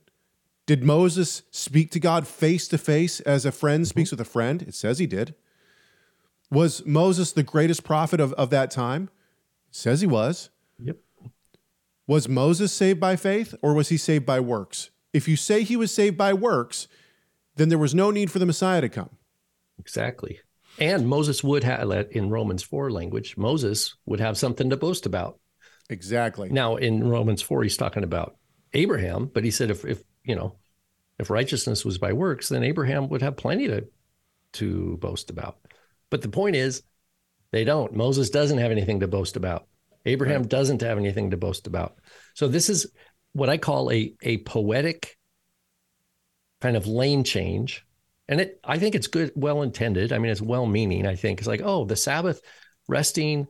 Did 0.70 0.84
Moses 0.84 1.42
speak 1.50 1.90
to 1.94 2.00
God 2.00 2.28
face 2.28 2.68
to 2.68 2.78
face 2.78 3.22
as 3.22 3.44
a 3.44 3.52
friend 3.52 3.82
mm-hmm. 3.82 3.90
speaks 3.90 4.12
with 4.12 4.22
a 4.22 4.24
friend? 4.24 4.62
It 4.62 4.76
says 4.76 5.00
he 5.00 5.08
did. 5.08 5.34
Was 6.52 6.86
Moses 6.86 7.32
the 7.32 7.42
greatest 7.42 7.84
prophet 7.84 8.20
of, 8.20 8.34
of 8.34 8.52
that 8.52 8.70
time? 8.70 9.10
It 9.70 9.76
says 9.76 10.02
he 10.02 10.06
was. 10.06 10.52
Yep. 10.78 10.98
Was 12.06 12.30
Moses 12.30 12.72
saved 12.72 13.00
by 13.00 13.16
faith 13.16 13.56
or 13.64 13.74
was 13.74 13.90
he 13.90 13.98
saved 13.98 14.28
by 14.28 14.40
works? 14.40 14.92
If 15.12 15.28
you 15.28 15.36
say 15.36 15.64
he 15.64 15.76
was 15.76 15.92
saved 15.92 16.20
by 16.20 16.34
works, 16.34 16.88
then 17.56 17.70
there 17.70 17.80
was 17.80 17.96
no 17.96 18.12
need 18.12 18.30
for 18.30 18.38
the 18.38 18.46
Messiah 18.46 18.82
to 18.82 18.90
come. 18.90 19.18
Exactly. 19.80 20.40
And 20.78 21.08
Moses 21.08 21.44
would 21.44 21.64
have, 21.64 21.92
in 22.12 22.30
Romans 22.30 22.62
4 22.62 22.92
language, 22.92 23.38
Moses 23.38 23.96
would 24.06 24.20
have 24.20 24.38
something 24.38 24.70
to 24.70 24.78
boast 24.78 25.08
about. 25.08 25.40
Exactly. 25.90 26.50
Now 26.50 26.76
in 26.76 27.10
Romans 27.10 27.42
4, 27.42 27.64
he's 27.64 27.76
talking 27.76 28.04
about 28.04 28.36
Abraham, 28.74 29.32
but 29.34 29.44
he 29.44 29.50
said 29.50 29.72
if, 29.72 29.84
if 29.84 30.04
you 30.24 30.36
know, 30.36 30.56
if 31.18 31.30
righteousness 31.30 31.84
was 31.84 31.98
by 31.98 32.14
works, 32.14 32.50
then 32.50 32.64
Abraham 32.64 33.10
would 33.10 33.22
have 33.22 33.38
plenty 33.38 33.68
to 33.68 33.88
to 34.54 34.98
boast 34.98 35.30
about. 35.30 35.58
But 36.10 36.22
the 36.22 36.30
point 36.30 36.56
is, 36.56 36.82
they 37.52 37.64
don't. 37.64 37.94
Moses 37.94 38.30
doesn't 38.30 38.58
have 38.58 38.72
anything 38.72 39.02
to 39.02 39.08
boast 39.08 39.36
about. 39.36 39.68
Abraham 40.06 40.42
right. 40.42 40.50
doesn't 40.50 40.82
have 40.82 40.98
anything 40.98 41.32
to 41.32 41.38
boast 41.38 41.68
about. 41.68 41.98
So 42.34 42.48
this 42.48 42.70
is 42.70 42.88
what 43.34 43.50
I 43.50 43.58
call 43.58 43.92
a 43.92 44.14
a 44.22 44.38
poetic 44.38 45.18
kind 46.62 46.76
of 46.76 46.88
lane 46.88 47.24
change. 47.24 47.86
And 48.28 48.42
it 48.42 48.60
I 48.64 48.80
think 48.80 48.96
it's 48.96 49.08
good, 49.08 49.32
well 49.36 49.62
intended. 49.62 50.14
I 50.14 50.20
mean, 50.20 50.32
it's 50.32 50.42
well 50.42 50.66
meaning, 50.66 51.06
I 51.06 51.16
think. 51.16 51.40
It's 51.40 51.48
like, 51.48 51.62
oh, 51.64 51.86
the 51.86 51.96
Sabbath 51.96 52.42
resting 52.88 53.48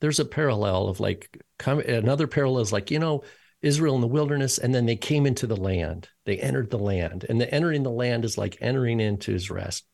there's 0.00 0.20
a 0.20 0.24
parallel 0.24 0.88
of 0.88 1.00
like 1.00 1.42
come, 1.58 1.80
another 1.80 2.26
parallel 2.26 2.62
is 2.62 2.72
like 2.72 2.90
you 2.90 2.98
know 2.98 3.22
Israel 3.66 3.94
in 3.96 4.00
the 4.00 4.06
wilderness, 4.06 4.58
and 4.58 4.74
then 4.74 4.86
they 4.86 4.96
came 4.96 5.26
into 5.26 5.46
the 5.46 5.56
land. 5.56 6.08
They 6.24 6.38
entered 6.38 6.70
the 6.70 6.78
land, 6.78 7.26
and 7.28 7.40
the 7.40 7.52
entering 7.52 7.82
the 7.82 7.90
land 7.90 8.24
is 8.24 8.38
like 8.38 8.58
entering 8.60 9.00
into 9.00 9.32
His 9.32 9.50
rest, 9.50 9.86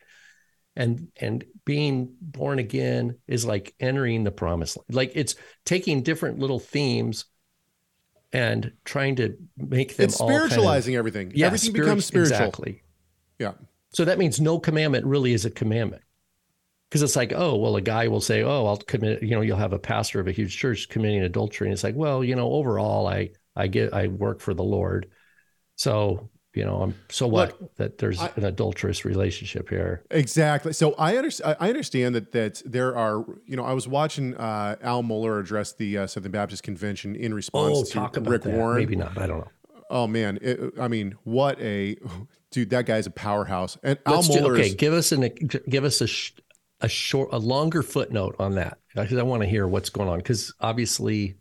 and 0.77 1.09
and 1.17 1.45
being 1.65 2.15
born 2.21 2.59
again 2.59 3.19
is 3.27 3.45
like 3.45 3.75
entering 3.81 4.25
the 4.25 4.31
promised 4.31 4.77
land. 4.77 4.95
Like 4.95 5.13
it's 5.15 5.35
taking 5.65 6.03
different 6.03 6.39
little 6.39 6.61
themes 6.61 7.25
and 8.33 8.73
trying 8.85 9.17
to 9.17 9.37
make 9.57 9.97
them 9.97 10.05
it's 10.05 10.19
spiritualizing 10.19 10.93
kind 10.93 10.97
of, 10.97 10.99
everything. 10.99 11.33
Yeah, 11.35 11.47
everything 11.47 11.73
becomes 11.73 12.07
spiritual. 12.07 12.37
Exactly. 12.37 12.83
Yeah. 13.39 13.53
So 13.91 14.05
that 14.07 14.19
means 14.19 14.41
no 14.41 14.59
commandment 14.59 15.05
really 15.05 15.33
is 15.33 15.45
a 15.45 15.51
commandment 15.51 16.03
because 16.89 17.03
it's 17.03 17.17
like, 17.17 17.33
oh, 17.35 17.57
well, 17.57 17.77
a 17.77 17.81
guy 17.81 18.09
will 18.09 18.21
say, 18.21 18.43
oh, 18.43 18.67
I'll 18.67 18.77
commit, 18.77 19.23
you 19.23 19.31
know, 19.31 19.41
you'll 19.41 19.57
have 19.57 19.73
a 19.73 19.79
pastor 19.79 20.21
of 20.21 20.29
a 20.29 20.33
huge 20.33 20.57
church 20.57 20.89
committing 20.89 21.23
adultery. 21.23 21.67
And 21.67 21.73
it's 21.73 21.85
like, 21.85 21.95
well, 21.95 22.25
you 22.25 22.37
know, 22.37 22.53
overall, 22.53 23.07
I, 23.07 23.31
I 23.55 23.67
get, 23.67 23.93
I 23.93 24.09
work 24.09 24.41
for 24.41 24.55
the 24.55 24.63
Lord. 24.65 25.09
So, 25.77 26.31
you 26.55 26.65
know, 26.65 26.83
I'm 26.83 26.95
so 27.09 27.27
what 27.27 27.61
Look, 27.61 27.77
that 27.77 27.99
there's 27.99 28.21
I, 28.21 28.31
an 28.37 28.45
adulterous 28.45 29.05
relationship 29.05 29.71
here. 29.71 30.05
Exactly. 30.11 30.73
So 30.75 30.95
I 30.99 31.17
understand, 31.17 31.57
I 31.59 31.69
understand 31.69 32.15
that, 32.15 32.33
that 32.33 32.63
there 32.67 32.97
are, 32.97 33.25
you 33.47 33.57
know, 33.57 33.65
I 33.65 33.73
was 33.73 33.89
watching 33.89 34.37
uh, 34.37 34.77
Al 34.83 35.03
Mohler 35.03 35.41
address 35.41 35.73
the 35.73 35.99
uh, 35.99 36.07
Southern 36.07 36.33
Baptist 36.33 36.63
Convention 36.63 37.17
in 37.17 37.33
response 37.33 37.79
oh, 37.79 37.85
to 37.85 37.91
talk 37.91 38.17
about 38.17 38.31
Rick 38.31 38.43
that. 38.43 38.55
Warren. 38.55 38.79
Maybe 38.79 38.97
not. 38.97 39.17
I 39.17 39.27
don't 39.27 39.39
know. 39.39 39.51
Oh 39.89 40.07
man, 40.07 40.39
it, 40.41 40.73
I 40.81 40.89
mean, 40.89 41.17
what 41.25 41.61
a 41.61 41.97
dude! 42.51 42.71
That 42.71 42.87
guy's 42.87 43.07
a 43.07 43.11
powerhouse. 43.11 43.77
And 43.83 43.99
Let's 44.07 44.31
Al 44.31 44.37
Mohler. 44.37 44.59
okay, 44.59 44.75
give 44.75 44.95
us 44.95 45.13
an 45.13 45.31
give 45.69 45.85
us 45.85 46.01
a 46.01 46.07
a 46.83 46.89
short, 46.89 47.29
a 47.33 47.39
longer 47.39 47.83
footnote 47.83 48.37
on 48.39 48.57
that 48.57 48.79
because 48.95 49.17
I 49.17 49.23
want 49.23 49.43
to 49.43 49.49
hear 49.49 49.67
what's 49.67 49.91
going 49.91 50.09
on. 50.09 50.19
Because 50.19 50.53
obviously, 50.61 51.37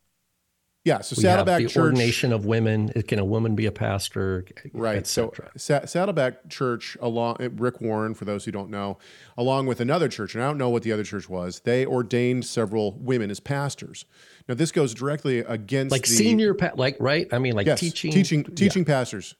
yeah. 0.83 1.01
So 1.01 1.15
Saddleback 1.15 1.61
the 1.61 1.67
Church, 1.67 1.77
ordination 1.77 2.33
of 2.33 2.45
women. 2.45 2.89
Can 3.07 3.19
a 3.19 3.25
woman 3.25 3.55
be 3.55 3.65
a 3.65 3.71
pastor? 3.71 4.45
Right. 4.73 5.05
So 5.05 5.33
Saddleback 5.55 6.49
Church, 6.49 6.97
along 6.99 7.37
eh, 7.39 7.49
Rick 7.53 7.81
Warren, 7.81 8.13
for 8.13 8.25
those 8.25 8.45
who 8.45 8.51
don't 8.51 8.69
know, 8.69 8.97
along 9.37 9.67
with 9.67 9.79
another 9.79 10.07
church, 10.07 10.33
and 10.33 10.43
I 10.43 10.47
don't 10.47 10.57
know 10.57 10.69
what 10.69 10.83
the 10.83 10.91
other 10.91 11.03
church 11.03 11.29
was. 11.29 11.61
They 11.61 11.85
ordained 11.85 12.45
several 12.45 12.93
women 12.93 13.29
as 13.29 13.39
pastors. 13.39 14.05
Now 14.47 14.55
this 14.55 14.71
goes 14.71 14.93
directly 14.93 15.39
against 15.39 15.91
like 15.91 16.03
the, 16.03 16.09
senior, 16.09 16.53
pa- 16.53 16.71
like 16.75 16.97
right? 16.99 17.27
I 17.31 17.39
mean, 17.39 17.53
like 17.53 17.67
yes, 17.67 17.79
teaching, 17.79 18.11
teaching, 18.11 18.43
teaching 18.43 18.83
yeah. 18.83 18.93
pastors. 18.93 19.35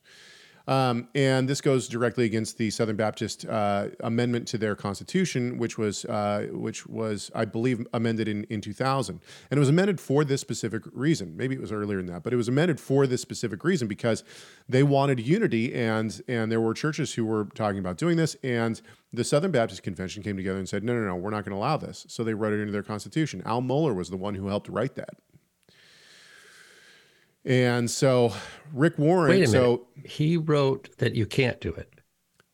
Um, 0.71 1.09
and 1.15 1.49
this 1.49 1.59
goes 1.59 1.89
directly 1.89 2.23
against 2.23 2.57
the 2.57 2.69
Southern 2.69 2.95
Baptist 2.95 3.45
uh, 3.45 3.89
amendment 3.99 4.47
to 4.47 4.57
their 4.57 4.73
constitution, 4.73 5.57
which 5.57 5.77
was, 5.77 6.05
uh, 6.05 6.47
which 6.49 6.87
was, 6.87 7.29
I 7.35 7.43
believe, 7.43 7.85
amended 7.93 8.29
in, 8.29 8.45
in 8.45 8.61
2000. 8.61 9.19
And 9.49 9.57
it 9.57 9.59
was 9.59 9.67
amended 9.67 9.99
for 9.99 10.23
this 10.23 10.39
specific 10.39 10.83
reason. 10.93 11.35
Maybe 11.35 11.55
it 11.55 11.61
was 11.61 11.73
earlier 11.73 11.97
than 11.97 12.05
that, 12.05 12.23
but 12.23 12.31
it 12.31 12.37
was 12.37 12.47
amended 12.47 12.79
for 12.79 13.05
this 13.05 13.21
specific 13.21 13.65
reason 13.65 13.89
because 13.89 14.23
they 14.69 14.81
wanted 14.81 15.19
unity, 15.19 15.73
and 15.73 16.21
and 16.29 16.49
there 16.49 16.61
were 16.61 16.73
churches 16.73 17.13
who 17.15 17.25
were 17.25 17.49
talking 17.53 17.79
about 17.79 17.97
doing 17.97 18.15
this, 18.15 18.37
and 18.41 18.81
the 19.11 19.25
Southern 19.25 19.51
Baptist 19.51 19.83
Convention 19.83 20.23
came 20.23 20.37
together 20.37 20.57
and 20.57 20.69
said, 20.69 20.85
no, 20.85 20.93
no, 20.93 21.01
no, 21.05 21.15
we're 21.17 21.31
not 21.31 21.43
going 21.43 21.51
to 21.51 21.57
allow 21.57 21.75
this. 21.75 22.05
So 22.07 22.23
they 22.23 22.33
wrote 22.33 22.53
it 22.53 22.61
into 22.61 22.71
their 22.71 22.81
constitution. 22.81 23.43
Al 23.45 23.61
Mohler 23.61 23.93
was 23.93 24.09
the 24.09 24.15
one 24.15 24.35
who 24.35 24.47
helped 24.47 24.69
write 24.69 24.95
that. 24.95 25.15
And 27.43 27.89
so 27.89 28.33
Rick 28.73 28.97
Warren. 28.97 29.31
Wait 29.31 29.43
a 29.43 29.47
so 29.47 29.87
minute. 29.95 30.11
he 30.11 30.37
wrote 30.37 30.89
that 30.97 31.15
you 31.15 31.25
can't 31.25 31.59
do 31.59 31.73
it. 31.73 31.89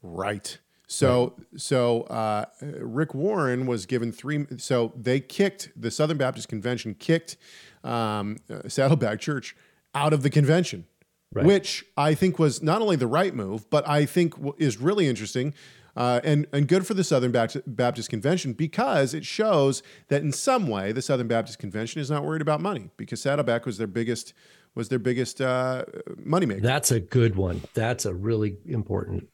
Right. 0.02 0.58
So 0.88 1.34
right. 1.38 1.60
so 1.60 2.02
uh, 2.04 2.46
Rick 2.62 3.14
Warren 3.14 3.66
was 3.66 3.86
given 3.86 4.12
three. 4.12 4.46
So 4.58 4.94
they 4.96 5.20
kicked 5.20 5.70
the 5.76 5.92
Southern 5.92 6.18
Baptist 6.18 6.48
Convention 6.48 6.96
kicked 6.96 7.38
um, 7.84 8.38
uh, 8.50 8.68
Saddleback 8.70 9.20
Church 9.20 9.56
out 9.94 10.14
of 10.14 10.24
the 10.24 10.30
convention. 10.30 10.86
right. 11.34 11.46
which 11.46 11.86
I 11.98 12.14
think 12.14 12.40
was 12.40 12.62
not 12.62 12.82
only 12.82 12.96
the 12.96 13.08
right 13.08 13.34
move, 13.36 13.70
but 13.70 13.88
I 13.88 14.06
think 14.06 14.34
is 14.58 14.78
really 14.78 15.08
interesting 15.08 15.54
uh, 15.98 16.22
and 16.24 16.46
and 16.54 16.68
good 16.68 16.86
for 16.86 16.94
the 16.94 17.04
Southern 17.04 17.32
Baptist 17.32 18.10
Convention 18.10 18.54
because 18.54 19.16
it 19.16 19.26
shows 19.26 19.82
that 20.10 20.22
in 20.22 20.32
some 20.32 20.68
way 20.68 20.92
the 20.92 21.02
Southern 21.02 21.28
Baptist 21.28 21.58
Convention 21.58 22.00
is 22.00 22.12
not 22.12 22.24
worried 22.24 22.42
about 22.42 22.62
money 22.62 22.92
because 22.98 23.20
Saddleback 23.20 23.66
was 23.66 23.80
their 23.80 23.88
biggest 23.88 24.34
was 24.78 24.90
their 24.90 25.00
biggest 25.00 25.42
uh, 25.42 25.84
moneymaker. 26.24 26.62
That's 26.62 26.92
a 26.92 27.00
good 27.00 27.36
one. 27.36 27.62
That's 27.74 28.06
a 28.06 28.14
really 28.14 28.58
important 28.66 29.28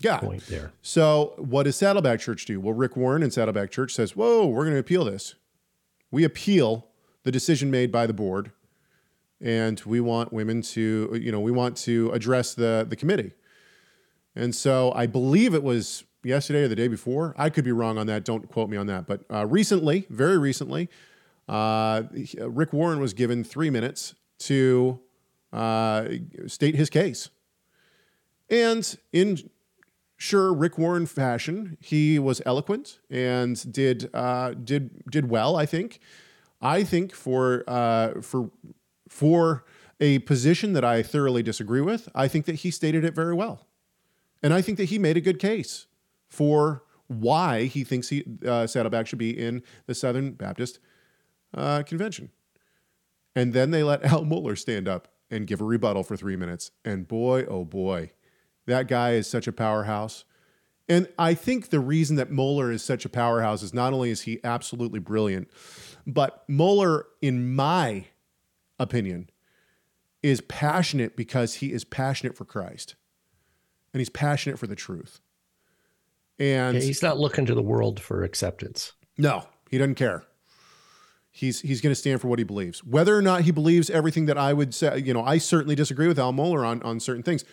yeah. 0.00 0.18
point 0.18 0.46
there. 0.48 0.72
So 0.82 1.34
what 1.38 1.62
does 1.62 1.76
Saddleback 1.76 2.20
Church 2.20 2.44
do? 2.44 2.60
Well, 2.60 2.74
Rick 2.74 2.96
Warren 2.96 3.22
and 3.22 3.32
Saddleback 3.32 3.70
Church 3.70 3.94
says, 3.94 4.14
"Whoa, 4.16 4.46
we're 4.46 4.64
going 4.64 4.74
to 4.74 4.80
appeal 4.80 5.04
this. 5.04 5.36
We 6.10 6.24
appeal 6.24 6.88
the 7.22 7.32
decision 7.32 7.70
made 7.70 7.90
by 7.90 8.06
the 8.06 8.12
board, 8.12 8.50
and 9.40 9.80
we 9.86 10.00
want 10.00 10.32
women 10.32 10.60
to, 10.62 11.18
you 11.20 11.32
know, 11.32 11.40
we 11.40 11.52
want 11.52 11.76
to 11.78 12.10
address 12.10 12.54
the 12.54 12.84
the 12.88 12.96
committee." 12.96 13.32
And 14.36 14.54
so 14.54 14.92
I 14.92 15.06
believe 15.06 15.54
it 15.54 15.62
was 15.62 16.04
yesterday 16.24 16.64
or 16.64 16.68
the 16.68 16.74
day 16.74 16.88
before. 16.88 17.34
I 17.38 17.48
could 17.48 17.64
be 17.64 17.70
wrong 17.70 17.98
on 17.98 18.08
that. 18.08 18.24
Don't 18.24 18.48
quote 18.48 18.68
me 18.68 18.76
on 18.76 18.88
that. 18.88 19.06
But 19.06 19.22
uh, 19.32 19.46
recently, 19.46 20.06
very 20.10 20.38
recently, 20.38 20.88
uh, 21.48 22.02
Rick 22.40 22.72
Warren 22.72 22.98
was 22.98 23.14
given 23.14 23.44
three 23.44 23.70
minutes 23.70 24.16
to 24.46 25.00
uh, 25.52 26.08
state 26.46 26.74
his 26.74 26.90
case. 26.90 27.30
And 28.50 28.96
in 29.12 29.50
sure 30.16 30.52
Rick 30.52 30.78
Warren 30.78 31.06
fashion, 31.06 31.76
he 31.80 32.18
was 32.18 32.42
eloquent 32.44 33.00
and 33.10 33.72
did 33.72 34.10
uh, 34.14 34.54
did 34.54 35.04
did 35.10 35.30
well. 35.30 35.56
I 35.56 35.66
think. 35.66 36.00
I 36.60 36.82
think 36.82 37.14
for 37.14 37.64
uh, 37.66 38.20
for 38.20 38.50
for 39.08 39.64
a 40.00 40.18
position 40.20 40.72
that 40.72 40.84
I 40.84 41.02
thoroughly 41.02 41.42
disagree 41.42 41.80
with, 41.80 42.08
I 42.14 42.28
think 42.28 42.46
that 42.46 42.56
he 42.56 42.70
stated 42.70 43.04
it 43.04 43.14
very 43.14 43.34
well. 43.34 43.66
And 44.42 44.52
I 44.52 44.60
think 44.60 44.78
that 44.78 44.86
he 44.86 44.98
made 44.98 45.16
a 45.16 45.20
good 45.20 45.38
case 45.38 45.86
for 46.28 46.82
why 47.06 47.64
he 47.64 47.84
thinks 47.84 48.08
he, 48.08 48.24
uh, 48.46 48.66
Saddleback 48.66 49.06
should 49.06 49.18
be 49.18 49.30
in 49.30 49.62
the 49.86 49.94
Southern 49.94 50.32
Baptist 50.32 50.80
uh, 51.54 51.82
Convention. 51.82 52.30
And 53.34 53.52
then 53.52 53.70
they 53.70 53.82
let 53.82 54.04
Al 54.04 54.24
Mohler 54.24 54.58
stand 54.58 54.88
up 54.88 55.08
and 55.30 55.46
give 55.46 55.60
a 55.60 55.64
rebuttal 55.64 56.02
for 56.02 56.16
three 56.16 56.36
minutes. 56.36 56.70
And 56.84 57.08
boy, 57.08 57.44
oh 57.46 57.64
boy, 57.64 58.12
that 58.66 58.88
guy 58.88 59.12
is 59.12 59.26
such 59.26 59.46
a 59.46 59.52
powerhouse. 59.52 60.24
And 60.88 61.08
I 61.18 61.34
think 61.34 61.70
the 61.70 61.80
reason 61.80 62.16
that 62.16 62.30
Mohler 62.30 62.72
is 62.72 62.84
such 62.84 63.04
a 63.04 63.08
powerhouse 63.08 63.62
is 63.62 63.72
not 63.72 63.92
only 63.92 64.10
is 64.10 64.22
he 64.22 64.38
absolutely 64.44 64.98
brilliant, 64.98 65.48
but 66.06 66.46
Mohler, 66.48 67.04
in 67.22 67.54
my 67.54 68.06
opinion, 68.78 69.30
is 70.22 70.42
passionate 70.42 71.16
because 71.16 71.54
he 71.54 71.72
is 71.72 71.84
passionate 71.84 72.36
for 72.36 72.44
Christ 72.44 72.96
and 73.92 74.00
he's 74.00 74.10
passionate 74.10 74.58
for 74.58 74.66
the 74.66 74.74
truth. 74.74 75.20
And 76.38 76.76
yeah, 76.76 76.82
he's 76.82 77.02
not 77.02 77.18
looking 77.18 77.46
to 77.46 77.54
the 77.54 77.62
world 77.62 78.00
for 78.00 78.24
acceptance. 78.24 78.92
No, 79.16 79.46
he 79.70 79.78
doesn't 79.78 79.94
care. 79.94 80.24
He's 81.36 81.62
he's 81.62 81.80
going 81.80 81.90
to 81.90 81.96
stand 81.96 82.20
for 82.20 82.28
what 82.28 82.38
he 82.38 82.44
believes. 82.44 82.84
Whether 82.84 83.16
or 83.18 83.20
not 83.20 83.40
he 83.40 83.50
believes 83.50 83.90
everything 83.90 84.26
that 84.26 84.38
I 84.38 84.52
would 84.52 84.72
say, 84.72 84.98
you 84.98 85.12
know, 85.12 85.24
I 85.24 85.38
certainly 85.38 85.74
disagree 85.74 86.06
with 86.06 86.16
Al 86.16 86.32
Mohler 86.32 86.64
on 86.64 86.80
on 86.84 87.00
certain 87.00 87.24
things. 87.24 87.44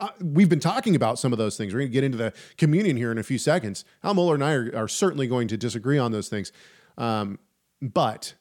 Uh, 0.00 0.08
we've 0.22 0.48
been 0.48 0.58
talking 0.58 0.96
about 0.96 1.18
some 1.18 1.32
of 1.32 1.38
those 1.38 1.54
things. 1.54 1.74
We're 1.74 1.80
going 1.80 1.90
to 1.90 1.92
get 1.92 2.02
into 2.02 2.16
the 2.16 2.32
communion 2.56 2.96
here 2.96 3.12
in 3.12 3.18
a 3.18 3.22
few 3.22 3.36
seconds. 3.36 3.84
Al 4.02 4.14
Mohler 4.14 4.34
and 4.34 4.42
I 4.42 4.52
are, 4.54 4.70
are 4.74 4.88
certainly 4.88 5.26
going 5.26 5.48
to 5.48 5.58
disagree 5.58 5.98
on 5.98 6.12
those 6.12 6.30
things. 6.30 6.50
Um, 6.96 7.38
but 7.82 8.34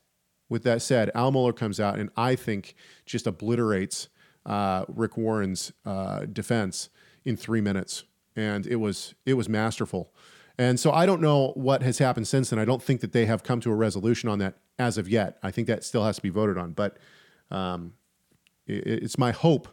with 0.48 0.64
that 0.64 0.82
said, 0.82 1.12
Al 1.14 1.30
Mohler 1.30 1.54
comes 1.54 1.78
out 1.78 2.00
and 2.00 2.10
I 2.16 2.38
think 2.38 2.74
just 3.06 3.28
obliterates 3.28 4.08
uh, 4.46 4.86
Rick 4.88 5.18
Warren's 5.18 5.74
uh, 5.86 6.26
defense 6.26 6.90
in 7.26 7.36
three 7.36 7.60
minutes, 7.62 8.06
and 8.38 8.66
it 8.66 8.78
was 8.78 9.14
it 9.26 9.34
was 9.34 9.50
masterful. 9.50 10.14
And 10.58 10.80
so 10.80 10.92
I 10.92 11.06
don't 11.06 11.22
know 11.22 11.52
what 11.56 11.84
has 11.84 11.98
happened 11.98 12.28
since 12.28 12.50
then. 12.50 12.60
I 12.60 12.66
don't 12.66 12.82
think 12.82 13.02
that 13.02 13.12
they 13.12 13.26
have 13.26 13.44
come 13.44 13.60
to 13.62 13.72
a 13.72 13.76
resolution 13.76 14.30
on 14.30 14.40
that 14.40 14.56
as 14.80 14.98
of 14.98 15.10
yet. 15.10 15.38
I 15.44 15.52
think 15.52 15.68
that 15.68 15.84
still 15.84 16.04
has 16.04 16.16
to 16.18 16.22
be 16.22 16.30
voted 16.30 16.58
on. 16.58 16.72
But 16.72 16.98
um, 17.52 17.94
it, 18.66 18.88
it's 18.88 19.18
my 19.18 19.32
hope 19.32 19.68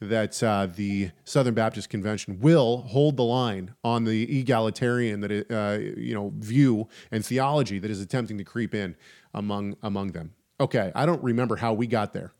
that 0.00 0.40
uh, 0.42 0.66
the 0.66 1.10
Southern 1.24 1.54
Baptist 1.54 1.90
Convention 1.90 2.38
will 2.40 2.82
hold 2.82 3.16
the 3.16 3.24
line 3.24 3.74
on 3.82 4.04
the 4.04 4.38
egalitarian 4.38 5.20
that 5.22 5.32
it, 5.32 5.50
uh, 5.50 5.78
you 5.96 6.14
know 6.14 6.32
view 6.36 6.88
and 7.10 7.26
theology 7.26 7.80
that 7.80 7.90
is 7.90 8.00
attempting 8.00 8.38
to 8.38 8.44
creep 8.44 8.74
in 8.74 8.94
among 9.34 9.76
among 9.82 10.12
them. 10.12 10.34
Okay, 10.60 10.92
I 10.94 11.04
don't 11.04 11.22
remember 11.22 11.56
how 11.56 11.72
we 11.72 11.88
got 11.88 12.12
there. 12.12 12.32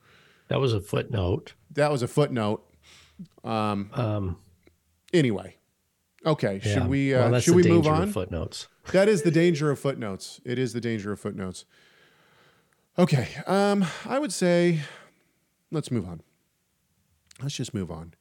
That 0.46 0.61
was 0.61 0.72
a 0.72 0.80
footnote. 0.80 1.54
That 1.72 1.90
was 1.90 2.02
a 2.02 2.08
footnote. 2.08 2.64
Um, 3.42 3.90
um, 3.92 4.37
Anyway, 5.12 5.56
okay. 6.24 6.61
Yeah. 6.64 6.74
Should 6.74 6.88
we 6.88 7.14
uh, 7.14 7.31
well, 7.31 7.40
should 7.40 7.54
we 7.54 7.64
move 7.64 7.87
on? 7.87 8.12
footnotes. 8.12 8.68
that 8.92 9.09
is 9.09 9.22
the 9.22 9.31
danger 9.31 9.70
of 9.70 9.78
footnotes. 9.78 10.40
It 10.44 10.59
is 10.59 10.72
the 10.72 10.81
danger 10.81 11.12
of 11.12 11.20
footnotes. 11.20 11.64
Okay. 12.98 13.28
Um, 13.46 13.85
I 14.04 14.18
would 14.18 14.33
say 14.33 14.81
let's 15.70 15.90
move 15.90 16.09
on. 16.09 16.22
Let's 17.42 17.54
just 17.54 17.74
move 17.74 17.90
on. 17.90 18.14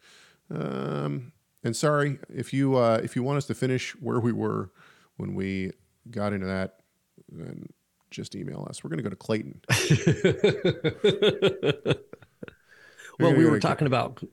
Um, 0.50 1.32
and 1.64 1.76
sorry 1.76 2.20
if 2.30 2.54
you 2.54 2.78
uh, 2.78 3.02
if 3.04 3.16
you 3.16 3.24
want 3.24 3.38
us 3.38 3.46
to 3.48 3.56
finish 3.56 3.92
where 4.00 4.20
we 4.20 4.32
were 4.32 4.72
when 5.18 5.34
we 5.34 5.72
got 6.12 6.34
into 6.34 6.46
that, 6.46 6.80
then 7.30 7.68
just 8.12 8.36
email 8.36 8.66
us. 8.70 8.84
We're 8.84 8.90
going 8.90 8.98
to 8.98 9.04
go 9.04 9.10
to 9.10 9.16
Clayton. 9.16 9.62
well, 13.20 13.36
we 13.36 13.46
were 13.46 13.60
talking 13.60 13.88
about 13.88 14.24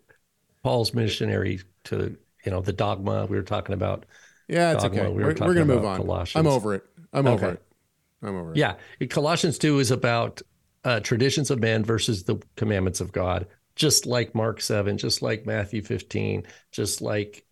Paul's 0.63 0.95
missionary 0.95 1.61
to 1.85 2.17
you 2.45 2.53
know, 2.53 2.61
the 2.61 2.73
dogma 2.73 3.27
we 3.27 3.37
were 3.37 3.43
talking 3.43 3.75
about. 3.75 4.07
Yeah, 4.49 4.73
it's 4.73 4.83
dogma, 4.83 5.01
okay. 5.01 5.09
We 5.11 5.23
were, 5.23 5.35
we're, 5.35 5.47
we're 5.47 5.55
going 5.55 5.69
to 5.69 5.75
move 5.75 5.85
on. 5.85 5.99
Colossians. 5.99 6.47
I'm 6.47 6.53
over 6.53 6.75
it. 6.75 6.85
I'm 7.13 7.27
okay. 7.27 7.35
over 7.47 7.55
it. 7.55 7.63
I'm 8.23 8.37
over 8.37 8.51
it. 8.53 8.57
Yeah. 8.57 8.75
Colossians 9.09 9.59
2 9.59 9.79
is 9.79 9.91
about 9.91 10.43
uh, 10.85 11.01
traditions 11.01 11.51
of 11.51 11.61
man 11.61 11.85
versus 11.85 12.25
the 12.25 12.37
commandments 12.57 13.01
of 13.01 13.13
God, 13.13 13.47
just 13.75 14.07
like 14.07 14.35
Mark 14.35 14.61
7, 14.61 14.99
just 14.99 15.23
like 15.23 15.47
Matthew 15.47 15.83
15, 15.83 16.45
just 16.71 17.01
like 17.01 17.45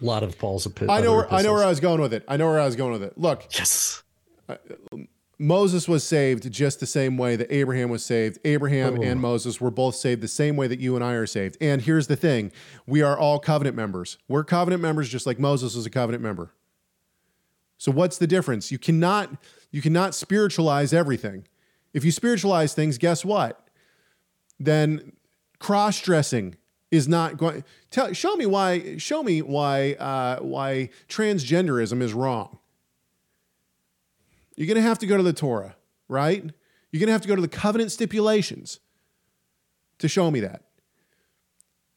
a 0.00 0.04
lot 0.04 0.22
of 0.22 0.38
Paul's 0.38 0.66
epistles. 0.66 0.90
I 0.90 1.02
know 1.02 1.14
where, 1.14 1.32
I 1.32 1.42
know 1.42 1.52
where 1.52 1.64
I 1.64 1.68
was 1.68 1.80
going 1.80 2.00
with 2.00 2.14
it. 2.14 2.24
I 2.26 2.36
know 2.36 2.48
where 2.48 2.60
I 2.60 2.66
was 2.66 2.76
going 2.76 2.92
with 2.92 3.02
it. 3.02 3.18
Look. 3.18 3.46
Yes. 3.52 4.02
Uh, 4.48 4.56
Moses 5.42 5.88
was 5.88 6.04
saved 6.04 6.48
just 6.52 6.78
the 6.78 6.86
same 6.86 7.18
way 7.18 7.34
that 7.34 7.52
Abraham 7.52 7.90
was 7.90 8.04
saved. 8.04 8.38
Abraham 8.44 9.00
oh. 9.00 9.02
and 9.02 9.20
Moses 9.20 9.60
were 9.60 9.72
both 9.72 9.96
saved 9.96 10.20
the 10.20 10.28
same 10.28 10.54
way 10.54 10.68
that 10.68 10.78
you 10.78 10.94
and 10.94 11.04
I 11.04 11.14
are 11.14 11.26
saved. 11.26 11.56
And 11.60 11.82
here's 11.82 12.06
the 12.06 12.14
thing 12.14 12.52
we 12.86 13.02
are 13.02 13.18
all 13.18 13.40
covenant 13.40 13.74
members. 13.74 14.18
We're 14.28 14.44
covenant 14.44 14.80
members 14.80 15.08
just 15.08 15.26
like 15.26 15.40
Moses 15.40 15.74
was 15.74 15.84
a 15.84 15.90
covenant 15.90 16.22
member. 16.22 16.52
So 17.76 17.90
what's 17.90 18.18
the 18.18 18.28
difference? 18.28 18.70
You 18.70 18.78
cannot 18.78 19.30
you 19.72 19.82
cannot 19.82 20.14
spiritualize 20.14 20.92
everything. 20.92 21.48
If 21.92 22.04
you 22.04 22.12
spiritualize 22.12 22.72
things, 22.72 22.96
guess 22.96 23.24
what? 23.24 23.66
Then 24.60 25.12
cross-dressing 25.58 26.54
is 26.92 27.08
not 27.08 27.36
going 27.36 27.64
tell 27.90 28.12
show 28.12 28.36
me 28.36 28.46
why 28.46 28.96
show 28.96 29.24
me 29.24 29.42
why 29.42 29.94
uh, 29.94 30.38
why 30.38 30.90
transgenderism 31.08 32.00
is 32.00 32.12
wrong. 32.12 32.60
You're 34.56 34.66
going 34.66 34.76
to 34.76 34.82
have 34.82 34.98
to 35.00 35.06
go 35.06 35.16
to 35.16 35.22
the 35.22 35.32
Torah, 35.32 35.76
right? 36.08 36.42
You're 36.90 37.00
going 37.00 37.06
to 37.06 37.12
have 37.12 37.22
to 37.22 37.28
go 37.28 37.36
to 37.36 37.42
the 37.42 37.48
covenant 37.48 37.90
stipulations 37.90 38.80
to 39.98 40.08
show 40.08 40.30
me 40.30 40.40
that. 40.40 40.64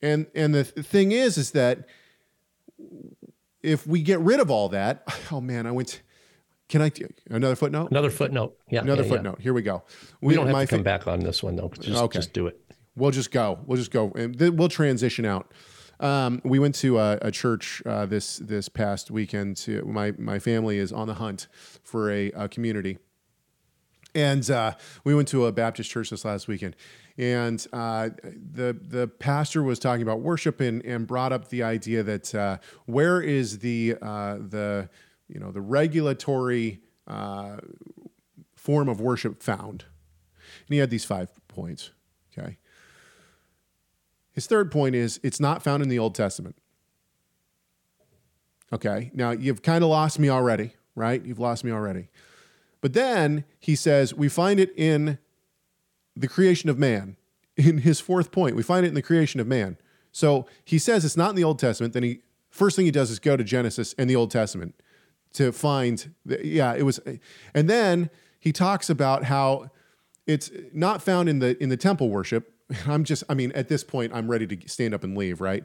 And 0.01 0.27
and 0.35 0.53
the 0.53 0.63
thing 0.63 1.11
is 1.11 1.37
is 1.37 1.51
that 1.51 1.87
if 3.63 3.87
we 3.87 4.01
get 4.01 4.19
rid 4.19 4.39
of 4.39 4.51
all 4.51 4.69
that, 4.69 5.03
oh 5.31 5.41
man, 5.41 5.65
I 5.65 5.71
went 5.71 5.89
to, 5.89 5.99
can 6.69 6.81
I 6.81 6.91
another 7.29 7.55
footnote? 7.55 7.91
Another 7.91 8.09
footnote. 8.09 8.57
Yeah. 8.69 8.81
Another 8.81 9.03
yeah, 9.03 9.09
footnote. 9.09 9.35
Yeah. 9.39 9.43
Here 9.43 9.53
we 9.53 9.61
go. 9.61 9.83
We, 10.21 10.29
we 10.29 10.35
don't 10.35 10.47
have 10.47 10.69
to 10.69 10.75
come 10.75 10.83
back 10.83 11.07
on 11.07 11.19
this 11.19 11.43
one 11.43 11.55
though. 11.55 11.71
Just, 11.79 12.01
okay. 12.01 12.19
just 12.19 12.33
do 12.33 12.47
it. 12.47 12.59
We'll 12.95 13.11
just 13.11 13.31
go. 13.31 13.59
We'll 13.65 13.77
just 13.77 13.91
go. 13.91 14.11
And 14.11 14.57
we'll 14.57 14.69
transition 14.69 15.25
out. 15.25 15.51
Um, 15.99 16.41
we 16.43 16.59
went 16.59 16.75
to 16.75 16.99
a, 16.99 17.17
a 17.21 17.31
church 17.31 17.81
uh, 17.85 18.05
this 18.05 18.37
this 18.37 18.69
past 18.69 19.11
weekend. 19.11 19.57
To, 19.57 19.83
my 19.85 20.13
my 20.17 20.39
family 20.39 20.77
is 20.77 20.91
on 20.91 21.07
the 21.07 21.15
hunt 21.15 21.47
for 21.83 22.11
a, 22.11 22.31
a 22.31 22.49
community, 22.49 22.97
and 24.13 24.49
uh, 24.49 24.73
we 25.03 25.13
went 25.15 25.27
to 25.29 25.45
a 25.45 25.51
Baptist 25.51 25.89
church 25.89 26.09
this 26.09 26.25
last 26.25 26.47
weekend, 26.47 26.75
and 27.17 27.65
uh, 27.73 28.09
the 28.23 28.77
the 28.81 29.07
pastor 29.07 29.63
was 29.63 29.79
talking 29.79 30.01
about 30.01 30.21
worship 30.21 30.61
and, 30.61 30.83
and 30.85 31.07
brought 31.07 31.31
up 31.31 31.49
the 31.49 31.63
idea 31.63 32.03
that 32.03 32.35
uh, 32.35 32.57
where 32.85 33.21
is 33.21 33.59
the 33.59 33.95
uh, 34.01 34.35
the 34.35 34.89
you 35.27 35.39
know 35.39 35.51
the 35.51 35.61
regulatory 35.61 36.81
uh, 37.07 37.57
form 38.55 38.89
of 38.89 38.99
worship 38.99 39.41
found, 39.41 39.85
and 40.67 40.73
he 40.73 40.77
had 40.77 40.89
these 40.89 41.05
five 41.05 41.29
points. 41.47 41.91
His 44.35 44.47
third 44.47 44.69
point 44.69 44.95
is 44.95 45.19
it's 45.23 45.39
not 45.39 45.63
found 45.63 45.81
in 45.81 45.87
the 45.87 45.97
Old 45.97 46.13
Testament. 46.13 46.57
Okay, 48.73 49.09
now 49.13 49.31
you've 49.31 49.61
kind 49.61 49.81
of 49.81 49.89
lost 49.89 50.19
me 50.19 50.29
already, 50.29 50.73
right? 50.93 51.23
You've 51.25 51.39
lost 51.39 51.63
me 51.63 51.71
already. 51.71 52.09
But 52.81 52.91
then 52.91 53.45
he 53.59 53.75
says, 53.75 54.13
we 54.13 54.27
find 54.27 54.59
it 54.59 54.73
in 54.75 55.19
the 56.15 56.27
creation 56.27 56.69
of 56.69 56.77
man, 56.77 57.15
in 57.55 57.79
his 57.79 58.01
fourth 58.01 58.31
point. 58.31 58.57
We 58.57 58.63
find 58.63 58.85
it 58.85 58.89
in 58.89 58.95
the 58.95 59.01
creation 59.01 59.39
of 59.39 59.47
man. 59.47 59.77
So 60.11 60.45
he 60.65 60.77
says 60.79 61.05
it's 61.05 61.15
not 61.15 61.29
in 61.29 61.35
the 61.37 61.43
Old 61.43 61.57
Testament. 61.57 61.93
Then 61.93 62.03
he 62.03 62.21
first 62.49 62.75
thing 62.75 62.85
he 62.85 62.91
does 62.91 63.09
is 63.11 63.19
go 63.19 63.37
to 63.37 63.43
Genesis 63.43 63.95
and 63.97 64.09
the 64.09 64.15
Old 64.15 64.31
Testament 64.31 64.75
to 65.33 65.51
find. 65.51 66.13
The, 66.25 66.45
yeah, 66.45 66.73
it 66.73 66.83
was, 66.83 66.99
and 67.53 67.69
then 67.69 68.09
he 68.39 68.51
talks 68.51 68.89
about 68.89 69.25
how 69.25 69.71
it's 70.27 70.51
not 70.73 71.01
found 71.01 71.29
in 71.29 71.39
the 71.39 71.61
in 71.61 71.69
the 71.69 71.77
temple 71.77 72.09
worship. 72.09 72.51
I'm 72.87 73.03
just, 73.03 73.23
I 73.29 73.33
mean, 73.33 73.51
at 73.53 73.67
this 73.67 73.83
point, 73.83 74.11
I'm 74.13 74.29
ready 74.29 74.47
to 74.47 74.69
stand 74.69 74.93
up 74.93 75.03
and 75.03 75.17
leave, 75.17 75.41
right? 75.41 75.63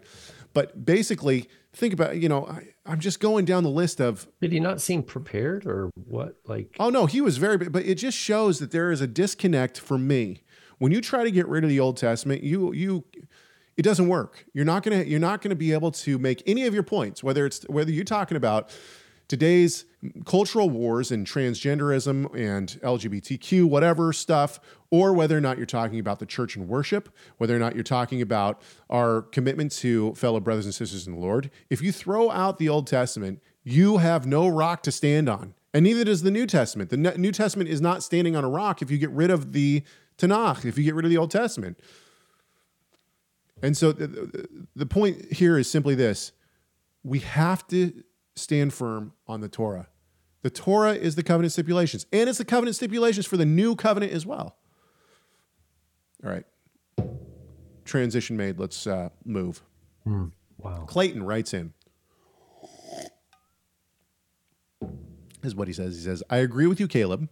But 0.52 0.84
basically, 0.84 1.48
think 1.72 1.94
about, 1.94 2.16
you 2.16 2.28
know, 2.28 2.46
I, 2.46 2.68
I'm 2.84 3.00
just 3.00 3.20
going 3.20 3.44
down 3.44 3.62
the 3.62 3.70
list 3.70 4.00
of. 4.00 4.26
Did 4.40 4.52
he 4.52 4.60
not 4.60 4.80
seem 4.80 5.02
prepared 5.02 5.66
or 5.66 5.90
what? 5.94 6.36
Like, 6.44 6.76
oh 6.80 6.90
no, 6.90 7.06
he 7.06 7.20
was 7.20 7.38
very, 7.38 7.56
but 7.56 7.84
it 7.84 7.96
just 7.96 8.18
shows 8.18 8.58
that 8.58 8.70
there 8.70 8.90
is 8.90 9.00
a 9.00 9.06
disconnect 9.06 9.78
for 9.78 9.96
me 9.96 10.42
when 10.78 10.92
you 10.92 11.00
try 11.00 11.22
to 11.22 11.30
get 11.30 11.46
rid 11.46 11.62
of 11.62 11.70
the 11.70 11.78
Old 11.78 11.96
Testament. 11.96 12.42
You 12.42 12.72
you 12.72 13.04
it 13.76 13.82
doesn't 13.82 14.08
work. 14.08 14.44
You're 14.52 14.64
not 14.64 14.82
gonna 14.82 15.04
you're 15.04 15.20
not 15.20 15.40
gonna 15.40 15.54
be 15.54 15.72
able 15.72 15.92
to 15.92 16.18
make 16.18 16.42
any 16.46 16.66
of 16.66 16.74
your 16.74 16.82
points. 16.82 17.22
Whether 17.22 17.46
it's 17.46 17.62
whether 17.68 17.92
you're 17.92 18.04
talking 18.04 18.36
about 18.36 18.76
today's 19.28 19.84
cultural 20.24 20.70
wars 20.70 21.10
and 21.10 21.26
transgenderism 21.26 22.34
and 22.34 22.80
LGBTQ, 22.82 23.64
whatever 23.64 24.12
stuff, 24.12 24.58
or 24.90 25.12
whether 25.12 25.36
or 25.36 25.40
not 25.40 25.56
you're 25.56 25.66
talking 25.66 25.98
about 25.98 26.18
the 26.18 26.26
church 26.26 26.56
and 26.56 26.68
worship, 26.68 27.14
whether 27.36 27.54
or 27.54 27.58
not 27.58 27.74
you're 27.74 27.84
talking 27.84 28.22
about 28.22 28.62
our 28.88 29.22
commitment 29.22 29.72
to 29.72 30.14
fellow 30.14 30.40
brothers 30.40 30.64
and 30.64 30.74
sisters 30.74 31.06
in 31.06 31.14
the 31.14 31.20
Lord. 31.20 31.50
If 31.68 31.82
you 31.82 31.92
throw 31.92 32.30
out 32.30 32.58
the 32.58 32.68
Old 32.68 32.86
Testament, 32.86 33.42
you 33.62 33.98
have 33.98 34.26
no 34.26 34.48
rock 34.48 34.82
to 34.84 34.92
stand 34.92 35.28
on. 35.28 35.54
And 35.72 35.84
neither 35.84 36.04
does 36.04 36.22
the 36.22 36.30
New 36.30 36.46
Testament. 36.46 36.90
The 36.90 36.96
New 36.96 37.30
Testament 37.30 37.68
is 37.68 37.80
not 37.80 38.02
standing 38.02 38.34
on 38.34 38.42
a 38.42 38.48
rock 38.48 38.82
if 38.82 38.90
you 38.90 38.98
get 38.98 39.10
rid 39.10 39.30
of 39.30 39.52
the 39.52 39.82
Tanakh, 40.18 40.64
if 40.64 40.76
you 40.76 40.84
get 40.84 40.94
rid 40.94 41.04
of 41.04 41.10
the 41.10 41.18
Old 41.18 41.30
Testament. 41.30 41.78
And 43.62 43.76
so 43.76 43.92
the, 43.92 44.48
the 44.74 44.86
point 44.86 45.32
here 45.32 45.58
is 45.58 45.70
simply 45.70 45.94
this 45.94 46.32
we 47.02 47.20
have 47.20 47.66
to 47.68 48.02
stand 48.40 48.72
firm 48.72 49.12
on 49.26 49.40
the 49.40 49.48
Torah. 49.48 49.88
The 50.42 50.50
Torah 50.50 50.94
is 50.94 51.16
the 51.16 51.22
covenant 51.22 51.52
stipulations, 51.52 52.06
and 52.12 52.28
it's 52.28 52.38
the 52.38 52.44
covenant 52.44 52.76
stipulations 52.76 53.26
for 53.26 53.36
the 53.36 53.44
new 53.44 53.76
covenant 53.76 54.12
as 54.12 54.24
well. 54.24 54.56
All 56.24 56.30
right. 56.30 56.44
Transition 57.84 58.36
made. 58.36 58.58
Let's 58.58 58.86
uh, 58.86 59.10
move. 59.24 59.62
Mm, 60.06 60.32
wow. 60.58 60.84
Clayton 60.86 61.22
writes 61.22 61.52
in. 61.52 61.72
Is 65.42 65.54
what 65.54 65.68
he 65.68 65.74
says. 65.74 65.96
He 65.96 66.02
says, 66.02 66.22
I 66.28 66.38
agree 66.38 66.66
with 66.66 66.80
you, 66.80 66.86
Caleb, 66.86 67.28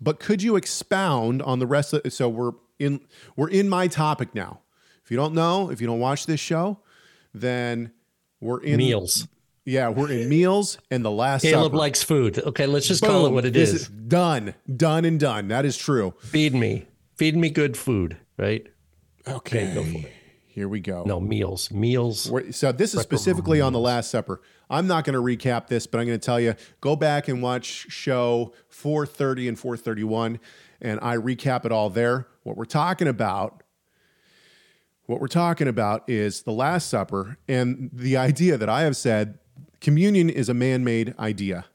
but 0.00 0.20
could 0.20 0.40
you 0.40 0.54
expound 0.54 1.42
on 1.42 1.58
the 1.58 1.66
rest 1.66 1.92
of 1.92 2.12
so 2.12 2.28
we're 2.28 2.52
in 2.78 3.00
we're 3.36 3.48
in 3.48 3.68
my 3.68 3.88
topic 3.88 4.34
now. 4.34 4.60
If 5.04 5.10
you 5.10 5.16
don't 5.16 5.34
know, 5.34 5.70
if 5.70 5.80
you 5.80 5.88
don't 5.88 5.98
watch 5.98 6.26
this 6.26 6.38
show, 6.38 6.78
then 7.34 7.90
we're 8.40 8.62
in 8.62 8.76
meals. 8.76 9.26
Yeah, 9.70 9.90
we're 9.90 10.10
in 10.10 10.28
meals 10.28 10.78
and 10.90 11.04
the 11.04 11.12
last. 11.12 11.42
Caleb 11.42 11.66
supper. 11.66 11.76
likes 11.76 12.02
food. 12.02 12.38
Okay, 12.40 12.66
let's 12.66 12.88
just 12.88 13.02
Boom. 13.02 13.10
call 13.10 13.26
it 13.26 13.30
what 13.30 13.44
it 13.44 13.56
is. 13.56 13.72
is. 13.72 13.88
Done, 13.88 14.54
done, 14.76 15.04
and 15.04 15.20
done. 15.20 15.46
That 15.46 15.64
is 15.64 15.76
true. 15.76 16.14
Feed 16.22 16.54
me, 16.54 16.88
feed 17.14 17.36
me 17.36 17.50
good 17.50 17.76
food. 17.76 18.16
Right. 18.36 18.66
Okay. 19.28 19.68
okay 19.68 19.74
go 19.74 19.84
for 19.84 20.06
it. 20.06 20.12
Here 20.48 20.68
we 20.68 20.80
go. 20.80 21.04
No 21.04 21.20
meals, 21.20 21.70
meals. 21.70 22.28
We're, 22.28 22.50
so 22.50 22.72
this 22.72 22.94
is 22.94 23.02
specifically 23.02 23.60
on 23.60 23.72
the 23.72 23.78
Last 23.78 24.10
Supper. 24.10 24.42
I'm 24.68 24.88
not 24.88 25.04
going 25.04 25.14
to 25.14 25.22
recap 25.22 25.68
this, 25.68 25.86
but 25.86 26.00
I'm 26.00 26.06
going 26.08 26.18
to 26.18 26.26
tell 26.26 26.40
you: 26.40 26.56
go 26.80 26.96
back 26.96 27.28
and 27.28 27.40
watch 27.40 27.64
show 27.64 28.52
430 28.70 29.48
and 29.48 29.58
431, 29.58 30.40
and 30.80 30.98
I 31.00 31.16
recap 31.16 31.64
it 31.64 31.70
all 31.70 31.90
there. 31.90 32.26
What 32.42 32.56
we're 32.56 32.64
talking 32.64 33.06
about 33.06 33.62
what 35.10 35.20
we're 35.20 35.26
talking 35.26 35.66
about 35.66 36.08
is 36.08 36.42
the 36.42 36.52
Last 36.52 36.88
Supper 36.88 37.36
and 37.48 37.90
the 37.92 38.16
idea 38.16 38.56
that 38.56 38.68
I 38.68 38.82
have 38.82 38.96
said 38.96 39.39
communion 39.80 40.30
is 40.30 40.48
a 40.48 40.54
man-made 40.54 41.14
idea. 41.18 41.66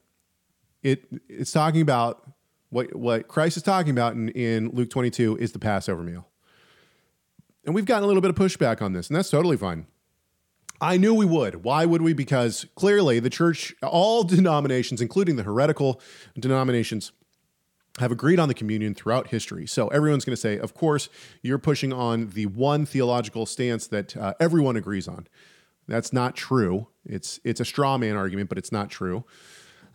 It 0.82 1.04
it's 1.28 1.52
talking 1.52 1.80
about 1.80 2.30
what 2.70 2.94
what 2.94 3.28
Christ 3.28 3.56
is 3.56 3.62
talking 3.62 3.90
about 3.90 4.14
in, 4.14 4.28
in 4.30 4.70
Luke 4.70 4.90
22 4.90 5.36
is 5.38 5.52
the 5.52 5.58
Passover 5.58 6.02
meal. 6.02 6.28
And 7.64 7.74
we've 7.74 7.84
gotten 7.84 8.04
a 8.04 8.06
little 8.06 8.22
bit 8.22 8.30
of 8.30 8.36
pushback 8.36 8.80
on 8.80 8.92
this, 8.92 9.08
and 9.08 9.16
that's 9.16 9.30
totally 9.30 9.56
fine. 9.56 9.86
I 10.80 10.98
knew 10.98 11.14
we 11.14 11.24
would. 11.24 11.64
Why 11.64 11.86
would 11.86 12.02
we? 12.02 12.12
Because 12.12 12.66
clearly 12.74 13.18
the 13.18 13.30
church, 13.30 13.74
all 13.82 14.22
denominations, 14.22 15.00
including 15.00 15.36
the 15.36 15.42
heretical 15.42 16.00
denominations, 16.38 17.12
have 17.98 18.12
agreed 18.12 18.38
on 18.38 18.48
the 18.48 18.54
communion 18.54 18.94
throughout 18.94 19.28
history. 19.28 19.66
So 19.66 19.88
everyone's 19.88 20.24
going 20.24 20.34
to 20.34 20.40
say, 20.40 20.58
of 20.58 20.74
course, 20.74 21.08
you're 21.42 21.58
pushing 21.58 21.92
on 21.92 22.28
the 22.28 22.46
one 22.46 22.84
theological 22.84 23.46
stance 23.46 23.86
that 23.88 24.16
uh, 24.16 24.34
everyone 24.38 24.76
agrees 24.76 25.08
on. 25.08 25.26
That's 25.88 26.12
not 26.12 26.36
true. 26.36 26.88
It's 27.08 27.40
it's 27.44 27.60
a 27.60 27.64
straw 27.64 27.98
man 27.98 28.16
argument, 28.16 28.48
but 28.48 28.58
it's 28.58 28.72
not 28.72 28.90
true. 28.90 29.24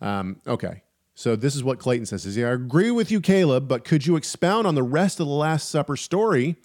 Um, 0.00 0.40
okay. 0.46 0.82
So 1.14 1.36
this 1.36 1.54
is 1.54 1.62
what 1.62 1.78
Clayton 1.78 2.06
says. 2.06 2.24
Is 2.24 2.38
I 2.38 2.50
agree 2.50 2.90
with 2.90 3.10
you, 3.10 3.20
Caleb, 3.20 3.68
but 3.68 3.84
could 3.84 4.06
you 4.06 4.16
expound 4.16 4.66
on 4.66 4.74
the 4.74 4.82
rest 4.82 5.20
of 5.20 5.26
the 5.26 5.32
Last 5.32 5.68
Supper 5.68 5.96
story 5.96 6.56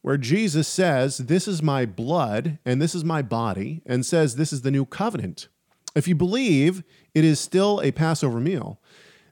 where 0.00 0.16
Jesus 0.16 0.66
says, 0.66 1.18
This 1.18 1.46
is 1.46 1.62
my 1.62 1.84
blood 1.84 2.58
and 2.64 2.80
this 2.80 2.94
is 2.94 3.04
my 3.04 3.22
body, 3.22 3.82
and 3.84 4.04
says 4.04 4.36
this 4.36 4.52
is 4.52 4.62
the 4.62 4.70
new 4.70 4.86
covenant? 4.86 5.48
If 5.94 6.08
you 6.08 6.14
believe 6.14 6.82
it 7.14 7.24
is 7.24 7.38
still 7.38 7.80
a 7.82 7.92
Passover 7.92 8.40
meal, 8.40 8.80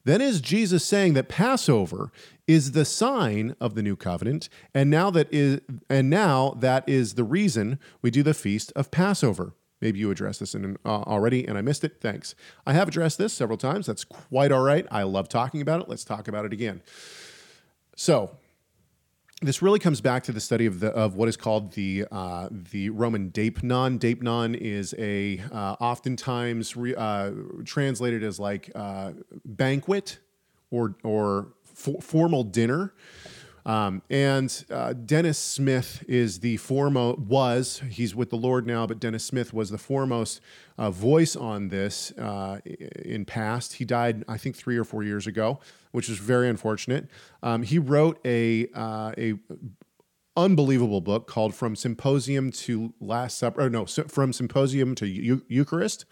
then 0.04 0.20
is 0.20 0.40
Jesus 0.40 0.84
saying 0.84 1.14
that 1.14 1.28
Passover 1.28 2.10
is 2.46 2.72
the 2.72 2.84
sign 2.84 3.56
of 3.60 3.74
the 3.74 3.82
new 3.82 3.96
covenant, 3.96 4.48
and 4.74 4.90
now 4.90 5.10
that 5.10 5.28
is 5.32 5.60
and 5.88 6.10
now 6.10 6.54
that 6.58 6.88
is 6.88 7.14
the 7.14 7.24
reason 7.24 7.78
we 8.02 8.10
do 8.10 8.22
the 8.22 8.34
feast 8.34 8.72
of 8.74 8.90
Passover. 8.90 9.54
Maybe 9.82 9.98
you 9.98 10.10
addressed 10.12 10.40
this 10.40 10.54
in, 10.54 10.78
uh, 10.84 10.88
already 10.88 11.44
and 11.46 11.58
I 11.58 11.60
missed 11.60 11.82
it. 11.82 11.96
Thanks. 12.00 12.34
I 12.64 12.72
have 12.72 12.88
addressed 12.88 13.18
this 13.18 13.32
several 13.32 13.58
times. 13.58 13.86
That's 13.86 14.04
quite 14.04 14.52
all 14.52 14.62
right. 14.62 14.86
I 14.90 15.02
love 15.02 15.28
talking 15.28 15.60
about 15.60 15.82
it. 15.82 15.88
Let's 15.88 16.04
talk 16.04 16.28
about 16.28 16.44
it 16.44 16.52
again. 16.52 16.82
So, 17.96 18.30
this 19.42 19.60
really 19.60 19.80
comes 19.80 20.00
back 20.00 20.22
to 20.24 20.32
the 20.32 20.40
study 20.40 20.66
of 20.66 20.78
the 20.78 20.90
of 20.90 21.16
what 21.16 21.28
is 21.28 21.36
called 21.36 21.72
the 21.72 22.06
uh, 22.12 22.48
the 22.52 22.90
Roman 22.90 23.30
Deipnon. 23.32 23.98
Deipnon 23.98 24.54
is 24.54 24.94
a 24.98 25.42
uh, 25.50 25.74
oftentimes 25.80 26.76
re, 26.76 26.94
uh, 26.94 27.32
translated 27.64 28.22
as 28.22 28.38
like 28.38 28.70
uh, 28.74 29.12
banquet 29.44 30.20
or 30.70 30.94
or 31.02 31.48
formal 31.64 32.44
dinner. 32.44 32.94
Um, 33.64 34.02
and 34.10 34.64
uh, 34.70 34.92
Dennis 34.92 35.38
Smith 35.38 36.04
is 36.08 36.40
the 36.40 36.56
foremost, 36.56 37.20
was, 37.20 37.82
he's 37.88 38.14
with 38.14 38.30
the 38.30 38.36
Lord 38.36 38.66
now, 38.66 38.86
but 38.86 38.98
Dennis 38.98 39.24
Smith 39.24 39.52
was 39.52 39.70
the 39.70 39.78
foremost 39.78 40.40
uh, 40.78 40.90
voice 40.90 41.36
on 41.36 41.68
this 41.68 42.10
uh, 42.12 42.58
in 42.64 43.24
past. 43.24 43.74
He 43.74 43.84
died, 43.84 44.24
I 44.28 44.36
think, 44.36 44.56
three 44.56 44.76
or 44.76 44.84
four 44.84 45.04
years 45.04 45.26
ago, 45.26 45.60
which 45.92 46.08
is 46.08 46.18
very 46.18 46.48
unfortunate. 46.48 47.06
Um, 47.42 47.62
he 47.62 47.78
wrote 47.78 48.18
a, 48.24 48.66
uh, 48.74 49.12
a 49.16 49.34
unbelievable 50.36 51.00
book 51.00 51.28
called 51.28 51.54
From 51.54 51.76
Symposium 51.76 52.50
to 52.52 52.94
Last 53.00 53.38
Supper, 53.38 53.62
or 53.62 53.70
no, 53.70 53.86
From 53.86 54.32
Symposium 54.32 54.94
to 54.96 55.06
Eucharist, 55.06 56.04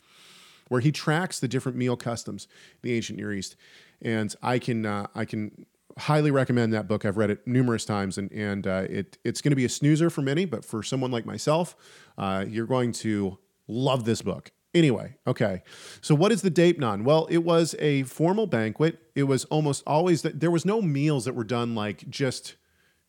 where 0.69 0.81
he 0.81 0.93
tracks 0.93 1.41
the 1.41 1.49
different 1.49 1.77
meal 1.77 1.97
customs 1.97 2.47
in 2.75 2.91
the 2.91 2.95
ancient 2.95 3.19
Near 3.19 3.33
East. 3.33 3.57
And 4.01 4.35
I 4.41 4.61
can, 4.61 4.87
uh, 4.87 5.09
I 5.17 5.25
can 5.25 5.67
highly 6.01 6.31
recommend 6.31 6.73
that 6.73 6.89
book. 6.89 7.05
I've 7.05 7.17
read 7.17 7.31
it 7.31 7.47
numerous 7.47 7.85
times, 7.85 8.19
and 8.19 8.31
and 8.33 8.67
uh, 8.67 8.87
it 8.89 9.19
it's 9.25 9.41
going 9.41 9.51
to 9.51 9.57
be 9.57 9.65
a 9.65 9.69
snoozer 9.69 10.11
for 10.11 10.23
many, 10.23 10.45
but 10.45 10.65
for 10.65 10.83
someone 10.83 11.11
like 11.11 11.25
myself, 11.27 11.77
uh, 12.19 12.45
you're 12.49 12.67
going 12.67 12.93
to 12.93 13.39
love 13.69 14.05
this 14.05 14.23
book. 14.23 14.51
Anyway, 14.73 15.17
okay. 15.27 15.63
So 16.01 16.15
what 16.15 16.31
is 16.31 16.43
the 16.43 16.51
Deipnon? 16.51 17.03
Well, 17.03 17.27
it 17.31 17.39
was 17.39 17.75
a 17.81 18.05
formal 18.05 18.47
banquet. 18.47 19.01
It 19.15 19.25
was 19.25 19.45
almost 19.47 19.83
always 19.87 20.23
that 20.23 20.41
there 20.41 20.51
was 20.51 20.65
no 20.65 20.81
meals 20.81 21.25
that 21.25 21.35
were 21.35 21.45
done 21.45 21.75
like 21.75 22.09
just 22.09 22.57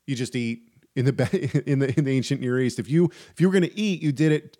you 0.08 0.16
just 0.16 0.36
eat 0.36 0.64
in 0.96 1.06
the 1.06 1.64
in 1.70 1.80
the 1.80 1.98
in 1.98 2.06
the 2.06 2.12
ancient 2.12 2.42
Near 2.42 2.60
East. 2.60 2.80
If 2.80 2.90
you 2.90 3.06
if 3.32 3.40
you 3.40 3.48
were 3.48 3.54
going 3.54 3.70
to 3.70 3.80
eat, 3.80 4.02
you 4.02 4.12
did 4.12 4.32
it 4.32 4.58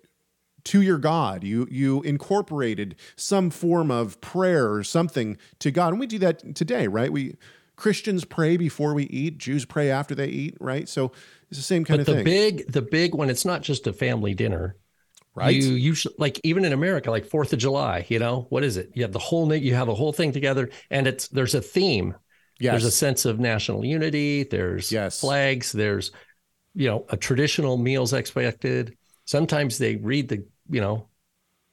to 0.64 0.80
your 0.80 0.98
God. 0.98 1.42
You 1.42 1.66
you 1.70 2.02
incorporated 2.02 2.96
some 3.16 3.50
form 3.50 3.90
of 3.90 4.20
prayer 4.20 4.72
or 4.72 4.84
something 4.84 5.36
to 5.58 5.70
God, 5.70 5.88
and 5.88 6.00
we 6.00 6.06
do 6.06 6.18
that 6.20 6.54
today, 6.54 6.86
right? 6.86 7.12
We 7.12 7.36
Christians 7.82 8.24
pray 8.24 8.56
before 8.56 8.94
we 8.94 9.06
eat. 9.06 9.38
Jews 9.38 9.64
pray 9.64 9.90
after 9.90 10.14
they 10.14 10.28
eat, 10.28 10.56
right? 10.60 10.88
So 10.88 11.10
it's 11.50 11.58
the 11.58 11.64
same 11.64 11.84
kind 11.84 11.98
but 11.98 12.00
of 12.02 12.06
the 12.06 12.22
thing. 12.22 12.24
big, 12.24 12.72
the 12.72 12.80
big 12.80 13.12
one. 13.12 13.28
It's 13.28 13.44
not 13.44 13.60
just 13.60 13.88
a 13.88 13.92
family 13.92 14.34
dinner, 14.34 14.76
right? 15.34 15.52
You 15.52 15.72
usually 15.72 16.14
like 16.16 16.40
even 16.44 16.64
in 16.64 16.72
America, 16.72 17.10
like 17.10 17.26
Fourth 17.26 17.52
of 17.52 17.58
July. 17.58 18.06
You 18.08 18.20
know 18.20 18.46
what 18.50 18.62
is 18.62 18.76
it? 18.76 18.92
You 18.94 19.02
have 19.02 19.10
the 19.10 19.18
whole 19.18 19.52
you 19.52 19.74
have 19.74 19.88
a 19.88 19.96
whole 19.96 20.12
thing 20.12 20.30
together, 20.30 20.70
and 20.92 21.08
it's 21.08 21.26
there's 21.26 21.56
a 21.56 21.60
theme. 21.60 22.14
Yes. 22.60 22.74
There's 22.74 22.84
a 22.84 22.92
sense 22.92 23.24
of 23.24 23.40
national 23.40 23.84
unity. 23.84 24.44
There's 24.44 24.92
yes. 24.92 25.18
flags. 25.18 25.72
There's 25.72 26.12
you 26.76 26.86
know 26.86 27.04
a 27.08 27.16
traditional 27.16 27.78
meals 27.78 28.12
expected. 28.12 28.96
Sometimes 29.24 29.78
they 29.78 29.96
read 29.96 30.28
the 30.28 30.46
you 30.70 30.80
know 30.80 31.08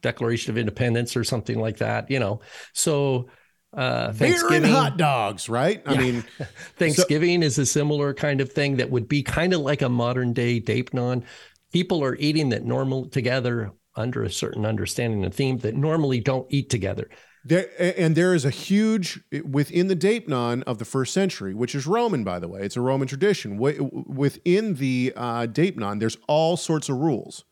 Declaration 0.01 0.49
of 0.49 0.57
Independence 0.57 1.15
or 1.15 1.23
something 1.23 1.59
like 1.59 1.77
that. 1.77 2.09
You 2.09 2.17
know, 2.17 2.41
so 2.73 3.29
Uh, 3.71 4.11
Beer 4.13 4.51
and 4.51 4.65
hot 4.65 4.97
dogs, 4.97 5.47
right? 5.47 5.81
I 5.85 5.93
Yeah. 5.93 5.99
mean, 5.99 6.23
Thanksgiving 6.77 7.43
is 7.43 7.57
a 7.59 7.65
similar 7.65 8.13
kind 8.13 8.41
of 8.41 8.51
thing 8.51 8.77
that 8.77 8.89
would 8.89 9.07
be 9.07 9.21
kind 9.21 9.53
of 9.53 9.61
like 9.61 9.81
a 9.81 9.89
modern 9.89 10.33
day 10.33 10.59
Deipnon. 10.59 11.23
People 11.71 12.03
are 12.03 12.15
eating 12.15 12.49
that 12.49 12.65
normal 12.65 13.07
together 13.07 13.71
under 13.95 14.23
a 14.23 14.31
certain 14.31 14.65
understanding 14.65 15.23
and 15.23 15.33
theme 15.33 15.57
that 15.59 15.75
normally 15.75 16.19
don't 16.19 16.47
eat 16.49 16.69
together. 16.69 17.09
There, 17.45 17.69
and 17.79 18.15
there 18.15 18.33
is 18.33 18.43
a 18.43 18.49
huge 18.49 19.21
within 19.45 19.87
the 19.87 19.95
Deipnon 19.95 20.63
of 20.63 20.77
the 20.77 20.85
first 20.85 21.13
century, 21.13 21.53
which 21.53 21.73
is 21.73 21.87
Roman, 21.87 22.23
by 22.23 22.39
the 22.39 22.47
way. 22.47 22.61
It's 22.61 22.75
a 22.75 22.81
Roman 22.81 23.07
tradition. 23.07 23.57
Within 23.57 24.75
the 24.75 25.13
uh, 25.15 25.47
Deipnon, 25.47 25.99
there's 25.99 26.17
all 26.27 26.57
sorts 26.57 26.89
of 26.89 26.97
rules, 26.97 27.45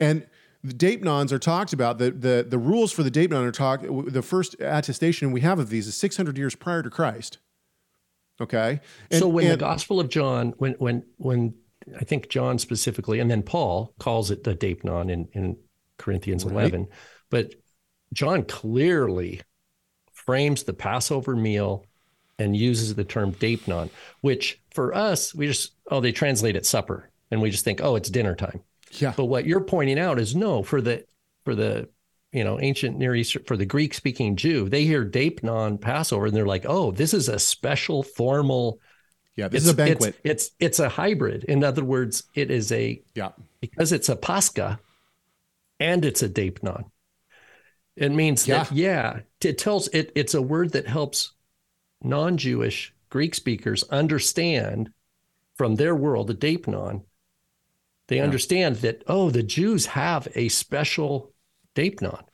and 0.00 0.26
the 0.64 0.74
Deipnons 0.74 1.30
are 1.32 1.38
talked 1.38 1.72
about. 1.72 1.98
the 1.98 2.10
the 2.10 2.46
The 2.48 2.58
rules 2.58 2.92
for 2.92 3.02
the 3.02 3.10
Deipnon 3.10 3.44
are 3.46 3.52
talked. 3.52 3.84
The 4.12 4.22
first 4.22 4.56
attestation 4.60 5.32
we 5.32 5.40
have 5.42 5.58
of 5.58 5.68
these 5.70 5.86
is 5.86 5.96
600 5.96 6.36
years 6.36 6.54
prior 6.54 6.82
to 6.82 6.90
Christ. 6.90 7.38
Okay, 8.40 8.80
And- 9.10 9.18
so 9.20 9.28
when 9.28 9.48
the 9.48 9.56
Gospel 9.56 9.98
of 10.00 10.08
John, 10.08 10.54
when 10.58 10.72
when 10.74 11.04
when 11.16 11.54
I 11.98 12.04
think 12.04 12.28
John 12.28 12.58
specifically, 12.58 13.18
and 13.18 13.30
then 13.30 13.42
Paul 13.42 13.94
calls 13.98 14.30
it 14.30 14.44
the 14.44 14.54
Deipnon 14.54 15.10
in 15.10 15.28
in 15.32 15.56
Corinthians 15.96 16.44
Right. 16.44 16.52
eleven, 16.52 16.86
but 17.30 17.54
John 18.12 18.44
clearly 18.44 19.40
frames 20.12 20.62
the 20.64 20.72
Passover 20.74 21.34
meal 21.34 21.84
and 22.38 22.56
uses 22.56 22.94
the 22.94 23.04
term 23.04 23.32
Deipnon, 23.32 23.90
which 24.20 24.60
for 24.72 24.94
us 24.94 25.34
we 25.34 25.46
just 25.48 25.72
oh 25.90 26.00
they 26.00 26.12
translate 26.12 26.54
it 26.56 26.64
supper, 26.66 27.10
and 27.32 27.40
we 27.42 27.50
just 27.50 27.64
think 27.64 27.80
oh 27.82 27.96
it's 27.96 28.08
dinner 28.10 28.36
time. 28.36 28.60
Yeah, 28.92 29.12
But 29.16 29.26
what 29.26 29.46
you're 29.46 29.60
pointing 29.60 29.98
out 29.98 30.18
is 30.18 30.34
no 30.34 30.62
for 30.62 30.80
the 30.80 31.04
for 31.44 31.54
the 31.54 31.88
you 32.32 32.44
know 32.44 32.60
ancient 32.60 32.96
Near 32.98 33.14
East 33.14 33.36
for 33.46 33.56
the 33.56 33.66
Greek 33.66 33.94
speaking 33.94 34.36
Jew, 34.36 34.68
they 34.68 34.84
hear 34.84 35.04
Deipnon 35.04 35.80
Passover 35.80 36.26
and 36.26 36.36
they're 36.36 36.46
like, 36.46 36.66
oh, 36.66 36.90
this 36.90 37.14
is 37.14 37.28
a 37.28 37.38
special 37.38 38.02
formal. 38.02 38.80
yeah, 39.36 39.48
this 39.48 39.62
it's, 39.62 39.66
is 39.66 39.72
a 39.72 39.76
banquet. 39.76 40.16
It's, 40.24 40.46
it's 40.46 40.54
it's 40.58 40.78
a 40.80 40.88
hybrid. 40.88 41.44
In 41.44 41.64
other 41.64 41.84
words, 41.84 42.24
it 42.34 42.50
is 42.50 42.72
a 42.72 43.02
yeah, 43.14 43.30
because 43.60 43.92
it's 43.92 44.08
a 44.08 44.16
Pascha 44.16 44.78
and 45.80 46.04
it's 46.04 46.22
a 46.22 46.28
Deipnon. 46.28 46.84
It 47.96 48.12
means 48.12 48.44
that 48.46 48.70
yeah, 48.72 49.20
it 49.40 49.58
tells 49.58 49.88
it 49.88 50.12
it's 50.14 50.34
a 50.34 50.42
word 50.42 50.72
that 50.72 50.86
helps 50.86 51.32
non-Jewish 52.02 52.94
Greek 53.10 53.34
speakers 53.34 53.82
understand 53.84 54.90
from 55.56 55.74
their 55.74 55.94
world, 55.94 56.28
the 56.28 56.34
Deipnon. 56.34 57.02
They 58.08 58.20
understand 58.20 58.76
that 58.76 59.04
oh, 59.06 59.30
the 59.30 59.42
Jews 59.42 59.86
have 59.86 60.28
a 60.34 60.48
special 60.48 61.32
Deipnon 61.74 62.24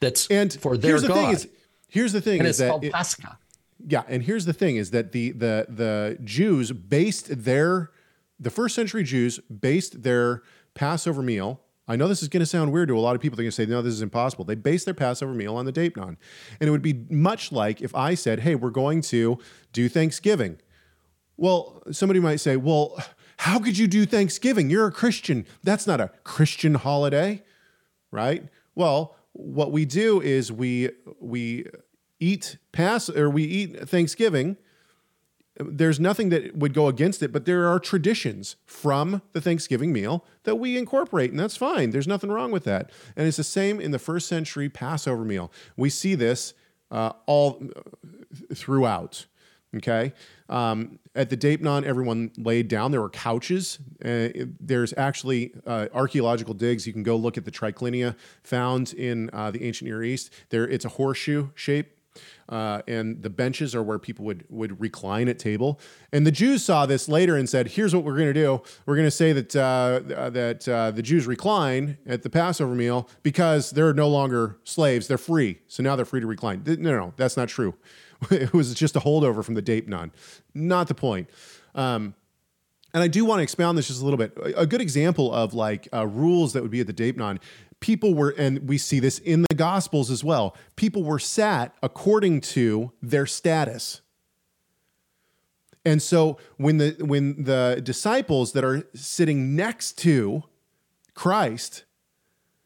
that's 0.00 0.26
and 0.28 0.52
for 0.52 0.76
their 0.76 0.92
here's 0.92 1.02
the 1.02 1.08
God, 1.08 1.14
thing 1.14 1.30
is 1.30 1.48
here's 1.88 2.12
the 2.12 2.20
thing 2.20 2.40
and 2.40 2.48
is 2.48 2.58
it's 2.58 2.58
that 2.60 2.70
called 2.70 2.84
it- 2.84 2.92
Pascha. 2.92 3.38
Yeah, 3.84 4.04
and 4.08 4.22
here's 4.22 4.44
the 4.44 4.52
thing: 4.52 4.76
is 4.76 4.92
that 4.92 5.10
the 5.12 5.32
the 5.32 5.66
the 5.68 6.18
Jews 6.22 6.70
based 6.70 7.44
their 7.44 7.90
the 8.38 8.50
first 8.50 8.76
century 8.76 9.02
Jews 9.02 9.38
based 9.40 10.02
their 10.04 10.42
Passover 10.74 11.20
meal. 11.20 11.60
I 11.88 11.96
know 11.96 12.06
this 12.06 12.22
is 12.22 12.28
going 12.28 12.40
to 12.40 12.46
sound 12.46 12.72
weird 12.72 12.88
to 12.88 12.96
a 12.96 13.00
lot 13.00 13.16
of 13.16 13.20
people. 13.20 13.36
They're 13.36 13.42
going 13.42 13.50
to 13.50 13.56
say, 13.56 13.66
"No, 13.66 13.82
this 13.82 13.92
is 13.92 14.02
impossible." 14.02 14.44
They 14.44 14.54
based 14.54 14.84
their 14.84 14.94
Passover 14.94 15.34
meal 15.34 15.56
on 15.56 15.64
the 15.64 15.72
Deipnon, 15.72 16.16
and 16.60 16.68
it 16.68 16.70
would 16.70 16.80
be 16.80 17.04
much 17.10 17.50
like 17.50 17.82
if 17.82 17.92
I 17.92 18.14
said, 18.14 18.40
"Hey, 18.40 18.54
we're 18.54 18.70
going 18.70 19.00
to 19.02 19.38
do 19.72 19.88
Thanksgiving." 19.88 20.58
Well, 21.36 21.82
somebody 21.90 22.20
might 22.20 22.36
say, 22.36 22.56
"Well, 22.56 23.02
how 23.42 23.58
could 23.58 23.78
you 23.78 23.86
do 23.86 24.06
Thanksgiving? 24.06 24.70
You're 24.70 24.86
a 24.86 24.92
Christian. 24.92 25.46
That's 25.62 25.86
not 25.86 26.00
a 26.00 26.10
Christian 26.24 26.74
holiday." 26.74 27.42
right? 28.12 28.44
Well, 28.76 29.16
what 29.32 29.72
we 29.72 29.84
do 29.84 30.20
is 30.20 30.52
we 30.52 30.90
we 31.18 31.66
eat 32.20 32.58
pass 32.70 33.10
or 33.10 33.28
we 33.28 33.42
eat 33.42 33.88
Thanksgiving. 33.88 34.56
There's 35.56 35.98
nothing 35.98 36.28
that 36.28 36.56
would 36.56 36.72
go 36.72 36.86
against 36.86 37.22
it, 37.22 37.32
but 37.32 37.44
there 37.44 37.66
are 37.66 37.78
traditions 37.78 38.56
from 38.64 39.22
the 39.32 39.40
Thanksgiving 39.40 39.92
meal 39.92 40.24
that 40.44 40.56
we 40.56 40.78
incorporate, 40.78 41.30
and 41.30 41.38
that's 41.38 41.56
fine. 41.56 41.90
There's 41.90 42.06
nothing 42.06 42.30
wrong 42.30 42.50
with 42.50 42.64
that. 42.64 42.90
And 43.16 43.26
it's 43.26 43.36
the 43.36 43.44
same 43.44 43.80
in 43.80 43.90
the 43.90 43.98
first 43.98 44.28
century 44.28 44.68
Passover 44.68 45.24
meal. 45.24 45.52
We 45.76 45.90
see 45.90 46.14
this 46.14 46.54
uh, 46.90 47.12
all 47.26 47.62
throughout. 48.54 49.26
Okay. 49.76 50.12
Um, 50.48 50.98
at 51.14 51.30
the 51.30 51.36
Deipnon, 51.36 51.84
everyone 51.84 52.30
laid 52.36 52.68
down. 52.68 52.90
There 52.90 53.00
were 53.00 53.08
couches. 53.08 53.78
Uh, 54.04 54.28
there's 54.60 54.92
actually 54.96 55.54
uh, 55.66 55.88
archaeological 55.94 56.52
digs. 56.54 56.86
You 56.86 56.92
can 56.92 57.02
go 57.02 57.16
look 57.16 57.38
at 57.38 57.44
the 57.44 57.50
triclinia 57.50 58.14
found 58.42 58.92
in 58.92 59.30
uh, 59.32 59.50
the 59.50 59.64
ancient 59.64 59.88
Near 59.88 60.02
East. 60.02 60.32
There, 60.50 60.68
it's 60.68 60.84
a 60.84 60.90
horseshoe 60.90 61.48
shape. 61.54 61.96
Uh, 62.48 62.82
and 62.86 63.22
the 63.22 63.30
benches 63.30 63.74
are 63.74 63.82
where 63.82 63.98
people 63.98 64.26
would 64.26 64.44
would 64.50 64.78
recline 64.78 65.28
at 65.28 65.38
table. 65.38 65.80
And 66.12 66.26
the 66.26 66.30
Jews 66.30 66.62
saw 66.62 66.84
this 66.84 67.08
later 67.08 67.36
and 67.36 67.48
said, 67.48 67.68
"Here's 67.68 67.94
what 67.94 68.04
we're 68.04 68.16
going 68.16 68.26
to 68.26 68.34
do. 68.34 68.60
We're 68.84 68.96
going 68.96 69.06
to 69.06 69.10
say 69.10 69.32
that 69.32 69.56
uh, 69.56 70.28
that 70.28 70.68
uh, 70.68 70.90
the 70.90 71.00
Jews 71.00 71.26
recline 71.26 71.96
at 72.04 72.22
the 72.22 72.28
Passover 72.28 72.74
meal 72.74 73.08
because 73.22 73.70
they're 73.70 73.94
no 73.94 74.08
longer 74.08 74.58
slaves; 74.64 75.08
they're 75.08 75.16
free. 75.16 75.60
So 75.68 75.82
now 75.82 75.96
they're 75.96 76.04
free 76.04 76.20
to 76.20 76.26
recline." 76.26 76.62
No, 76.66 76.74
no, 76.74 76.90
no 76.90 77.14
that's 77.16 77.38
not 77.38 77.48
true. 77.48 77.74
it 78.30 78.52
was 78.52 78.74
just 78.74 78.96
a 78.96 79.00
holdover 79.00 79.44
from 79.44 79.54
the 79.54 79.62
Deipnon. 79.62 80.10
Not 80.54 80.88
the 80.88 80.94
point. 80.94 81.28
Um, 81.74 82.14
and 82.94 83.02
I 83.02 83.08
do 83.08 83.24
want 83.24 83.38
to 83.38 83.42
expound 83.42 83.78
this 83.78 83.88
just 83.88 84.02
a 84.02 84.04
little 84.04 84.18
bit. 84.18 84.36
A 84.56 84.66
good 84.66 84.80
example 84.80 85.32
of 85.32 85.54
like 85.54 85.88
uh, 85.92 86.06
rules 86.06 86.52
that 86.52 86.62
would 86.62 86.70
be 86.70 86.80
at 86.80 86.86
the 86.86 86.92
Deipnon. 86.92 87.38
People 87.80 88.14
were, 88.14 88.34
and 88.36 88.68
we 88.68 88.78
see 88.78 89.00
this 89.00 89.18
in 89.18 89.42
the 89.42 89.54
Gospels 89.56 90.10
as 90.10 90.22
well. 90.22 90.56
People 90.76 91.02
were 91.02 91.18
sat 91.18 91.74
according 91.82 92.42
to 92.42 92.92
their 93.00 93.26
status. 93.26 94.02
And 95.84 96.00
so 96.00 96.38
when 96.58 96.78
the 96.78 96.96
when 97.00 97.42
the 97.42 97.80
disciples 97.82 98.52
that 98.52 98.62
are 98.62 98.86
sitting 98.94 99.56
next 99.56 99.98
to 99.98 100.44
Christ, 101.14 101.84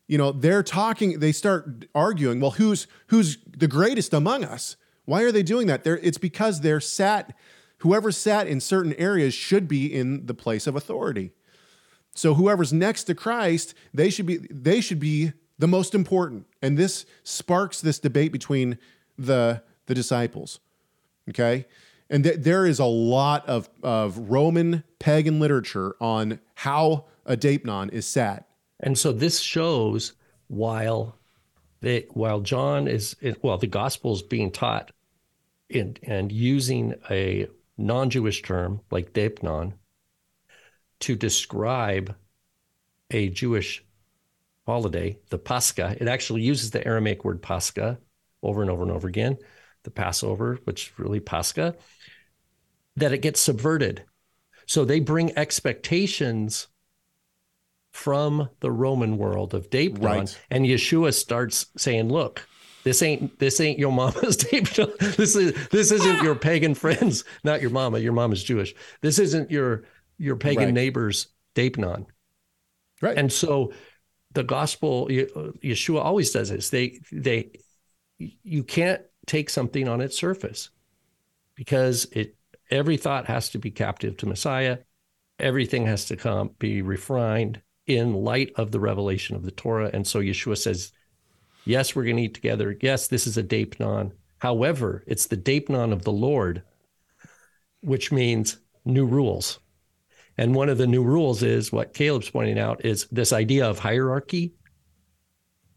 you 0.07 0.19
know, 0.19 0.33
they're 0.33 0.63
talking, 0.63 1.21
they 1.21 1.33
start 1.33 1.87
arguing, 1.95 2.41
well, 2.41 2.53
who's 2.53 2.87
who's 3.07 3.39
the 3.47 3.69
greatest 3.69 4.13
among 4.13 4.45
us? 4.45 4.77
Why 5.07 5.23
are 5.23 5.33
they 5.33 5.43
doing 5.43 5.67
that? 5.69 5.83
They're, 5.83 5.99
it's 5.99 6.19
because 6.19 6.61
they're 6.61 6.81
sat, 6.81 7.35
whoever 7.79 8.13
sat 8.13 8.47
in 8.47 8.61
certain 8.61 8.93
areas 8.95 9.33
should 9.33 9.67
be 9.67 9.87
in 9.87 10.27
the 10.27 10.35
place 10.35 10.67
of 10.67 10.77
authority. 10.77 11.33
So 12.15 12.35
whoever's 12.35 12.73
next 12.73 13.05
to 13.05 13.15
Christ, 13.15 13.75
they 13.95 14.11
should 14.11 14.27
be 14.27 14.39
they 14.51 14.81
should 14.81 15.01
be 15.01 15.33
the 15.59 15.69
most 15.69 15.95
important. 15.95 16.47
And 16.63 16.77
this 16.77 17.07
sparks 17.23 17.81
this 17.81 17.99
debate 17.99 18.33
between 18.33 18.79
the 19.19 19.63
the 19.87 19.95
disciples. 19.95 20.61
Okay? 21.29 21.67
And 22.09 22.25
th- 22.25 22.37
there 22.39 22.67
is 22.67 22.79
a 22.79 22.85
lot 22.85 23.47
of, 23.49 23.69
of 23.83 24.17
Roman 24.31 24.85
pagan 24.99 25.41
literature 25.41 25.97
on 26.01 26.41
how 26.55 27.07
a 27.25 27.37
Deipnon 27.37 27.93
is 27.93 28.07
sat. 28.07 28.49
And 28.79 28.97
so 28.97 29.13
this 29.13 29.41
shows 29.41 30.13
while 30.49 31.17
they 31.81 32.07
while 32.11 32.41
John 32.41 32.89
is 32.89 33.17
well, 33.43 33.59
the 33.59 33.67
gospel 33.67 34.15
is 34.15 34.23
being 34.23 34.51
taught 34.51 34.91
in, 35.69 35.97
and 36.03 36.31
using 36.31 36.95
a 37.11 37.49
non-Jewish 37.79 38.43
term 38.43 38.81
like 38.91 39.13
Deipnon 39.13 39.75
to 41.01 41.15
describe 41.17 42.15
a 43.11 43.29
Jewish 43.29 43.85
holiday, 44.65 45.19
the 45.29 45.39
Pascha. 45.39 45.97
It 46.01 46.09
actually 46.09 46.43
uses 46.43 46.71
the 46.71 46.87
Aramaic 46.87 47.25
word 47.25 47.43
Pascha 47.43 47.99
over 48.43 48.63
and 48.63 48.71
over 48.71 48.83
and 48.83 48.93
over 48.93 49.07
again, 49.09 49.39
the 49.85 49.91
Passover, 49.91 50.59
which 50.65 50.89
is 50.89 50.99
really 50.99 51.21
Pascha, 51.21 51.77
that 52.97 53.13
it 53.13 53.23
gets 53.23 53.41
subverted. 53.41 54.05
So 54.67 54.85
they 54.85 55.01
bring 55.01 55.37
expectations 55.37 56.67
from 57.93 58.51
the 58.61 58.71
Roman 58.71 59.17
world 59.17 59.55
of 59.55 59.71
Deipnon, 59.71 60.03
Right. 60.03 60.41
and 60.51 60.67
Yeshua 60.67 61.15
starts 61.15 61.67
saying, 61.77 62.09
"Look, 62.09 62.49
this 62.87 63.03
ain't 63.03 63.37
this 63.41 63.61
ain't 63.61 63.81
your 63.81 63.91
mama's 63.91 64.37
Deipnon. 64.45 64.97
This 65.17 65.35
is 65.35 65.69
this 65.71 65.91
isn't 65.91 66.23
your 66.23 66.37
pagan 66.37 66.73
friends, 66.73 67.25
not 67.43 67.61
your 67.61 67.71
mama. 67.71 67.99
Your 67.99 68.13
mama's 68.13 68.45
Jewish. 68.45 68.77
This 69.03 69.19
isn't 69.19 69.51
your 69.51 69.83
your 70.19 70.37
pagan 70.37 70.67
Right. 70.67 70.75
neighbor's 70.75 71.27
Deipnon." 71.57 72.07
Right. 73.03 73.19
And 73.19 73.33
so 73.33 73.73
the 74.35 74.45
gospel, 74.45 75.07
uh, 75.11 75.51
Yeshua 75.65 76.01
always 76.05 76.31
does 76.31 76.51
this. 76.51 76.71
They, 76.71 77.01
they, 77.11 77.51
you 78.19 78.63
can't 78.63 79.03
take 79.27 79.51
something 79.51 79.89
on 79.89 80.01
its 80.01 80.17
surface 80.17 80.71
because 81.57 82.05
it, 82.13 82.37
every 82.71 82.99
thought 82.99 83.27
has 83.27 83.51
to 83.51 83.59
be 83.59 83.73
captive 83.73 84.17
to 84.19 84.27
Messiah. 84.27 84.79
Everything 85.41 85.87
has 85.87 86.05
to 86.07 86.17
come, 86.17 86.51
be 86.61 86.83
refined 86.83 87.63
in 87.87 88.15
light 88.15 88.53
of 88.57 88.71
the 88.71 88.81
revelation 88.81 89.35
of 89.35 89.43
the 89.43 89.51
Torah. 89.51 89.91
And 89.93 90.07
so 90.07 90.21
Yeshua 90.21 90.57
says, 90.57 90.93
yes, 91.67 91.95
we're 91.97 92.05
going 92.05 92.17
to 92.17 92.23
eat 92.25 92.35
together. 92.35 92.77
Yes, 92.81 93.09
this 93.09 93.27
is 93.27 93.37
a 93.39 93.43
Deipnon. 93.43 94.13
However, 94.39 95.05
it's 95.07 95.27
the 95.27 95.37
Deipnon 95.37 95.93
of 95.93 96.05
the 96.05 96.13
Lord, 96.13 96.63
which 97.83 98.13
means 98.13 98.59
new 98.85 99.07
rules. 99.07 99.61
And 100.39 100.55
one 100.55 100.69
of 100.71 100.79
the 100.79 100.87
new 100.87 101.03
rules 101.05 101.43
is 101.43 101.73
what 101.73 101.95
Caleb's 101.95 102.31
pointing 102.31 102.59
out 102.59 102.85
is 102.85 103.07
this 103.13 103.33
idea 103.33 103.69
of 103.69 103.79
hierarchy. 103.81 104.55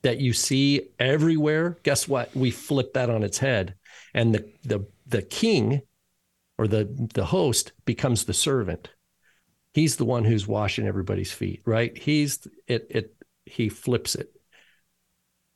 that 0.01 0.19
you 0.19 0.33
see 0.33 0.89
everywhere, 0.99 1.77
guess 1.83 2.07
what? 2.07 2.33
We 2.35 2.51
flip 2.51 2.93
that 2.93 3.09
on 3.09 3.23
its 3.23 3.37
head. 3.37 3.75
And 4.13 4.33
the 4.33 4.49
the 4.63 4.87
the 5.07 5.21
king 5.21 5.81
or 6.57 6.67
the 6.67 7.09
the 7.13 7.25
host 7.25 7.73
becomes 7.85 8.25
the 8.25 8.33
servant. 8.33 8.91
He's 9.73 9.97
the 9.97 10.05
one 10.05 10.25
who's 10.25 10.47
washing 10.47 10.87
everybody's 10.87 11.31
feet, 11.31 11.61
right? 11.65 11.97
He's 11.97 12.47
it 12.67 12.87
it 12.91 13.15
he 13.45 13.69
flips 13.69 14.15
it. 14.15 14.31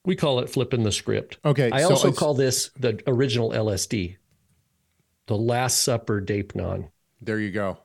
We 0.06 0.16
call 0.16 0.40
it 0.40 0.50
flipping 0.50 0.84
the 0.84 0.92
script. 0.92 1.38
Okay. 1.46 1.72
I 1.72 1.82
so 1.82 1.92
also 1.92 2.12
call 2.12 2.34
this 2.34 2.72
the 2.78 3.02
original 3.08 3.52
LSD, 3.52 4.18
the 5.28 5.38
Last 5.38 5.84
Supper 5.84 6.22
Deipnon. 6.22 6.90
There 7.22 7.40
you 7.40 7.52
go. 7.52 7.78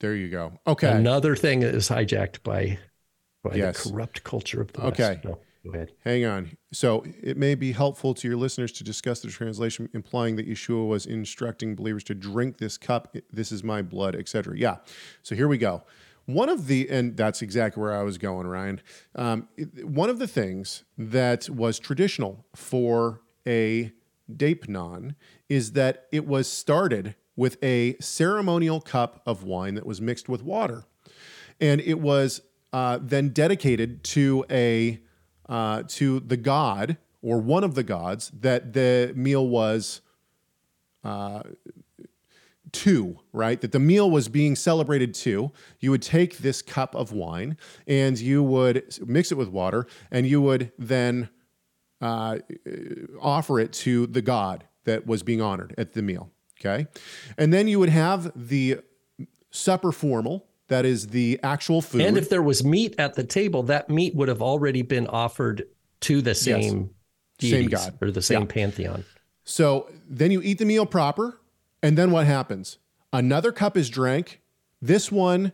There 0.00 0.14
you 0.14 0.28
go. 0.28 0.52
Okay. 0.66 0.90
Another 0.90 1.34
thing 1.34 1.60
that 1.60 1.74
is 1.74 1.88
hijacked 1.88 2.42
by 2.44 2.78
by 3.42 3.56
Yes. 3.56 3.82
the 3.82 3.90
corrupt 3.90 4.22
culture 4.24 4.60
of 4.60 4.72
the 4.72 4.82
West. 4.82 5.00
Okay. 5.00 5.20
No, 5.24 5.38
go 5.64 5.70
ahead. 5.72 5.92
Hang 6.04 6.24
on. 6.24 6.56
So 6.72 7.04
it 7.22 7.36
may 7.36 7.54
be 7.56 7.72
helpful 7.72 8.14
to 8.14 8.28
your 8.28 8.36
listeners 8.36 8.70
to 8.72 8.84
discuss 8.84 9.20
the 9.20 9.28
translation 9.28 9.88
implying 9.92 10.36
that 10.36 10.48
Yeshua 10.48 10.86
was 10.86 11.06
instructing 11.06 11.74
believers 11.74 12.04
to 12.04 12.14
drink 12.14 12.58
this 12.58 12.78
cup. 12.78 13.16
This 13.32 13.50
is 13.50 13.64
my 13.64 13.82
blood, 13.82 14.14
etc. 14.14 14.56
Yeah. 14.56 14.76
So 15.22 15.34
here 15.34 15.48
we 15.48 15.58
go. 15.58 15.82
One 16.28 16.50
of 16.50 16.66
the, 16.66 16.90
and 16.90 17.16
that's 17.16 17.40
exactly 17.40 17.80
where 17.80 17.98
I 17.98 18.02
was 18.02 18.18
going, 18.18 18.46
Ryan. 18.46 18.82
Um, 19.14 19.48
one 19.82 20.10
of 20.10 20.18
the 20.18 20.26
things 20.26 20.84
that 20.98 21.48
was 21.48 21.78
traditional 21.78 22.44
for 22.54 23.22
a 23.46 23.92
deipnon 24.30 25.14
is 25.48 25.72
that 25.72 26.06
it 26.12 26.26
was 26.26 26.46
started 26.46 27.14
with 27.34 27.56
a 27.64 27.96
ceremonial 27.98 28.78
cup 28.78 29.22
of 29.24 29.42
wine 29.42 29.74
that 29.76 29.86
was 29.86 30.02
mixed 30.02 30.28
with 30.28 30.42
water 30.42 30.84
and 31.60 31.80
it 31.80 31.98
was 31.98 32.42
uh, 32.74 32.98
then 33.00 33.30
dedicated 33.30 34.04
to 34.04 34.44
a 34.50 35.00
uh, 35.48 35.82
to 35.88 36.20
the 36.20 36.36
god 36.36 36.98
or 37.22 37.38
one 37.38 37.64
of 37.64 37.74
the 37.74 37.82
gods 37.82 38.30
that 38.38 38.74
the 38.74 39.12
meal 39.16 39.48
was 39.48 40.02
uh, 41.04 41.40
to 42.72 43.18
right 43.32 43.60
that 43.60 43.72
the 43.72 43.78
meal 43.78 44.10
was 44.10 44.28
being 44.28 44.54
celebrated 44.56 45.14
to 45.14 45.50
you 45.80 45.90
would 45.90 46.02
take 46.02 46.38
this 46.38 46.60
cup 46.62 46.94
of 46.94 47.12
wine 47.12 47.56
and 47.86 48.18
you 48.18 48.42
would 48.42 48.84
mix 49.06 49.32
it 49.32 49.36
with 49.36 49.48
water 49.48 49.86
and 50.10 50.26
you 50.26 50.40
would 50.40 50.70
then 50.78 51.28
uh, 52.00 52.38
offer 53.20 53.58
it 53.58 53.72
to 53.72 54.06
the 54.08 54.22
god 54.22 54.64
that 54.84 55.06
was 55.06 55.22
being 55.22 55.40
honored 55.40 55.74
at 55.78 55.92
the 55.94 56.02
meal 56.02 56.30
okay 56.60 56.86
and 57.36 57.52
then 57.52 57.68
you 57.68 57.78
would 57.78 57.88
have 57.88 58.30
the 58.34 58.78
supper 59.50 59.92
formal 59.92 60.46
that 60.68 60.84
is 60.84 61.06
the 61.08 61.40
actual 61.42 61.80
food 61.80 62.02
And 62.02 62.18
if 62.18 62.28
there 62.28 62.42
was 62.42 62.62
meat 62.62 62.94
at 62.98 63.14
the 63.14 63.24
table, 63.24 63.62
that 63.62 63.88
meat 63.88 64.14
would 64.14 64.28
have 64.28 64.42
already 64.42 64.82
been 64.82 65.06
offered 65.06 65.64
to 66.00 66.20
the 66.20 66.34
same 66.34 66.90
Same 67.40 67.68
God. 67.68 67.96
or 68.02 68.10
the 68.10 68.20
same 68.20 68.40
Yeah. 68.40 68.46
pantheon. 68.46 69.04
So 69.44 69.88
then 70.06 70.30
you 70.30 70.42
eat 70.42 70.58
the 70.58 70.66
meal 70.66 70.84
proper, 70.84 71.40
and 71.82 71.96
then 71.96 72.10
what 72.10 72.26
happens? 72.26 72.78
Another 73.12 73.52
cup 73.52 73.76
is 73.76 73.88
drank. 73.88 74.40
This 74.80 75.10
one, 75.10 75.52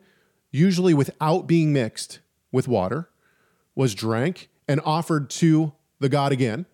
usually 0.51 0.95
without 0.95 1.47
being 1.47 1.73
mixed 1.73 2.21
with 2.53 2.69
water, 2.69 3.09
was 3.75 3.95
drank 3.95 4.49
and 4.69 4.81
offered 4.85 5.31
to 5.31 5.73
the 6.01 6.09
god 6.09 6.33
again, 6.33 6.67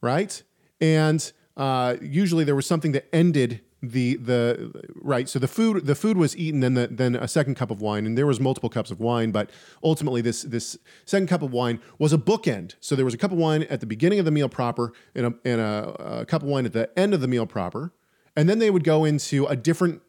right? 0.00 0.42
And 0.80 1.32
uh, 1.56 1.96
usually 2.00 2.44
there 2.44 2.54
was 2.54 2.66
something 2.66 2.92
that 2.92 3.06
ended 3.12 3.60
the 3.90 4.16
the 4.16 4.72
right. 4.94 5.28
So 5.28 5.38
the 5.38 5.48
food 5.48 5.86
the 5.86 5.94
food 5.94 6.16
was 6.16 6.36
eaten, 6.36 6.60
then 6.60 6.74
the, 6.74 6.86
then 6.86 7.14
a 7.14 7.28
second 7.28 7.56
cup 7.56 7.70
of 7.70 7.80
wine, 7.80 8.06
and 8.06 8.16
there 8.16 8.26
was 8.26 8.40
multiple 8.40 8.70
cups 8.70 8.90
of 8.90 9.00
wine, 9.00 9.30
but 9.30 9.50
ultimately 9.82 10.20
this 10.20 10.42
this 10.42 10.78
second 11.04 11.28
cup 11.28 11.42
of 11.42 11.52
wine 11.52 11.80
was 11.98 12.12
a 12.12 12.18
bookend. 12.18 12.74
So 12.80 12.96
there 12.96 13.04
was 13.04 13.14
a 13.14 13.18
cup 13.18 13.32
of 13.32 13.38
wine 13.38 13.64
at 13.64 13.80
the 13.80 13.86
beginning 13.86 14.18
of 14.18 14.24
the 14.24 14.30
meal 14.30 14.48
proper, 14.48 14.92
and 15.14 15.26
a 15.26 15.34
and 15.44 15.60
a, 15.60 16.20
a 16.20 16.26
cup 16.26 16.42
of 16.42 16.48
wine 16.48 16.66
at 16.66 16.72
the 16.72 16.90
end 16.98 17.14
of 17.14 17.20
the 17.20 17.28
meal 17.28 17.46
proper, 17.46 17.92
and 18.36 18.48
then 18.48 18.58
they 18.58 18.70
would 18.70 18.84
go 18.84 19.04
into 19.04 19.46
a 19.46 19.56
different 19.56 20.02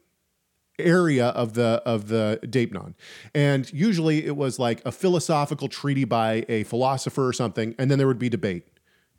area 0.77 1.27
of 1.27 1.53
the 1.53 1.81
of 1.85 2.07
the 2.07 2.39
Deipnon. 2.43 2.95
And 3.33 3.71
usually 3.71 4.25
it 4.25 4.35
was 4.35 4.59
like 4.59 4.85
a 4.85 4.91
philosophical 4.91 5.67
treaty 5.67 6.03
by 6.03 6.45
a 6.49 6.63
philosopher 6.63 7.27
or 7.27 7.33
something, 7.33 7.75
and 7.77 7.89
then 7.89 7.97
there 7.97 8.07
would 8.07 8.19
be 8.19 8.29
debate. 8.29 8.67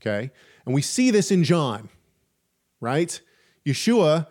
Okay. 0.00 0.30
And 0.64 0.74
we 0.74 0.82
see 0.82 1.11
this 1.11 1.30
in 1.30 1.44
John, 1.44 1.88
right? 2.80 3.20
Yeshua 3.64 4.26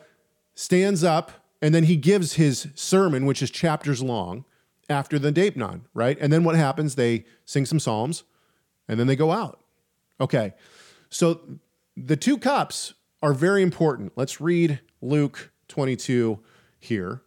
stands 0.53 1.03
up 1.03 1.32
and 1.61 1.73
then 1.73 1.86
he 1.86 1.95
gives 1.95 2.34
his 2.34 2.67
sermon, 2.76 3.26
which 3.26 3.41
is 3.41 3.49
chapters 3.49 4.03
long, 4.03 4.45
after 4.89 5.17
the 5.17 5.32
Deipnon, 5.32 5.82
right? 5.93 6.17
And 6.21 6.32
then 6.32 6.43
what 6.43 6.55
happens? 6.55 6.95
They 6.95 7.26
sing 7.45 7.65
some 7.65 7.80
psalms 7.80 8.23
and 8.88 8.99
then 8.99 9.07
they 9.07 9.15
go 9.15 9.32
out. 9.32 9.59
Okay. 10.21 10.53
So 11.09 11.41
the 11.97 12.15
two 12.15 12.38
cups 12.38 12.93
are 13.26 13.34
very 13.34 13.63
important. 13.63 14.13
Let's 14.15 14.39
read 14.39 14.82
Luke 15.01 15.51
22 15.69 16.39
here. 16.78 17.23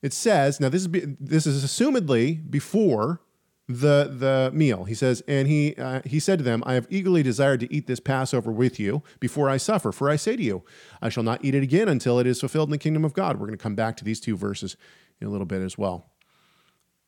It 0.00 0.14
says, 0.14 0.60
now 0.60 0.70
this 0.70 0.86
is 0.86 0.88
this 1.20 1.46
is 1.46 1.62
assumedly 1.62 2.50
before 2.50 3.20
the 3.68 4.10
the 4.16 4.50
meal. 4.54 4.84
He 4.84 4.94
says, 4.94 5.22
and 5.28 5.46
he 5.46 5.74
uh, 5.76 6.00
he 6.06 6.18
said 6.18 6.38
to 6.38 6.44
them, 6.44 6.62
I 6.64 6.72
have 6.72 6.86
eagerly 6.88 7.22
desired 7.22 7.60
to 7.60 7.74
eat 7.74 7.86
this 7.86 8.00
Passover 8.00 8.50
with 8.50 8.80
you 8.80 9.02
before 9.20 9.50
I 9.50 9.58
suffer. 9.58 9.92
For 9.92 10.08
I 10.08 10.16
say 10.16 10.36
to 10.36 10.42
you, 10.42 10.64
I 11.02 11.10
shall 11.10 11.22
not 11.22 11.44
eat 11.44 11.54
it 11.54 11.62
again 11.62 11.88
until 11.88 12.18
it 12.18 12.26
is 12.26 12.40
fulfilled 12.40 12.70
in 12.70 12.72
the 12.72 12.78
kingdom 12.78 13.04
of 13.04 13.12
God. 13.12 13.36
We're 13.36 13.46
going 13.46 13.58
to 13.58 13.62
come 13.62 13.74
back 13.74 13.94
to 13.98 14.04
these 14.04 14.20
two 14.20 14.38
verses 14.38 14.78
in 15.20 15.26
a 15.26 15.30
little 15.30 15.46
bit 15.46 15.60
as 15.60 15.76
well. 15.76 16.12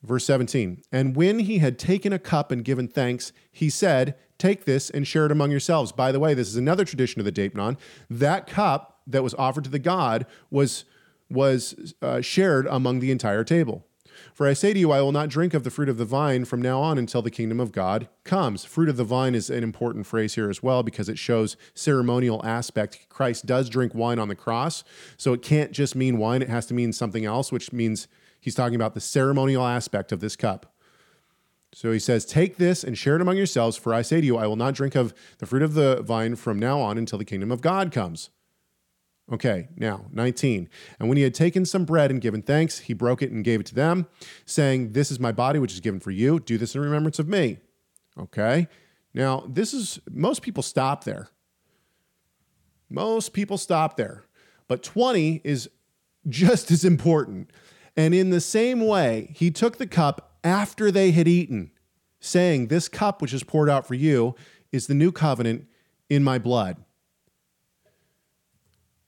Verse 0.02 0.26
17, 0.26 0.82
and 0.92 1.16
when 1.16 1.40
he 1.40 1.58
had 1.58 1.78
taken 1.78 2.12
a 2.12 2.18
cup 2.18 2.50
and 2.50 2.62
given 2.64 2.88
thanks, 2.88 3.32
he 3.52 3.70
said, 3.70 4.16
Take 4.40 4.64
this 4.64 4.88
and 4.88 5.06
share 5.06 5.26
it 5.26 5.32
among 5.32 5.50
yourselves. 5.50 5.92
By 5.92 6.12
the 6.12 6.18
way, 6.18 6.32
this 6.32 6.48
is 6.48 6.56
another 6.56 6.86
tradition 6.86 7.20
of 7.20 7.26
the 7.26 7.32
Deipnon. 7.32 7.76
That 8.08 8.46
cup 8.46 9.02
that 9.06 9.22
was 9.22 9.34
offered 9.34 9.64
to 9.64 9.70
the 9.70 9.78
god 9.78 10.26
was, 10.50 10.86
was 11.28 11.94
uh, 12.00 12.22
shared 12.22 12.66
among 12.66 13.00
the 13.00 13.10
entire 13.10 13.44
table. 13.44 13.84
For 14.32 14.48
I 14.48 14.54
say 14.54 14.72
to 14.72 14.78
you, 14.78 14.92
I 14.92 15.02
will 15.02 15.12
not 15.12 15.28
drink 15.28 15.52
of 15.52 15.62
the 15.62 15.70
fruit 15.70 15.90
of 15.90 15.98
the 15.98 16.06
vine 16.06 16.46
from 16.46 16.62
now 16.62 16.80
on 16.80 16.96
until 16.96 17.20
the 17.20 17.30
kingdom 17.30 17.60
of 17.60 17.70
God 17.70 18.08
comes. 18.24 18.64
Fruit 18.64 18.88
of 18.88 18.96
the 18.96 19.04
vine 19.04 19.34
is 19.34 19.50
an 19.50 19.62
important 19.62 20.06
phrase 20.06 20.36
here 20.36 20.48
as 20.48 20.62
well 20.62 20.82
because 20.82 21.10
it 21.10 21.18
shows 21.18 21.58
ceremonial 21.74 22.40
aspect. 22.42 23.10
Christ 23.10 23.44
does 23.44 23.68
drink 23.68 23.94
wine 23.94 24.18
on 24.18 24.28
the 24.28 24.34
cross, 24.34 24.84
so 25.18 25.34
it 25.34 25.42
can't 25.42 25.72
just 25.72 25.94
mean 25.94 26.16
wine, 26.16 26.40
it 26.40 26.48
has 26.48 26.64
to 26.66 26.74
mean 26.74 26.94
something 26.94 27.26
else, 27.26 27.52
which 27.52 27.74
means 27.74 28.08
he's 28.40 28.54
talking 28.54 28.76
about 28.76 28.94
the 28.94 29.00
ceremonial 29.00 29.66
aspect 29.66 30.12
of 30.12 30.20
this 30.20 30.34
cup. 30.34 30.74
So 31.72 31.92
he 31.92 31.98
says, 31.98 32.24
Take 32.24 32.56
this 32.56 32.82
and 32.82 32.98
share 32.98 33.16
it 33.16 33.20
among 33.20 33.36
yourselves, 33.36 33.76
for 33.76 33.94
I 33.94 34.02
say 34.02 34.20
to 34.20 34.26
you, 34.26 34.36
I 34.36 34.46
will 34.46 34.56
not 34.56 34.74
drink 34.74 34.94
of 34.94 35.14
the 35.38 35.46
fruit 35.46 35.62
of 35.62 35.74
the 35.74 36.02
vine 36.02 36.36
from 36.36 36.58
now 36.58 36.80
on 36.80 36.98
until 36.98 37.18
the 37.18 37.24
kingdom 37.24 37.52
of 37.52 37.60
God 37.60 37.92
comes. 37.92 38.30
Okay, 39.32 39.68
now 39.76 40.06
19. 40.10 40.68
And 40.98 41.08
when 41.08 41.16
he 41.16 41.22
had 41.22 41.34
taken 41.34 41.64
some 41.64 41.84
bread 41.84 42.10
and 42.10 42.20
given 42.20 42.42
thanks, 42.42 42.80
he 42.80 42.92
broke 42.92 43.22
it 43.22 43.30
and 43.30 43.44
gave 43.44 43.60
it 43.60 43.66
to 43.66 43.74
them, 43.74 44.06
saying, 44.44 44.92
This 44.92 45.10
is 45.10 45.20
my 45.20 45.30
body, 45.30 45.58
which 45.58 45.72
is 45.72 45.80
given 45.80 46.00
for 46.00 46.10
you. 46.10 46.40
Do 46.40 46.58
this 46.58 46.74
in 46.74 46.80
remembrance 46.80 47.18
of 47.18 47.28
me. 47.28 47.58
Okay, 48.18 48.66
now 49.14 49.44
this 49.48 49.72
is, 49.72 50.00
most 50.10 50.42
people 50.42 50.64
stop 50.64 51.04
there. 51.04 51.28
Most 52.88 53.32
people 53.32 53.56
stop 53.56 53.96
there. 53.96 54.24
But 54.66 54.82
20 54.82 55.42
is 55.44 55.70
just 56.28 56.72
as 56.72 56.84
important. 56.84 57.50
And 57.96 58.14
in 58.14 58.30
the 58.30 58.40
same 58.40 58.84
way, 58.84 59.32
he 59.34 59.50
took 59.52 59.78
the 59.78 59.86
cup 59.86 60.29
after 60.42 60.90
they 60.90 61.10
had 61.10 61.28
eaten, 61.28 61.70
saying, 62.20 62.68
This 62.68 62.88
cup 62.88 63.20
which 63.20 63.32
is 63.32 63.42
poured 63.42 63.70
out 63.70 63.86
for 63.86 63.94
you 63.94 64.34
is 64.72 64.86
the 64.86 64.94
new 64.94 65.12
covenant 65.12 65.66
in 66.08 66.24
my 66.24 66.38
blood. 66.38 66.76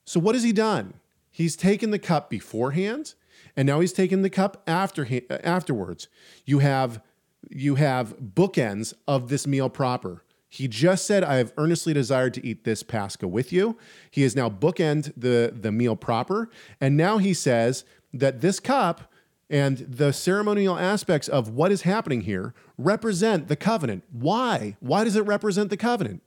So, 0.05 0.20
what 0.20 0.35
has 0.35 0.45
he 0.45 0.53
done? 0.53 0.95
He's 1.30 1.57
taken 1.57 1.91
the 1.91 1.99
cup 1.99 2.28
beforehand, 2.28 3.14
and 3.57 3.66
now 3.66 3.80
he's 3.80 3.93
taken 3.93 4.22
the 4.22 4.30
cup 4.30 4.62
after 4.66 5.09
afterwards. 5.30 6.09
You 6.45 6.59
have 6.59 7.03
you 7.51 7.76
have 7.76 8.16
bookends 8.18 8.95
of 9.09 9.28
this 9.28 9.47
meal 9.47 9.68
proper. 9.68 10.22
He 10.53 10.68
just 10.68 11.07
said, 11.07 11.24
I 11.24 11.37
have 11.37 11.55
earnestly 11.57 11.95
desired 11.95 12.35
to 12.35 12.47
eat 12.47 12.64
this 12.64 12.83
Pascha 12.83 13.26
with 13.26 13.55
you. 13.55 13.78
He 14.11 14.20
has 14.20 14.37
now 14.37 14.51
bookend 14.51 15.12
the, 15.16 15.51
the 15.59 15.72
meal 15.72 15.97
proper. 15.97 16.51
And 16.78 16.95
now 16.95 17.16
he 17.16 17.33
says 17.33 17.87
that 18.12 18.43
this 18.43 18.61
cup 18.61 19.11
and 19.51 19.78
the 19.78 20.12
ceremonial 20.12 20.78
aspects 20.78 21.28
of 21.28 21.51
what 21.51 21.72
is 21.72 21.82
happening 21.82 22.22
here 22.22 22.55
represent 22.78 23.49
the 23.49 23.57
covenant. 23.57 24.05
Why? 24.11 24.76
Why 24.80 25.05
does 25.05 25.16
it 25.16 25.26
represent 25.26 25.70
the 25.70 25.76
covenant? 25.76 26.22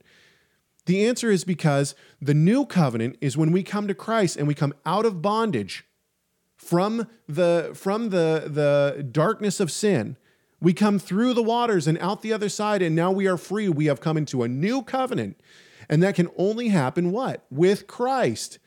The 0.86 1.04
answer 1.04 1.30
is 1.30 1.44
because 1.44 1.94
the 2.22 2.34
new 2.34 2.64
covenant 2.64 3.16
is 3.20 3.36
when 3.36 3.50
we 3.50 3.62
come 3.62 3.88
to 3.88 3.94
Christ 3.94 4.36
and 4.36 4.46
we 4.46 4.54
come 4.54 4.72
out 4.84 5.04
of 5.04 5.20
bondage 5.20 5.84
from 6.56 7.08
the 7.28 7.72
from 7.74 8.10
the 8.10 8.44
the 8.46 9.02
darkness 9.02 9.60
of 9.60 9.70
sin. 9.70 10.16
We 10.60 10.72
come 10.72 10.98
through 10.98 11.34
the 11.34 11.42
waters 11.42 11.86
and 11.86 11.98
out 11.98 12.22
the 12.22 12.32
other 12.32 12.48
side 12.48 12.80
and 12.80 12.94
now 12.94 13.10
we 13.10 13.26
are 13.26 13.36
free. 13.36 13.68
We 13.68 13.86
have 13.86 14.00
come 14.00 14.16
into 14.16 14.42
a 14.42 14.48
new 14.48 14.82
covenant. 14.82 15.40
And 15.88 16.02
that 16.02 16.14
can 16.14 16.28
only 16.36 16.68
happen 16.68 17.12
what? 17.12 17.44
With 17.50 17.86
Christ. 17.86 18.58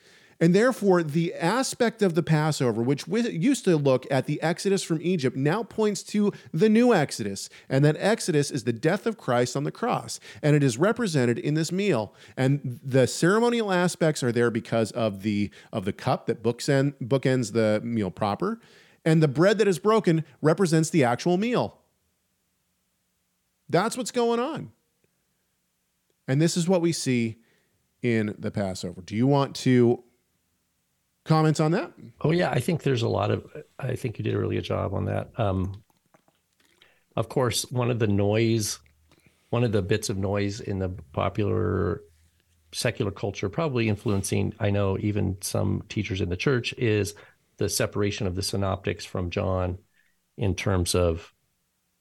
And 0.42 0.56
therefore, 0.56 1.04
the 1.04 1.34
aspect 1.34 2.02
of 2.02 2.16
the 2.16 2.24
Passover, 2.24 2.82
which 2.82 3.06
used 3.08 3.66
to 3.66 3.76
look 3.76 4.08
at 4.10 4.26
the 4.26 4.42
Exodus 4.42 4.84
from 4.84 5.00
Egypt, 5.02 5.36
now 5.36 5.64
points 5.64 6.02
to 6.04 6.32
the 6.54 6.70
new 6.70 6.94
Exodus. 6.94 7.50
And 7.68 7.84
that 7.84 7.98
Exodus 8.00 8.50
is 8.50 8.64
the 8.64 8.72
death 8.72 9.06
of 9.06 9.18
Christ 9.18 9.58
on 9.58 9.66
the 9.66 9.72
cross. 9.72 10.20
And 10.42 10.56
it 10.56 10.64
is 10.64 10.78
represented 10.78 11.38
in 11.38 11.56
this 11.56 11.74
meal. 11.74 12.14
And 12.38 12.80
the 12.82 13.06
ceremonial 13.06 13.70
aspects 13.72 14.24
are 14.24 14.32
there 14.32 14.50
because 14.50 14.92
of 14.92 15.24
the, 15.24 15.52
of 15.74 15.84
the 15.84 15.92
cup 15.92 16.28
that 16.28 16.42
bookend, 16.42 16.94
bookends 17.04 17.52
the 17.52 17.82
meal 17.84 18.10
proper. 18.10 18.62
And 19.04 19.22
the 19.22 19.28
bread 19.28 19.58
that 19.58 19.68
is 19.68 19.78
broken 19.78 20.24
represents 20.42 20.90
the 20.90 21.04
actual 21.04 21.38
meal. 21.38 21.80
That's 23.68 23.98
what's 23.98 24.12
going 24.12 24.40
on. 24.40 24.72
And 26.30 26.42
this 26.42 26.56
is 26.56 26.70
what 26.70 26.80
we 26.80 26.94
see 26.94 27.38
in 28.02 28.36
the 28.40 28.52
Passover. 28.52 29.02
Do 29.02 29.16
you 29.16 29.28
want 29.28 29.56
to 29.58 30.04
comments 31.30 31.59
on 31.59 31.71
that? 31.71 31.93
Oh 32.21 32.32
yeah, 32.32 32.49
I 32.49 32.59
think 32.59 32.84
there's 32.84 33.03
a 33.03 33.07
lot 33.07 33.32
of. 33.32 33.45
I 33.77 33.95
think 33.95 34.17
you 34.17 34.23
did 34.23 34.34
a 34.34 34.39
really 34.39 34.55
good 34.55 34.65
job 34.65 34.93
on 34.93 35.05
that. 35.05 35.30
Um, 35.39 35.84
of 37.15 37.30
course, 37.30 37.63
one 37.71 37.91
of 37.91 37.99
the 37.99 38.07
noise, 38.07 38.80
one 39.49 39.63
of 39.63 39.71
the 39.71 39.82
bits 39.82 40.09
of 40.09 40.17
noise 40.17 40.59
in 40.59 40.80
the 40.80 40.89
popular 41.13 42.01
secular 42.71 43.11
culture, 43.11 43.49
probably 43.49 43.89
influencing, 43.89 44.53
I 44.59 44.69
know, 44.69 44.97
even 44.99 45.38
some 45.41 45.84
teachers 45.89 46.21
in 46.21 46.30
the 46.30 46.38
church, 46.38 46.73
is 46.77 47.13
the 47.57 47.69
separation 47.69 48.27
of 48.27 48.36
the 48.36 48.43
synoptics 48.43 49.05
from 49.05 49.30
John 49.30 49.77
in 50.38 50.55
terms 50.55 50.95
of 50.95 51.32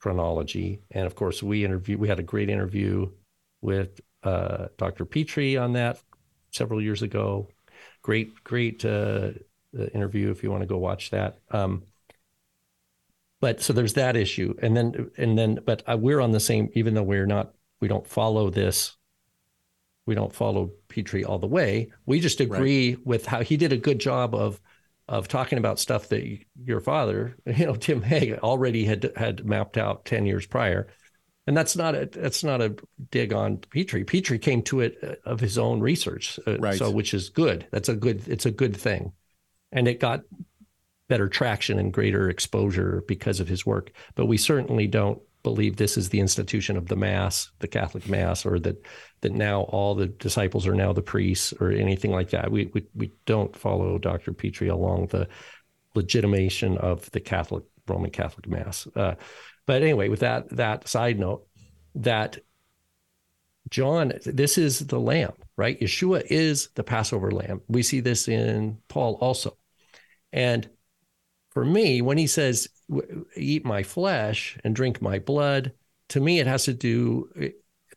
chronology. 0.00 0.80
And 0.90 1.06
of 1.06 1.14
course, 1.14 1.42
we 1.42 1.64
interview. 1.64 1.98
We 1.98 2.08
had 2.08 2.18
a 2.18 2.24
great 2.24 2.48
interview 2.48 3.10
with 3.60 4.00
uh, 4.22 4.68
Dr. 4.78 5.04
Pitre 5.04 5.58
on 5.58 5.74
that 5.74 6.00
several 6.50 6.80
years 6.80 7.02
ago 7.02 7.48
great, 8.09 8.42
great 8.42 8.86
uh, 8.86 9.32
uh, 9.78 9.84
interview 9.92 10.30
if 10.30 10.42
you 10.42 10.50
want 10.50 10.62
to 10.62 10.66
go 10.66 10.78
watch 10.78 11.11
that. 11.11 11.40
Um, 11.50 11.82
but 13.38 13.61
so 13.61 13.74
there's 13.74 13.92
that 13.94 14.16
issue, 14.16 14.54
and 14.62 14.74
then 14.74 15.11
and 15.18 15.36
then, 15.36 15.59
but 15.66 15.82
uh, 15.86 15.98
we're 15.98 16.20
on 16.20 16.32
the 16.32 16.40
same. 16.40 16.70
Even 16.72 16.94
though 16.94 17.02
we're 17.02 17.26
not, 17.26 17.52
we 17.80 17.86
don't 17.86 18.06
follow 18.06 18.48
this. 18.48 18.96
We 20.06 20.14
don't 20.14 20.34
follow 20.34 20.70
Pitre 20.88 21.22
all 21.22 21.38
the 21.38 21.46
way. 21.46 21.92
We 22.06 22.18
just 22.18 22.40
agree 22.40 22.94
right. 22.94 23.06
with 23.06 23.26
how 23.26 23.42
he 23.42 23.59
did 23.59 23.74
a 23.74 23.76
good 23.76 23.98
job 23.98 24.34
of 24.34 24.59
of 25.06 25.28
talking 25.28 25.59
about 25.59 25.78
stuff 25.78 26.09
that 26.09 26.24
your 26.64 26.80
father, 26.80 27.36
you 27.44 27.66
know, 27.66 27.74
Tim 27.74 28.00
Hegg, 28.00 28.38
already 28.38 28.86
had 28.86 29.12
had 29.16 29.44
mapped 29.44 29.76
out 29.76 30.06
ten 30.06 30.24
years 30.24 30.46
prior 30.46 30.88
and 31.49 31.57
that's 31.57 31.76
not 31.76 31.94
a 31.94 32.05
that's 32.12 32.44
not 32.44 32.61
a 32.61 32.76
dig 33.11 33.32
on 33.32 33.57
Pitre. 33.57 34.05
Pitre 34.05 34.36
came 34.36 34.61
to 34.64 34.80
it 34.80 34.99
uh, 35.03 35.14
of 35.24 35.40
his 35.40 35.57
own 35.57 35.80
research, 35.80 36.38
uh, 36.46 36.59
right. 36.59 36.76
so 36.76 36.90
which 36.90 37.14
is 37.14 37.30
good. 37.30 37.66
That's 37.72 37.88
a 37.88 37.96
good 37.96 38.28
it's 38.28 38.44
a 38.44 38.51
good 38.51 38.76
thing, 38.76 39.12
and 39.72 39.88
it 39.88 39.99
got 39.99 40.24
better 41.09 41.26
traction 41.26 41.78
and 41.78 41.90
greater 41.90 42.28
exposure 42.28 43.03
because 43.09 43.40
of 43.40 43.49
his 43.49 43.64
work. 43.64 43.92
But 44.14 44.26
we 44.26 44.36
certainly 44.36 44.86
don't 44.86 45.22
believe 45.42 45.76
this 45.76 45.96
is 45.96 46.11
the 46.11 46.20
institution 46.20 46.76
of 46.76 46.88
the 46.88 46.96
mass, 46.96 47.51
the 47.61 47.68
Catholic 47.68 48.11
mass, 48.11 48.44
or 48.44 48.59
that 48.59 48.84
that 49.22 49.32
now 49.32 49.62
all 49.62 49.94
the 49.94 50.09
disciples 50.09 50.66
are 50.66 50.74
now 50.74 50.92
the 50.92 51.01
priests 51.01 51.55
or 51.61 51.70
anything 51.70 52.11
like 52.11 52.28
that. 52.28 52.53
We 52.53 52.70
we 52.74 52.84
we 52.94 53.12
don't 53.24 53.57
follow 53.57 53.96
Dr. 53.96 54.34
Pitre 54.34 54.68
along 54.68 55.07
the 55.07 55.26
legitimation 55.94 56.76
of 56.76 57.11
the 57.12 57.20
Catholic 57.20 57.64
Roman 57.88 58.11
Catholic 58.11 58.46
mass. 58.46 58.86
Uh, 58.94 59.14
but 59.68 59.82
anyway, 59.82 60.08
with 60.08 60.20
that 60.20 60.48
that 60.56 60.88
side 60.88 61.18
note, 61.18 61.46
that 61.94 62.38
John, 63.68 64.14
this 64.24 64.56
is 64.56 64.78
the 64.78 64.98
lamb, 64.98 65.34
right? 65.58 65.78
Yeshua 65.78 66.22
is 66.30 66.70
the 66.74 66.82
Passover 66.82 67.30
lamb. 67.30 67.60
We 67.68 67.82
see 67.82 68.00
this 68.00 68.28
in 68.28 68.78
Paul 68.88 69.18
also. 69.20 69.58
And 70.32 70.66
for 71.50 71.66
me, 71.66 72.00
when 72.00 72.16
he 72.16 72.26
says, 72.26 72.68
eat 73.36 73.66
my 73.66 73.82
flesh 73.82 74.56
and 74.64 74.74
drink 74.74 75.02
my 75.02 75.18
blood, 75.18 75.72
to 76.08 76.20
me, 76.20 76.40
it 76.40 76.46
has 76.46 76.64
to 76.64 76.72
do, 76.72 77.28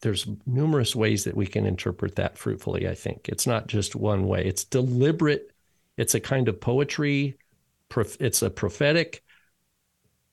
there's 0.01 0.28
numerous 0.45 0.93
ways 0.93 1.24
that 1.24 1.38
we 1.38 1.47
can 1.47 1.65
interpret 1.65 2.15
that 2.17 2.38
fruitfully, 2.38 2.86
I 2.86 2.95
think. 2.95 3.30
It's 3.30 3.47
not 3.47 3.67
just 3.67 3.95
one 3.95 4.28
way, 4.28 4.43
it's 4.45 4.65
deliberate, 4.65 5.51
it's 5.95 6.15
a 6.15 6.19
kind 6.19 6.49
of 6.49 6.59
poetry, 6.59 7.38
it's 8.19 8.41
a 8.41 8.49
prophetic 8.49 9.24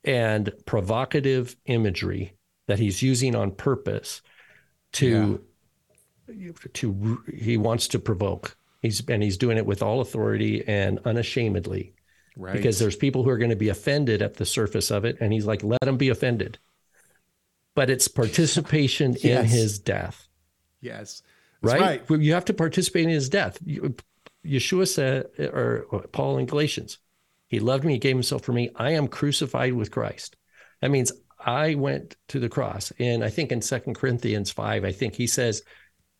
and 0.05 0.53
provocative 0.67 1.57
imagery 1.67 2.35
that 2.67 2.79
he's 2.79 3.03
using 3.03 3.35
on 3.35 3.51
purpose 3.51 4.23
to 4.93 5.43
yeah. 6.29 6.53
to 6.75 7.23
he 7.35 7.57
wants 7.57 7.89
to 7.89 7.99
provoke 7.99 8.57
he's 8.81 9.03
and 9.09 9.23
he's 9.23 9.37
doing 9.37 9.57
it 9.57 9.67
with 9.67 9.83
all 9.83 10.01
authority 10.01 10.67
and 10.67 11.01
unashamedly 11.05 11.95
right 12.37 12.55
because 12.55 12.79
there's 12.79 12.97
people 12.97 13.23
who 13.23 13.31
are 13.31 13.39
going 13.39 13.51
to 13.51 13.57
be 13.57 13.69
offended 13.69 14.23
at 14.23 14.35
the 14.35 14.47
surface 14.47 14.91
of 14.91 15.05
it 15.05 15.17
and 15.21 15.33
he's 15.33 15.47
like 15.47 15.63
let 15.63 15.81
them 15.81 15.97
be 15.97 16.09
offended 16.09 16.59
but 17.75 17.91
it's 17.91 18.09
participation 18.09 19.17
yes. 19.23 19.41
in 19.41 19.47
his 19.47 19.79
death 19.79 20.29
yes 20.81 21.23
right? 21.61 22.09
right? 22.09 22.21
you 22.21 22.33
have 22.33 22.45
to 22.45 22.55
participate 22.55 23.05
in 23.05 23.11
his 23.11 23.29
death 23.29 23.59
yeshua 24.45 24.87
said 24.87 25.27
or 25.53 25.85
paul 26.13 26.39
in 26.39 26.47
galatians 26.47 26.99
he 27.49 27.61
loved 27.61 27.85
me. 27.85 27.95
He 27.95 27.99
gave 27.99 28.17
himself 28.17 28.43
for 28.43 28.53
me. 28.53 28.71
I 28.77 28.93
am 28.93 29.09
crucified 29.09 29.73
with 29.73 29.91
Christ. 29.91 30.37
That 30.81 30.91
means 30.91 31.13
I 31.39 31.75
went 31.75 32.17
to 32.29 32.39
the 32.39 32.49
cross. 32.49 32.93
And 32.99 33.25
I 33.25 33.31
think 33.31 33.53
in 33.53 33.63
Second 33.63 33.95
Corinthians 33.95 34.51
5, 34.51 34.85
I 34.85 34.93
think 34.93 35.15
he 35.15 35.27
says, 35.27 35.63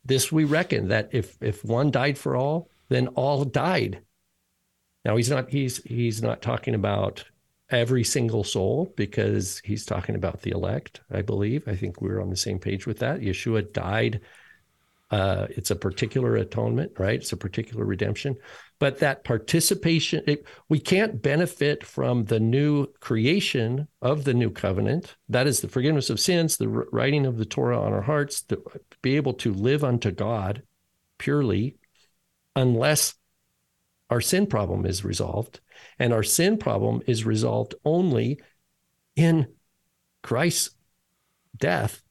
This 0.05 0.33
we 0.33 0.45
reckon 0.45 0.89
that 0.89 1.11
if 1.13 1.37
if 1.41 1.65
one 1.65 1.91
died 1.91 2.19
for 2.19 2.37
all, 2.37 2.71
then 2.89 3.09
all 3.09 3.45
died. 3.45 4.01
Now 5.05 5.17
he's 5.17 5.31
not 5.31 5.51
he's 5.51 5.83
he's 5.85 6.23
not 6.23 6.43
talking 6.43 6.75
about 6.75 7.25
every 7.71 8.05
single 8.05 8.45
soul 8.45 8.93
because 8.97 9.61
he's 9.65 9.85
talking 9.85 10.15
about 10.15 10.43
the 10.43 10.51
elect, 10.51 11.03
I 11.11 11.23
believe. 11.23 11.69
I 11.69 11.77
think 11.77 12.01
we're 12.01 12.21
on 12.21 12.31
the 12.31 12.37
same 12.37 12.59
page 12.59 12.87
with 12.87 12.99
that. 13.01 13.21
Yeshua 13.21 13.73
died. 13.73 14.21
Uh, 15.11 15.47
it's 15.51 15.71
a 15.71 15.77
particular 15.77 16.37
atonement, 16.37 16.93
right? 16.99 17.21
It's 17.21 17.33
a 17.33 17.37
particular 17.37 17.85
redemption. 17.85 18.37
But 18.79 18.99
that 18.99 19.25
participation 19.25 20.23
it, 20.27 20.47
we 20.69 20.79
can't 20.79 21.23
benefit 21.23 21.85
from 21.85 22.25
the 22.25 22.39
new 22.39 22.87
creation 23.01 23.89
of 24.03 24.25
the 24.25 24.35
new 24.35 24.51
covenant. 24.51 25.17
That 25.29 25.47
is 25.47 25.61
the 25.61 25.69
forgiveness 25.69 26.11
of 26.11 26.21
sins 26.21 26.57
the 26.57 26.69
writing 26.69 27.25
of 27.25 27.39
the 27.39 27.47
torah 27.47 27.81
on 27.81 27.93
our 27.93 28.03
hearts 28.03 28.43
to 28.43 28.63
be 29.01 29.17
able 29.17 29.35
to 29.35 29.53
live 29.53 29.83
unto 29.83 30.11
god 30.11 30.63
purely 31.19 31.77
unless 32.55 33.15
our 34.11 34.21
sin 34.21 34.47
problem 34.47 34.87
is 34.87 35.05
resolved. 35.05 35.61
And 35.99 36.13
our 36.13 36.23
sin 36.23 36.59
problem 36.59 37.03
is 37.07 37.25
resolved 37.25 37.75
only 37.85 38.41
in 39.17 39.49
christ's 40.23 40.75
death 41.57 42.03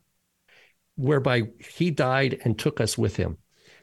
whereby 0.98 1.43
he 1.60 1.89
died 1.89 2.39
and 2.43 2.60
took 2.60 2.82
us 2.82 2.98
with 2.98 3.16
him 3.16 3.38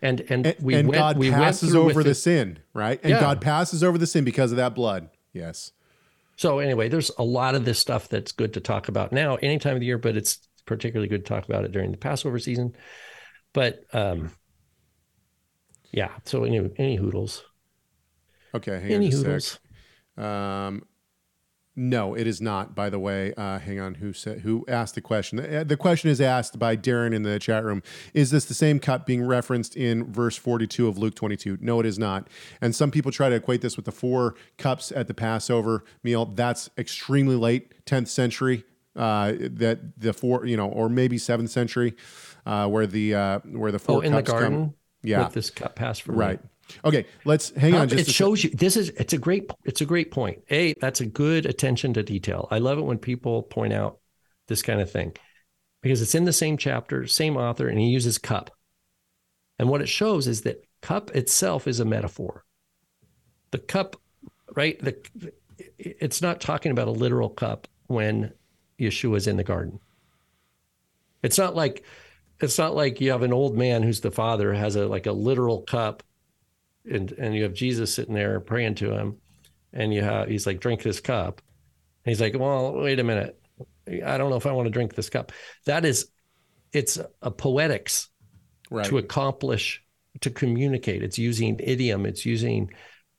and 0.05 0.21
and, 0.29 0.55
we 0.61 0.75
and 0.75 0.87
went, 0.87 0.99
God 0.99 1.19
we 1.19 1.31
passes 1.31 1.75
over 1.75 2.03
the 2.03 2.11
it. 2.11 2.15
sin, 2.17 2.59
right? 2.75 3.01
And 3.03 3.11
yeah. 3.11 3.21
God 3.21 3.41
passes 3.41 3.83
over 3.83 3.97
the 3.97 4.07
sin 4.07 4.23
because 4.23 4.53
of 4.53 4.59
that 4.59 4.75
blood. 4.75 5.09
Yes. 5.33 5.73
So 6.37 6.59
anyway, 6.59 6.89
there's 6.89 7.11
a 7.17 7.25
lot 7.25 7.55
of 7.55 7.65
this 7.65 7.79
stuff 7.79 8.09
that's 8.09 8.31
good 8.31 8.53
to 8.55 8.61
talk 8.61 8.89
about 8.89 9.13
now, 9.13 9.37
any 9.37 9.59
time 9.59 9.75
of 9.75 9.81
the 9.81 9.87
year, 9.87 9.99
but 9.99 10.17
it's 10.17 10.47
particularly 10.67 11.09
good 11.09 11.25
to 11.25 11.29
talk 11.29 11.45
about 11.49 11.65
it 11.65 11.73
during 11.73 11.91
the 11.91 11.97
Passover 11.97 12.39
season. 12.39 12.77
But 13.55 13.85
um, 13.95 14.31
yeah. 15.91 16.11
So 16.25 16.45
any 16.45 16.71
any 16.77 16.97
hoodles. 16.97 17.43
Okay, 18.55 18.81
hang 18.81 18.93
any 18.93 19.07
on 19.07 19.13
a 19.13 19.17
hoodles. 19.17 19.59
sec. 20.17 20.25
Um, 20.25 20.83
no, 21.77 22.15
it 22.15 22.27
is 22.27 22.41
not. 22.41 22.75
By 22.75 22.89
the 22.89 22.99
way, 22.99 23.35
uh, 23.37 23.59
hang 23.59 23.81
on. 23.81 23.95
Who 23.95 24.13
said? 24.13 24.41
Who 24.41 24.65
asked 24.69 24.95
the 24.95 25.01
question? 25.01 25.39
The, 25.39 25.65
the, 25.65 25.77
question 25.77 26.09
is 26.09 26.21
asked 26.21 26.59
by 26.59 26.77
Darren 26.77 27.13
in 27.13 27.25
the 27.25 27.39
chat 27.39 27.65
room. 27.65 27.83
Is 28.13 28.31
this 28.31 28.45
the 28.45 28.55
same 28.55 28.79
cup 28.79 29.07
being 29.07 29.27
referenced 29.27 29.77
in 29.77 30.13
verse 30.13 30.37
forty-two 30.37 30.87
of 30.87 30.99
Luke 30.99 31.15
twenty-two? 31.15 31.59
No, 31.61 31.81
it 31.81 31.87
is 31.87 31.99
not. 31.99 32.29
And 32.61 32.75
some 32.75 32.91
people 32.91 33.11
try 33.11 33.29
to 33.29 33.35
equate 33.35 33.61
this 33.61 33.77
with 33.77 33.87
the 33.87 33.93
four 33.93 34.37
cups 34.57 34.93
at 34.93 35.09
the 35.09 35.15
Passover 35.15 35.85
meal. 36.03 36.27
That's 36.27 36.71
extremely 36.79 37.37
late, 37.37 37.85
tenth 37.87 38.09
century. 38.09 38.65
Uh, 38.97 39.33
that 39.41 39.99
the 39.99 40.13
four, 40.13 40.47
you 40.47 40.57
know, 40.57 40.69
or 40.69 40.89
maybe 40.89 41.19
seventh 41.19 41.51
century, 41.51 41.97
uh, 42.47 42.69
where 42.69 42.87
the 42.87 43.15
uh, 43.15 43.41
where 43.41 43.73
the 43.73 43.81
four 43.81 43.97
oh, 43.97 44.01
in 44.01 44.13
cups 44.13 44.27
the 44.27 44.33
garden. 44.33 44.53
Come. 44.53 44.75
Yeah, 45.03 45.25
with 45.25 45.35
this 45.35 45.51
cup 45.51 45.75
passed 45.75 46.03
from 46.03 46.15
right. 46.15 46.43
Me. 46.43 46.49
Okay, 46.85 47.07
let's 47.25 47.51
hang 47.51 47.75
on. 47.75 47.89
Just 47.89 48.09
it 48.09 48.13
shows 48.13 48.43
you 48.45 48.51
this 48.51 48.77
is 48.77 48.91
it's 48.91 49.13
a 49.13 49.19
great 49.19 49.51
it's 49.65 49.81
a 49.81 49.87
great 49.87 50.11
point. 50.11 50.43
A 50.51 50.75
that's 50.81 51.01
a 51.01 51.07
good 51.07 51.47
attention 51.47 51.95
to 51.95 52.03
detail. 52.03 52.49
I 52.51 52.59
love 52.59 52.79
it 52.79 52.85
when 52.85 52.99
people 52.99 53.43
point 53.43 53.73
out 53.73 53.99
this 54.49 54.63
kind 54.63 54.81
of 54.81 54.91
thing 54.91 55.15
because 55.83 56.03
it's 56.03 56.15
in 56.15 56.25
the 56.25 56.33
same 56.33 56.57
chapter, 56.57 57.07
same 57.07 57.37
author, 57.37 57.69
and 57.69 57.79
he 57.79 57.89
uses 57.89 58.19
cup. 58.19 58.51
And 59.59 59.69
what 59.69 59.83
it 59.83 59.89
shows 59.89 60.27
is 60.27 60.43
that 60.43 60.65
cup 60.81 61.11
itself 61.13 61.69
is 61.69 61.81
a 61.81 61.85
metaphor. 61.85 62.45
The 63.51 63.59
cup, 63.59 63.97
right? 64.55 64.79
The 64.81 64.97
it's 65.79 66.23
not 66.23 66.41
talking 66.41 66.73
about 66.73 66.89
a 66.89 66.93
literal 66.93 67.29
cup 67.29 67.69
when 67.87 68.33
Yeshua 68.81 69.17
is 69.17 69.27
in 69.27 69.37
the 69.37 69.45
garden. 69.45 69.79
It's 71.23 71.39
not 71.39 71.55
like 71.55 71.85
it's 72.41 72.59
not 72.59 72.75
like 72.75 73.01
you 73.01 73.11
have 73.13 73.23
an 73.23 73.33
old 73.33 73.57
man 73.57 73.83
who's 73.83 74.01
the 74.01 74.11
father 74.11 74.53
has 74.53 74.77
a 74.77 74.87
like 74.87 75.07
a 75.07 75.13
literal 75.13 75.63
cup 75.63 76.03
and 76.91 77.13
and 77.13 77.35
you 77.35 77.43
have 77.45 77.55
Jesus 77.55 77.95
sitting 77.95 78.15
there 78.15 78.41
praying 78.41 78.77
to 78.77 78.93
him, 78.93 79.19
and 79.73 79.93
you 79.93 80.03
have 80.03 80.29
he's 80.29 80.47
like, 80.47 80.61
drink 80.61 80.83
this 80.83 81.01
cup. 81.01 81.41
And 82.05 82.11
he's 82.11 82.21
like, 82.21 82.39
well, 82.39 82.73
wait 82.75 83.01
a 83.01 83.05
minute, 83.05 83.41
I 83.89 84.19
don't 84.19 84.31
know 84.31 84.37
if 84.37 84.47
I 84.47 84.53
want 84.53 84.67
to 84.67 84.71
drink 84.71 84.95
this 84.95 85.09
cup. 85.09 85.33
That 85.65 85.85
is, 85.85 86.09
it's 86.73 86.99
a 87.23 87.31
poetics 87.31 88.09
Right. 88.71 88.87
to 88.87 88.99
accomplish 88.99 89.83
to 90.21 90.31
communicate. 90.31 91.03
It's 91.03 91.19
using 91.19 91.61
idiom. 91.63 92.07
It's 92.07 92.25
using 92.25 92.71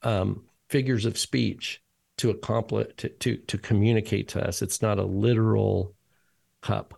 um, 0.01 0.45
figures 0.69 1.05
of 1.05 1.17
speech 1.17 1.81
to 2.17 2.31
accomplish 2.31 2.87
to, 2.97 3.09
to 3.09 3.37
to 3.37 3.57
communicate 3.57 4.29
to 4.29 4.45
us. 4.45 4.61
It's 4.61 4.81
not 4.81 4.97
a 4.99 5.03
literal 5.03 5.93
cup. 6.61 6.94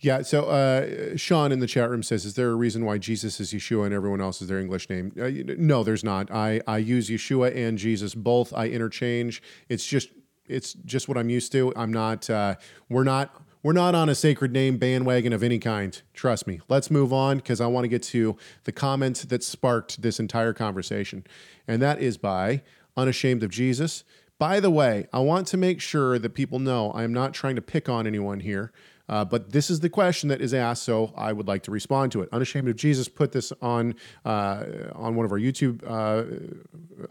Yeah. 0.00 0.22
So 0.22 0.44
uh, 0.44 1.16
Sean 1.16 1.50
in 1.50 1.58
the 1.58 1.66
chat 1.66 1.90
room 1.90 2.02
says, 2.02 2.24
"Is 2.24 2.34
there 2.34 2.50
a 2.50 2.54
reason 2.54 2.84
why 2.84 2.98
Jesus 2.98 3.40
is 3.40 3.52
Yeshua 3.52 3.86
and 3.86 3.94
everyone 3.94 4.20
else 4.20 4.40
is 4.40 4.48
their 4.48 4.60
English 4.60 4.88
name?" 4.88 5.12
Uh, 5.20 5.30
no, 5.58 5.82
there's 5.82 6.04
not. 6.04 6.30
I 6.30 6.60
I 6.66 6.78
use 6.78 7.10
Yeshua 7.10 7.54
and 7.54 7.76
Jesus 7.78 8.14
both. 8.14 8.52
I 8.54 8.68
interchange. 8.68 9.42
It's 9.68 9.84
just 9.86 10.10
it's 10.46 10.74
just 10.74 11.08
what 11.08 11.18
I'm 11.18 11.30
used 11.30 11.52
to. 11.52 11.72
I'm 11.76 11.92
not. 11.92 12.30
Uh, 12.30 12.56
we're 12.88 13.04
not. 13.04 13.42
We're 13.60 13.72
not 13.72 13.96
on 13.96 14.08
a 14.08 14.14
sacred 14.14 14.52
name 14.52 14.78
bandwagon 14.78 15.32
of 15.32 15.42
any 15.42 15.58
kind. 15.58 16.00
Trust 16.14 16.46
me. 16.46 16.60
Let's 16.68 16.92
move 16.92 17.12
on 17.12 17.38
because 17.38 17.60
I 17.60 17.66
want 17.66 17.84
to 17.84 17.88
get 17.88 18.04
to 18.04 18.36
the 18.64 18.72
comment 18.72 19.28
that 19.28 19.42
sparked 19.42 20.00
this 20.00 20.20
entire 20.20 20.52
conversation, 20.52 21.24
and 21.66 21.82
that 21.82 22.00
is 22.00 22.16
by 22.16 22.62
unashamed 22.96 23.42
of 23.42 23.50
Jesus. 23.50 24.04
By 24.38 24.60
the 24.60 24.70
way, 24.70 25.08
I 25.12 25.18
want 25.18 25.48
to 25.48 25.56
make 25.56 25.80
sure 25.80 26.20
that 26.20 26.30
people 26.30 26.60
know 26.60 26.92
I 26.92 27.02
am 27.02 27.12
not 27.12 27.34
trying 27.34 27.56
to 27.56 27.62
pick 27.62 27.88
on 27.88 28.06
anyone 28.06 28.40
here. 28.40 28.72
Uh, 29.08 29.24
but 29.24 29.52
this 29.52 29.70
is 29.70 29.80
the 29.80 29.88
question 29.88 30.28
that 30.28 30.40
is 30.40 30.52
asked, 30.52 30.82
so 30.82 31.12
I 31.16 31.32
would 31.32 31.48
like 31.48 31.62
to 31.64 31.70
respond 31.70 32.12
to 32.12 32.22
it. 32.22 32.28
Unashamed 32.32 32.68
of 32.68 32.76
Jesus 32.76 33.08
put 33.08 33.32
this 33.32 33.52
on 33.62 33.94
uh, 34.24 34.64
on 34.94 35.14
one 35.14 35.24
of 35.24 35.32
our 35.32 35.38
YouTube 35.38 35.82
uh, 35.86 36.24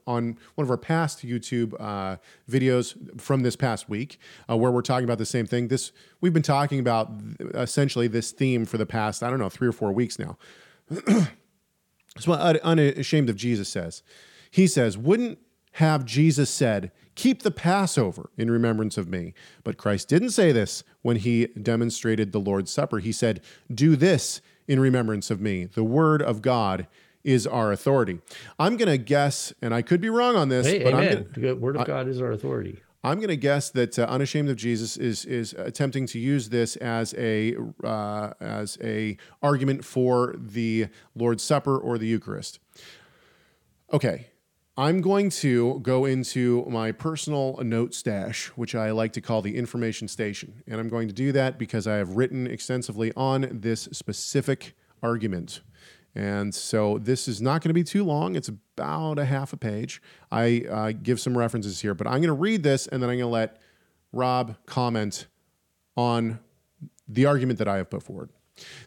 on 0.06 0.38
one 0.56 0.64
of 0.66 0.70
our 0.70 0.78
past 0.78 1.26
YouTube 1.26 1.74
uh, 1.80 2.18
videos 2.50 3.20
from 3.20 3.42
this 3.42 3.56
past 3.56 3.90
week, 3.90 4.20
uh, 4.50 4.56
where 4.56 4.72
we're 4.72 4.82
talking 4.82 5.06
about 5.06 5.18
the 5.18 5.26
same 5.26 5.48
thing. 5.48 5.68
This 5.70 5.92
we've 6.22 6.34
been 6.34 6.44
talking 6.44 6.80
about 6.80 7.12
essentially 7.56 8.08
this 8.08 8.32
theme 8.32 8.66
for 8.66 8.78
the 8.78 8.86
past 8.86 9.24
I 9.24 9.30
don't 9.30 9.40
know 9.40 9.50
three 9.50 9.68
or 9.68 9.74
four 9.74 9.92
weeks 9.92 10.20
now. 10.20 10.38
so 12.20 12.32
unashamed 12.34 13.30
of 13.30 13.36
Jesus 13.36 13.70
says, 13.70 14.04
he 14.52 14.68
says, 14.68 14.98
wouldn't 14.98 15.40
have 15.74 16.06
Jesus 16.06 16.50
said, 16.50 16.92
Keep 17.18 17.42
the 17.42 17.50
Passover 17.52 18.30
in 18.38 18.52
remembrance 18.52 18.96
of 18.96 19.10
me. 19.10 19.34
But 19.64 19.76
Christ 19.76 20.08
didn't 20.08 20.30
say 20.30 20.52
this 20.52 20.84
when 21.02 21.18
he 21.18 21.48
demonstrated 21.48 22.32
the 22.32 22.40
Lord's 22.40 22.72
Supper. 22.72 23.00
He 23.00 23.12
said, 23.12 23.42
Do 23.74 23.96
this 23.96 24.40
in 24.68 24.80
remembrance 24.80 25.32
of 25.32 25.42
me. 25.42 25.66
The 25.66 25.84
word 25.84 26.22
of 26.22 26.44
God 26.44 26.86
is 27.24 27.48
our 27.48 27.72
authority. 27.72 28.20
I'm 28.60 28.78
going 28.78 28.88
to 28.90 29.00
guess, 29.00 29.52
and 29.64 29.74
I 29.74 29.82
could 29.82 30.00
be 30.00 30.10
wrong 30.10 30.36
on 30.36 30.50
this, 30.50 30.68
Hey, 30.68 30.84
but 30.84 30.94
I'm 30.94 31.04
amen. 31.06 31.30
gonna, 31.34 31.48
The 31.48 31.56
word 31.56 31.76
of 31.76 31.88
God 31.88 32.08
is 32.08 32.22
our 32.22 32.32
authority. 32.32 32.80
I'm 33.04 33.18
going 33.18 33.30
to 33.30 33.38
guess 33.38 33.72
that 33.72 33.98
uh, 33.98 34.04
unashamed 34.04 34.50
of 34.50 34.56
Jesus 34.58 34.96
is 34.98 35.26
is 35.26 35.54
attempting 35.58 36.06
to 36.08 36.20
use 36.20 36.50
this 36.50 36.76
as 36.76 37.16
a 37.18 37.56
uh, 37.84 38.34
as 38.40 38.78
a 38.84 39.18
argument 39.42 39.84
for 39.86 40.36
the 40.38 40.88
Lord's 41.16 41.42
Supper 41.44 41.78
or 41.78 41.98
the 41.98 42.06
Eucharist. 42.08 42.60
Okay, 43.94 44.28
I'm 44.80 45.02
going 45.02 45.32
to 45.32 45.80
go 45.80 46.06
into 46.06 46.64
my 46.70 46.92
personal 46.92 47.58
note 47.64 47.96
stash, 47.96 48.50
which 48.50 48.76
I 48.76 48.92
like 48.92 49.12
to 49.14 49.22
call 49.22 49.42
the 49.42 49.58
information 49.58 50.08
station. 50.08 50.62
And 50.68 50.80
I'm 50.80 50.88
going 50.88 51.08
to 51.08 51.14
do 51.16 51.32
that 51.32 51.58
because 51.58 51.88
I 51.88 51.96
have 51.96 52.12
written 52.12 52.46
extensively 52.46 53.12
on 53.16 53.50
this 53.52 53.90
specific 53.92 54.76
argument. 55.02 55.62
And 56.14 56.54
so 56.54 57.00
this 57.00 57.28
is 57.28 57.42
not 57.42 57.64
going 57.64 57.70
to 57.70 57.74
be 57.74 57.84
too 57.84 58.04
long. 58.04 58.36
It's 58.36 58.50
about 58.50 59.18
a 59.18 59.26
half 59.26 59.52
a 59.52 59.58
page. 59.58 60.00
I 60.32 60.66
uh, 60.70 60.92
give 60.92 61.20
some 61.20 61.36
references 61.36 61.82
here, 61.82 61.96
but 61.96 62.06
I'm 62.06 62.22
going 62.22 62.26
to 62.26 62.34
read 62.34 62.62
this 62.62 62.86
and 62.86 63.02
then 63.02 63.10
I'm 63.10 63.18
going 63.18 63.30
to 63.30 63.34
let 63.34 63.60
Rob 64.14 64.58
comment 64.68 65.26
on 65.96 66.40
the 67.08 67.26
argument 67.26 67.58
that 67.58 67.68
I 67.68 67.78
have 67.78 67.90
put 67.90 68.04
forward. 68.04 68.30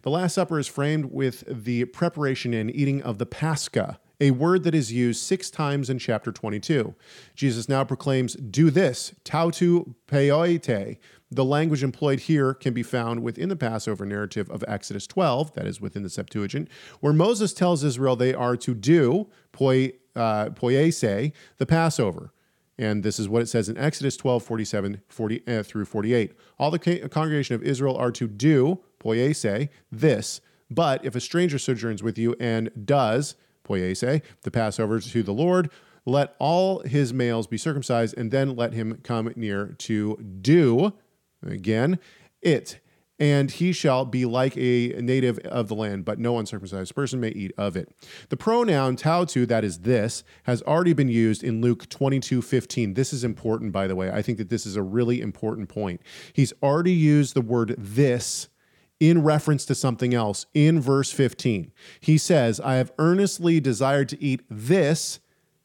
The 0.03 0.11
Last 0.11 0.35
Supper 0.35 0.61
is 0.61 0.69
framed 0.69 1.07
with 1.07 1.43
the 1.49 1.87
preparation 1.87 2.55
and 2.55 2.73
eating 2.75 3.03
of 3.03 3.19
the 3.19 3.27
Pascha, 3.27 3.99
a 4.21 4.31
word 4.33 4.65
that 4.65 4.75
is 4.75 4.93
used 4.93 5.23
six 5.23 5.51
times 5.51 5.89
in 5.89 5.99
chapter 5.99 6.31
22. 6.31 6.95
Jesus 7.35 7.69
now 7.69 7.85
proclaims, 7.85 8.35
Do 8.35 8.71
this, 8.71 9.15
tautu 9.25 9.95
peoite. 10.07 10.99
The 11.31 11.45
language 11.45 11.83
employed 11.83 12.21
here 12.21 12.53
can 12.53 12.75
be 12.75 12.83
found 12.83 13.23
within 13.23 13.49
the 13.49 13.57
Passover 13.57 14.05
narrative 14.05 14.51
of 14.51 14.65
Exodus 14.67 15.07
12, 15.07 15.55
that 15.55 15.67
is 15.67 15.81
within 15.81 16.03
the 16.03 16.11
Septuagint, 16.11 16.69
where 16.99 17.13
Moses 17.13 17.53
tells 17.53 17.85
Israel 17.85 18.17
they 18.17 18.35
are 18.35 18.57
to 18.57 18.75
do, 18.75 19.29
poi, 19.53 19.93
uh, 20.17 20.51
the 20.51 21.67
Passover. 21.67 22.33
And 22.77 23.03
this 23.03 23.19
is 23.19 23.29
what 23.29 23.43
it 23.43 23.49
says 23.49 23.69
in 23.69 23.77
Exodus 23.77 24.17
12, 24.17 24.43
47 24.43 25.03
40, 25.09 25.43
uh, 25.47 25.63
through 25.63 25.85
48. 25.85 26.33
All 26.59 26.71
the 26.71 26.79
ca- 26.79 27.09
congregation 27.09 27.55
of 27.55 27.63
Israel 27.63 27.97
are 27.97 28.11
to 28.13 28.27
do, 28.27 28.81
poiese, 28.99 29.69
this. 29.93 30.41
But 30.71 31.05
if 31.05 31.15
a 31.15 31.21
stranger 31.21 31.59
sojourns 31.59 32.03
with 32.03 32.17
you 32.17 32.35
and 32.41 32.71
does, 32.87 33.35
poiese, 33.71 34.23
the 34.43 34.51
Passover 34.51 35.01
to 35.01 35.23
the 35.23 35.33
Lord, 35.33 35.71
let 36.07 36.35
all 36.39 36.81
his 36.81 37.13
males 37.13 37.47
be 37.47 37.59
circumcised, 37.59 38.17
and 38.17 38.31
then 38.31 38.57
let 38.57 38.73
him 38.73 39.01
come 39.05 39.33
near 39.37 39.75
to 39.79 40.17
do, 40.17 40.95
again, 41.47 41.99
it. 42.43 42.81
And 43.19 43.51
he 43.51 43.73
shall 43.73 44.07
be 44.07 44.25
like 44.25 44.57
a 44.57 44.89
native 44.99 45.39
of 45.41 45.69
the 45.69 45.75
land, 45.75 46.07
but 46.07 46.19
no 46.19 46.39
uncircumcised 46.39 46.95
person 46.95 47.21
may 47.21 47.29
eat 47.29 47.53
of 47.59 47.77
it. 47.77 47.95
The 48.31 48.37
pronoun 48.39 48.97
tautu, 48.97 49.47
that 49.47 49.63
is 49.63 49.81
this, 49.81 50.25
has 50.45 50.63
already 50.63 50.95
been 50.95 51.09
used 51.09 51.45
in 51.45 51.61
Luke 51.61 51.87
22 51.91 52.41
15. 52.41 52.95
This 52.95 53.13
is 53.13 53.23
important, 53.23 53.73
by 53.73 53.87
the 53.87 53.95
way. 53.95 54.11
I 54.11 54.23
think 54.23 54.39
that 54.39 54.49
this 54.49 54.65
is 54.65 54.75
a 54.75 54.83
really 54.83 55.21
important 55.21 55.69
point. 55.69 56.01
He's 56.33 56.55
already 56.63 56.95
used 56.95 57.35
the 57.35 57.43
word 57.43 57.75
this 57.77 58.49
in 59.01 59.23
reference 59.23 59.65
to 59.65 59.75
something 59.75 60.15
else 60.15 60.47
in 60.53 60.81
verse 60.81 61.11
15. 61.11 61.73
He 61.99 62.19
says, 62.19 62.61
I 62.61 62.75
have 62.75 62.93
earnestly 62.99 63.59
desired 63.59 64.11
to 64.11 64.23
eat 64.23 64.43
this, 64.51 65.21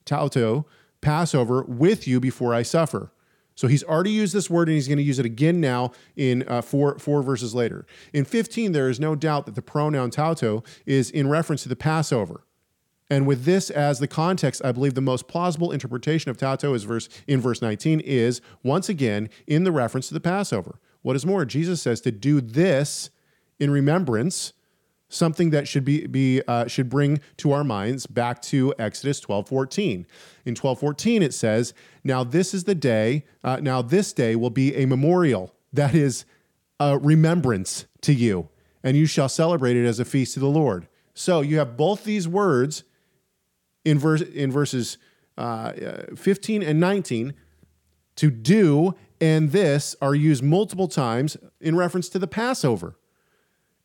tauto, 0.06 0.66
Passover, 1.02 1.64
with 1.64 2.08
you 2.08 2.20
before 2.20 2.54
I 2.54 2.64
suffer. 2.64 3.12
So 3.54 3.68
he's 3.68 3.84
already 3.84 4.12
used 4.12 4.34
this 4.34 4.50
word 4.50 4.68
and 4.68 4.76
he's 4.76 4.88
going 4.88 4.98
to 4.98 5.04
use 5.04 5.20
it 5.20 5.26
again 5.26 5.62
now 5.62 5.92
in 6.16 6.44
uh, 6.48 6.62
four, 6.62 6.98
four 7.00 7.22
verses 7.22 7.54
later. 7.54 7.86
In 8.12 8.26
15, 8.26 8.72
there 8.72 8.90
is 8.90 9.00
no 9.00 9.16
doubt 9.16 9.46
that 9.46 9.56
the 9.56 9.62
pronoun 9.62 10.12
tauto 10.12 10.66
is 10.86 11.10
in 11.10 11.30
reference 11.30 11.64
to 11.64 11.70
the 11.70 11.76
Passover. 11.76 12.44
And 13.10 13.28
with 13.28 13.46
this 13.46 13.70
as 13.70 14.00
the 14.00 14.08
context, 14.08 14.64
I 14.66 14.72
believe 14.72 14.96
the 14.96 15.02
most 15.02 15.28
plausible 15.28 15.72
interpretation 15.72 16.32
of 16.32 16.38
tauto 16.38 16.74
is 16.74 16.84
verse 16.84 17.08
in 17.28 17.40
verse 17.40 17.62
19 17.62 18.00
is 18.02 18.42
once 18.64 18.90
again 18.90 19.30
in 19.48 19.64
the 19.64 19.72
reference 19.72 20.08
to 20.08 20.14
the 20.14 20.20
Passover. 20.20 20.80
What 21.02 21.16
is 21.16 21.26
more, 21.26 21.46
Jesus 21.46 21.82
says 21.82 22.02
to 22.02 22.12
do 22.12 22.42
this 22.42 23.12
in 23.60 23.72
remembrance, 23.72 24.54
something 25.10 25.50
that 25.52 25.68
should 25.68 25.86
be, 25.86 26.08
be 26.08 26.42
uh, 26.48 26.68
should 26.68 26.90
bring 26.90 27.20
to 27.38 27.52
our 27.52 27.64
minds 27.64 28.06
back 28.06 28.42
to 28.44 28.74
Exodus 28.78 29.20
12, 29.20 29.48
14. 29.48 30.08
In 30.46 30.56
12, 30.56 30.80
14, 30.80 31.24
it 31.24 31.34
says, 31.34 31.74
Now 32.04 32.24
this 32.24 32.54
is 32.54 32.66
the 32.66 32.76
day, 32.76 33.26
uh, 33.44 33.60
now 33.62 33.82
this 33.82 34.14
day 34.14 34.36
will 34.36 34.50
be 34.50 34.76
a 34.76 34.86
memorial, 34.86 35.54
that 35.74 35.96
is 35.96 36.26
a 36.80 36.98
remembrance 36.98 37.86
to 38.02 38.14
you, 38.14 38.50
and 38.84 38.98
you 38.98 39.06
shall 39.06 39.30
celebrate 39.30 39.78
it 39.78 39.86
as 39.86 40.00
a 40.00 40.06
feast 40.06 40.34
to 40.34 40.40
the 40.40 40.48
Lord. 40.48 40.88
So 41.14 41.42
you 41.42 41.58
have 41.60 41.78
both 41.78 42.04
these 42.04 42.28
words 42.28 42.84
in 43.86 44.00
verse 44.00 44.22
in 44.22 44.52
verses 44.52 44.98
uh, 45.38 45.72
15 46.16 46.64
and 46.64 46.80
19 46.80 47.34
to 48.16 48.32
do 48.32 48.96
and 49.22 49.52
this 49.52 49.96
are 50.02 50.16
used 50.16 50.44
multiple 50.44 50.88
times 50.88 51.38
in 51.62 51.76
reference 51.76 52.10
to 52.10 52.20
the 52.20 52.28
Passover. 52.28 52.98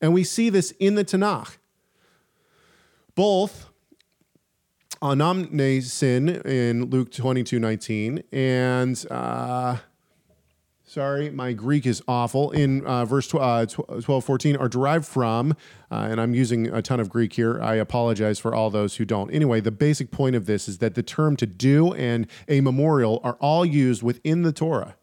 And 0.00 0.12
we 0.14 0.24
see 0.24 0.48
this 0.50 0.72
in 0.72 0.94
the 0.94 1.04
Tanakh. 1.04 1.56
Both 3.14 3.70
anamnesin 5.02 6.44
in 6.44 6.84
Luke 6.86 7.10
22 7.10 7.58
19 7.58 8.22
and 8.32 9.06
uh, 9.10 9.78
sorry, 10.90 11.30
my 11.30 11.52
Greek 11.52 11.86
is 11.86 12.02
awful. 12.08 12.50
In 12.50 12.84
uh, 12.84 13.04
verse 13.04 13.28
tw- 13.28 13.36
uh, 13.36 13.64
12, 13.66 14.24
14 14.24 14.56
are 14.56 14.68
derived 14.68 15.06
from, 15.06 15.52
uh, 15.90 16.08
and 16.10 16.20
I'm 16.20 16.34
using 16.34 16.66
a 16.66 16.82
ton 16.82 16.98
of 16.98 17.08
Greek 17.08 17.32
here. 17.32 17.62
I 17.62 17.76
apologize 17.76 18.38
for 18.40 18.54
all 18.54 18.70
those 18.70 18.96
who 18.96 19.04
don't. 19.04 19.30
Anyway, 19.32 19.60
the 19.60 19.70
basic 19.70 20.10
point 20.10 20.34
of 20.34 20.46
this 20.46 20.68
is 20.68 20.78
that 20.78 20.96
the 20.96 21.02
term 21.02 21.36
to 21.36 21.46
do 21.46 21.94
and 21.94 22.26
a 22.48 22.60
memorial 22.60 23.20
are 23.22 23.36
all 23.40 23.64
used 23.64 24.02
within 24.02 24.42
the 24.42 24.52
Torah 24.52 24.96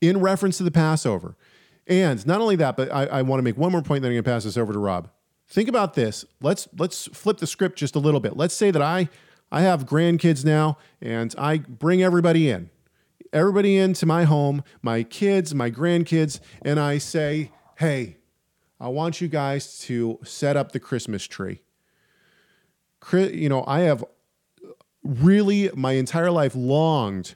in 0.00 0.20
reference 0.20 0.58
to 0.58 0.62
the 0.62 0.70
Passover. 0.70 1.36
And 1.86 2.24
not 2.26 2.40
only 2.40 2.56
that, 2.56 2.76
but 2.76 2.92
I, 2.92 3.06
I 3.06 3.22
want 3.22 3.40
to 3.40 3.42
make 3.42 3.56
one 3.56 3.72
more 3.72 3.82
point, 3.82 4.02
then 4.02 4.10
I'm 4.10 4.14
going 4.14 4.24
to 4.24 4.30
pass 4.30 4.44
this 4.44 4.56
over 4.56 4.72
to 4.72 4.78
Rob. 4.78 5.08
Think 5.48 5.68
about 5.68 5.94
this. 5.94 6.24
Let's 6.40 6.68
let's 6.78 7.08
flip 7.08 7.38
the 7.38 7.46
script 7.46 7.78
just 7.78 7.94
a 7.94 7.98
little 7.98 8.20
bit. 8.20 8.36
Let's 8.36 8.54
say 8.54 8.70
that 8.70 8.80
I 8.80 9.08
I 9.50 9.62
have 9.62 9.84
grandkids 9.84 10.44
now, 10.44 10.78
and 11.00 11.34
I 11.36 11.58
bring 11.58 12.02
everybody 12.02 12.48
in 12.48 12.70
everybody 13.32 13.78
into 13.78 14.06
my 14.06 14.24
home, 14.24 14.62
my 14.82 15.02
kids, 15.02 15.54
my 15.54 15.70
grandkids, 15.70 16.40
and 16.62 16.78
I 16.78 16.98
say, 16.98 17.50
hey, 17.78 18.18
I 18.78 18.88
want 18.88 19.20
you 19.20 19.28
guys 19.28 19.78
to 19.80 20.18
set 20.22 20.56
up 20.56 20.72
the 20.72 20.80
Christmas 20.80 21.24
tree. 21.26 21.62
you 23.12 23.48
know, 23.48 23.64
I 23.66 23.80
have 23.80 24.04
really 25.02 25.70
my 25.74 25.92
entire 25.92 26.30
life 26.30 26.54
longed 26.54 27.34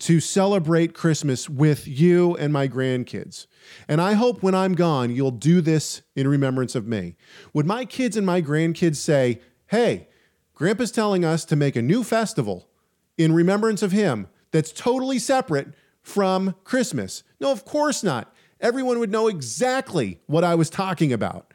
to 0.00 0.20
celebrate 0.20 0.94
Christmas 0.94 1.48
with 1.48 1.86
you 1.86 2.36
and 2.36 2.52
my 2.52 2.68
grandkids. 2.68 3.46
And 3.88 4.00
I 4.00 4.14
hope 4.14 4.42
when 4.42 4.54
I'm 4.54 4.74
gone, 4.74 5.14
you'll 5.14 5.30
do 5.30 5.60
this 5.60 6.02
in 6.16 6.28
remembrance 6.28 6.74
of 6.74 6.86
me. 6.86 7.16
Would 7.52 7.66
my 7.66 7.84
kids 7.84 8.16
and 8.16 8.26
my 8.26 8.42
grandkids 8.42 8.96
say, 8.96 9.40
hey, 9.68 10.08
Grandpa's 10.54 10.90
telling 10.90 11.24
us 11.24 11.44
to 11.46 11.56
make 11.56 11.76
a 11.76 11.82
new 11.82 12.04
festival 12.04 12.68
in 13.16 13.32
remembrance 13.32 13.82
of 13.82 13.92
him 13.92 14.28
that's 14.50 14.72
totally 14.72 15.18
separate 15.18 15.68
from 16.02 16.54
Christmas? 16.64 17.22
No, 17.40 17.50
of 17.50 17.64
course 17.64 18.02
not. 18.02 18.34
Everyone 18.60 18.98
would 18.98 19.10
know 19.10 19.28
exactly 19.28 20.20
what 20.26 20.44
I 20.44 20.54
was 20.54 20.70
talking 20.70 21.12
about. 21.12 21.52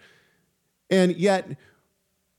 And 0.89 1.15
yet, 1.15 1.57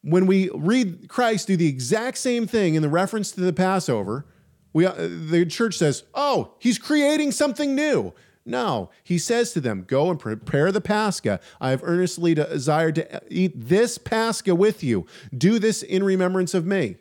when 0.03 0.27
we 0.27 0.51
read 0.55 1.09
Christ 1.09 1.47
do 1.47 1.57
the 1.57 1.69
exact 1.69 2.19
same 2.19 2.47
thing 2.47 2.75
in 2.75 2.83
the 2.83 2.89
reference 2.89 3.33
to 3.33 3.41
the 3.41 3.53
Passover, 3.53 4.27
we, 4.73 4.87
uh, 4.87 4.95
the 4.97 5.47
church 5.47 5.77
says, 5.77 6.05
oh, 6.15 6.55
he's 6.59 6.79
creating 6.79 7.33
something 7.33 7.75
new. 7.75 8.15
No, 8.47 8.91
he 9.05 9.19
says 9.19 9.53
to 9.53 9.61
them, 9.61 9.85
Go 9.87 10.11
and 10.11 10.19
prepare 10.19 10.73
the 10.73 10.81
Pascha. 10.81 11.41
I 11.61 11.71
have 11.71 11.83
earnestly 11.85 12.35
desired 12.35 12.95
to 12.97 13.23
eat 13.29 13.53
this 13.55 13.99
Pascha 13.99 14.55
with 14.55 14.83
you. 14.83 15.07
Do 15.37 15.59
this 15.59 15.83
in 15.83 16.03
remembrance 16.03 16.55
of 16.55 16.65
me. 16.65 16.97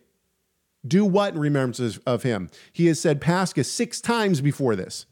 Do 0.85 1.05
what 1.05 1.33
in 1.33 1.39
remembrance 1.39 1.97
of 2.05 2.23
him? 2.23 2.49
He 2.73 2.87
has 2.87 2.99
said 2.99 3.21
Pascha 3.21 3.63
six 3.63 4.01
times 4.01 4.41
before 4.41 4.75
this. 4.75 5.05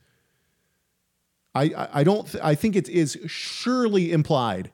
I, 1.56 1.90
I 1.94 2.04
don't, 2.04 2.36
I 2.44 2.56
think 2.56 2.76
it 2.76 2.88
is 2.88 3.18
surely 3.26 4.12
implied 4.12 4.72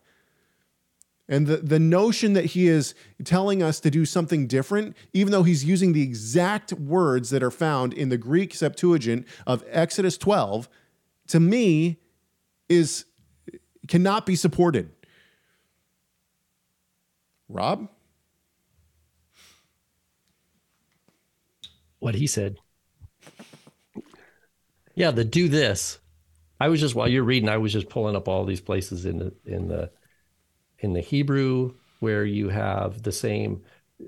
and 1.29 1.47
the, 1.47 1.57
the 1.57 1.79
notion 1.79 2.33
that 2.33 2.45
he 2.45 2.67
is 2.67 2.93
telling 3.23 3.63
us 3.63 3.79
to 3.79 3.89
do 3.89 4.05
something 4.05 4.45
different, 4.45 4.95
even 5.13 5.31
though 5.31 5.43
he's 5.43 5.63
using 5.63 5.93
the 5.93 6.01
exact 6.01 6.73
words 6.73 7.29
that 7.29 7.41
are 7.41 7.51
found 7.51 7.93
in 7.93 8.09
the 8.09 8.17
Greek 8.17 8.53
Septuagint 8.53 9.25
of 9.47 9.63
Exodus 9.69 10.17
12, 10.17 10.67
to 11.27 11.39
me 11.39 11.99
is 12.67 13.05
cannot 13.87 14.25
be 14.25 14.35
supported. 14.35 14.91
Rob? 17.47 17.87
What 21.99 22.15
he 22.15 22.27
said. 22.27 22.57
Yeah, 24.95 25.11
the 25.11 25.23
do 25.23 25.47
this. 25.47 25.99
I 26.59 26.67
was 26.67 26.79
just 26.79 26.95
while 26.95 27.07
you're 27.07 27.23
reading, 27.23 27.49
I 27.49 27.57
was 27.57 27.73
just 27.73 27.89
pulling 27.89 28.15
up 28.15 28.27
all 28.27 28.45
these 28.45 28.61
places 28.61 29.05
in 29.05 29.19
the 29.19 29.33
in 29.45 29.67
the 29.67 29.89
in 30.83 30.93
the 30.93 31.01
Hebrew 31.01 31.73
where 31.99 32.25
you 32.25 32.49
have 32.49 33.03
the 33.03 33.11
same. 33.11 33.63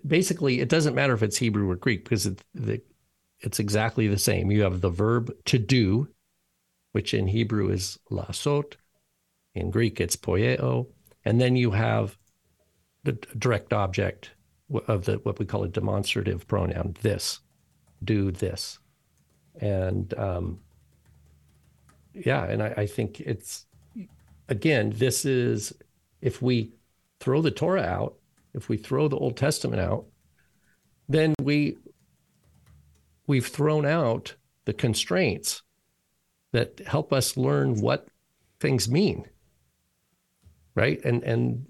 Basically, 0.05 0.59
it 0.59 0.69
doesn't 0.69 0.93
matter 0.93 1.13
if 1.13 1.23
it's 1.23 1.37
Hebrew 1.37 1.69
or 1.69 1.77
Greek 1.77 2.03
because 2.03 2.25
it, 2.25 2.43
the, 2.53 2.81
it's 3.39 3.59
exactly 3.59 4.07
the 4.07 4.19
same. 4.19 4.51
You 4.51 4.63
have 4.63 4.81
the 4.81 4.89
verb 4.89 5.31
to 5.45 5.57
do, 5.57 6.09
which 6.91 7.13
in 7.13 7.27
Hebrew 7.27 7.69
is 7.69 7.97
lasot, 8.11 8.75
in 9.53 9.71
Greek 9.71 10.01
it's 10.01 10.17
poieo, 10.17 10.87
and 11.23 11.39
then 11.39 11.55
you 11.55 11.71
have 11.71 12.17
the 13.03 13.13
direct 13.37 13.71
object 13.71 14.31
of 14.87 15.05
the 15.05 15.15
what 15.19 15.39
we 15.39 15.45
call 15.45 15.63
a 15.63 15.67
demonstrative 15.69 16.47
pronoun. 16.47 16.95
This, 17.01 17.39
do 18.03 18.31
this, 18.31 18.79
and 19.61 20.13
um, 20.17 20.59
yeah, 22.13 22.45
and 22.45 22.61
I, 22.63 22.73
I 22.77 22.85
think 22.87 23.21
it's 23.21 23.65
again, 24.49 24.93
this 24.95 25.25
is 25.25 25.73
if 26.25 26.41
we 26.41 26.71
throw 27.19 27.39
the 27.39 27.51
Torah 27.51 27.83
out, 27.83 28.15
if 28.55 28.67
we 28.67 28.77
throw 28.77 29.07
the 29.07 29.15
Old 29.15 29.37
Testament 29.37 29.79
out, 29.79 30.05
then 31.07 31.35
we 31.39 31.77
we've 33.27 33.45
thrown 33.45 33.85
out 33.85 34.35
the 34.65 34.73
constraints 34.73 35.61
that 36.51 36.81
help 36.87 37.13
us 37.13 37.37
learn 37.37 37.79
what 37.79 38.07
things 38.59 38.89
mean. 38.89 39.25
Right? 40.73 40.99
And 41.05 41.23
and 41.23 41.67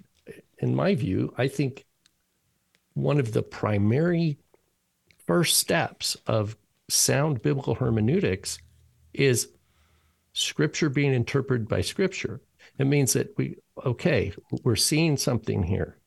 in 0.59 0.73
my 0.73 0.95
view, 0.95 1.33
I 1.37 1.49
think 1.49 1.85
one 2.93 3.19
of 3.19 3.33
the 3.33 3.43
primary 3.43 4.37
first 5.27 5.57
steps 5.57 6.15
of 6.27 6.55
sound 6.87 7.41
biblical 7.41 7.75
hermeneutics 7.75 8.57
is 9.13 9.49
scripture 10.31 10.89
being 10.89 11.13
interpreted 11.13 11.67
by 11.67 11.81
scripture. 11.81 12.39
It 12.77 12.85
means 12.87 13.13
that 13.13 13.33
we 13.37 13.57
okay, 13.85 14.33
we're 14.63 14.75
seeing 14.75 15.17
something 15.17 15.63
here. 15.63 15.99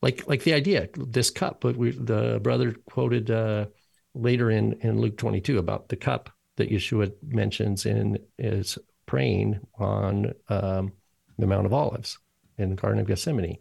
Like 0.00 0.26
like 0.26 0.42
the 0.42 0.54
idea, 0.54 0.88
this 0.96 1.30
cup. 1.30 1.60
But 1.60 1.76
we, 1.76 1.92
the 1.92 2.40
brother 2.42 2.74
quoted 2.90 3.30
uh, 3.30 3.66
later 4.14 4.50
in 4.50 4.74
in 4.80 5.00
Luke 5.00 5.16
22 5.16 5.58
about 5.58 5.88
the 5.88 5.96
cup 5.96 6.30
that 6.56 6.70
Yeshua 6.70 7.12
mentions 7.22 7.86
in 7.86 8.18
is 8.38 8.78
praying 9.06 9.60
on 9.78 10.32
um, 10.48 10.92
the 11.38 11.46
Mount 11.46 11.66
of 11.66 11.72
Olives 11.72 12.18
in 12.58 12.70
the 12.70 12.76
Garden 12.76 13.00
of 13.00 13.06
Gethsemane. 13.06 13.58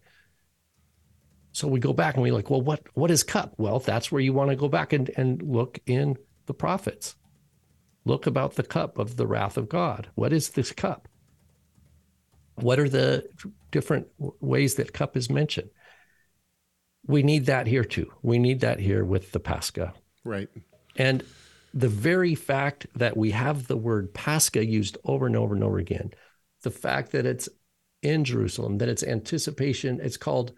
So 1.54 1.68
we 1.68 1.80
go 1.80 1.94
back 1.94 2.16
and 2.16 2.24
we 2.24 2.32
like, 2.32 2.50
well, 2.50 2.62
what 2.62 2.82
what 2.94 3.12
is 3.12 3.24
cup? 3.24 3.54
Well, 3.58 3.80
that's 3.80 4.12
where 4.12 4.22
you 4.22 4.34
want 4.34 4.50
to 4.50 4.56
go 4.56 4.68
back 4.68 4.94
and, 4.94 5.12
and 5.18 5.42
look 5.42 5.80
in 5.86 6.18
the 6.46 6.54
prophets. 6.54 7.16
Look 8.06 8.26
about 8.26 8.56
the 8.56 8.64
cup 8.64 8.98
of 8.98 9.18
the 9.18 9.28
wrath 9.28 9.58
of 9.58 9.70
God. 9.70 10.10
What 10.16 10.34
is 10.34 10.50
this 10.50 10.72
cup? 10.72 11.08
What 12.62 12.80
are 12.80 12.90
the 12.90 13.28
different 13.72 14.08
ways 14.18 14.76
that 14.76 14.94
cup 14.94 15.18
is 15.18 15.30
mentioned? 15.30 15.70
We 17.08 17.24
need 17.24 17.48
that 17.48 17.68
here 17.68 17.84
too. 17.84 18.12
We 18.22 18.40
need 18.40 18.62
that 18.62 18.80
here 18.80 19.04
with 19.04 19.32
the 19.32 19.40
Pascha. 19.40 19.94
Right. 20.24 20.50
And 20.96 21.24
the 21.74 21.88
very 21.88 22.36
fact 22.36 22.88
that 22.96 23.18
we 23.18 23.32
have 23.32 23.68
the 23.68 23.78
word 23.78 24.14
Pascha 24.14 24.66
used 24.66 24.98
over 25.06 25.26
and 25.26 25.36
over 25.36 25.56
and 25.56 25.64
over 25.64 25.78
again, 25.78 26.12
the 26.64 26.72
fact 26.72 27.12
that 27.14 27.26
it's 27.26 27.50
in 28.02 28.24
Jerusalem, 28.24 28.78
that 28.80 28.90
it's 28.90 29.04
anticipation, 29.04 30.00
it's 30.02 30.18
called 30.18 30.54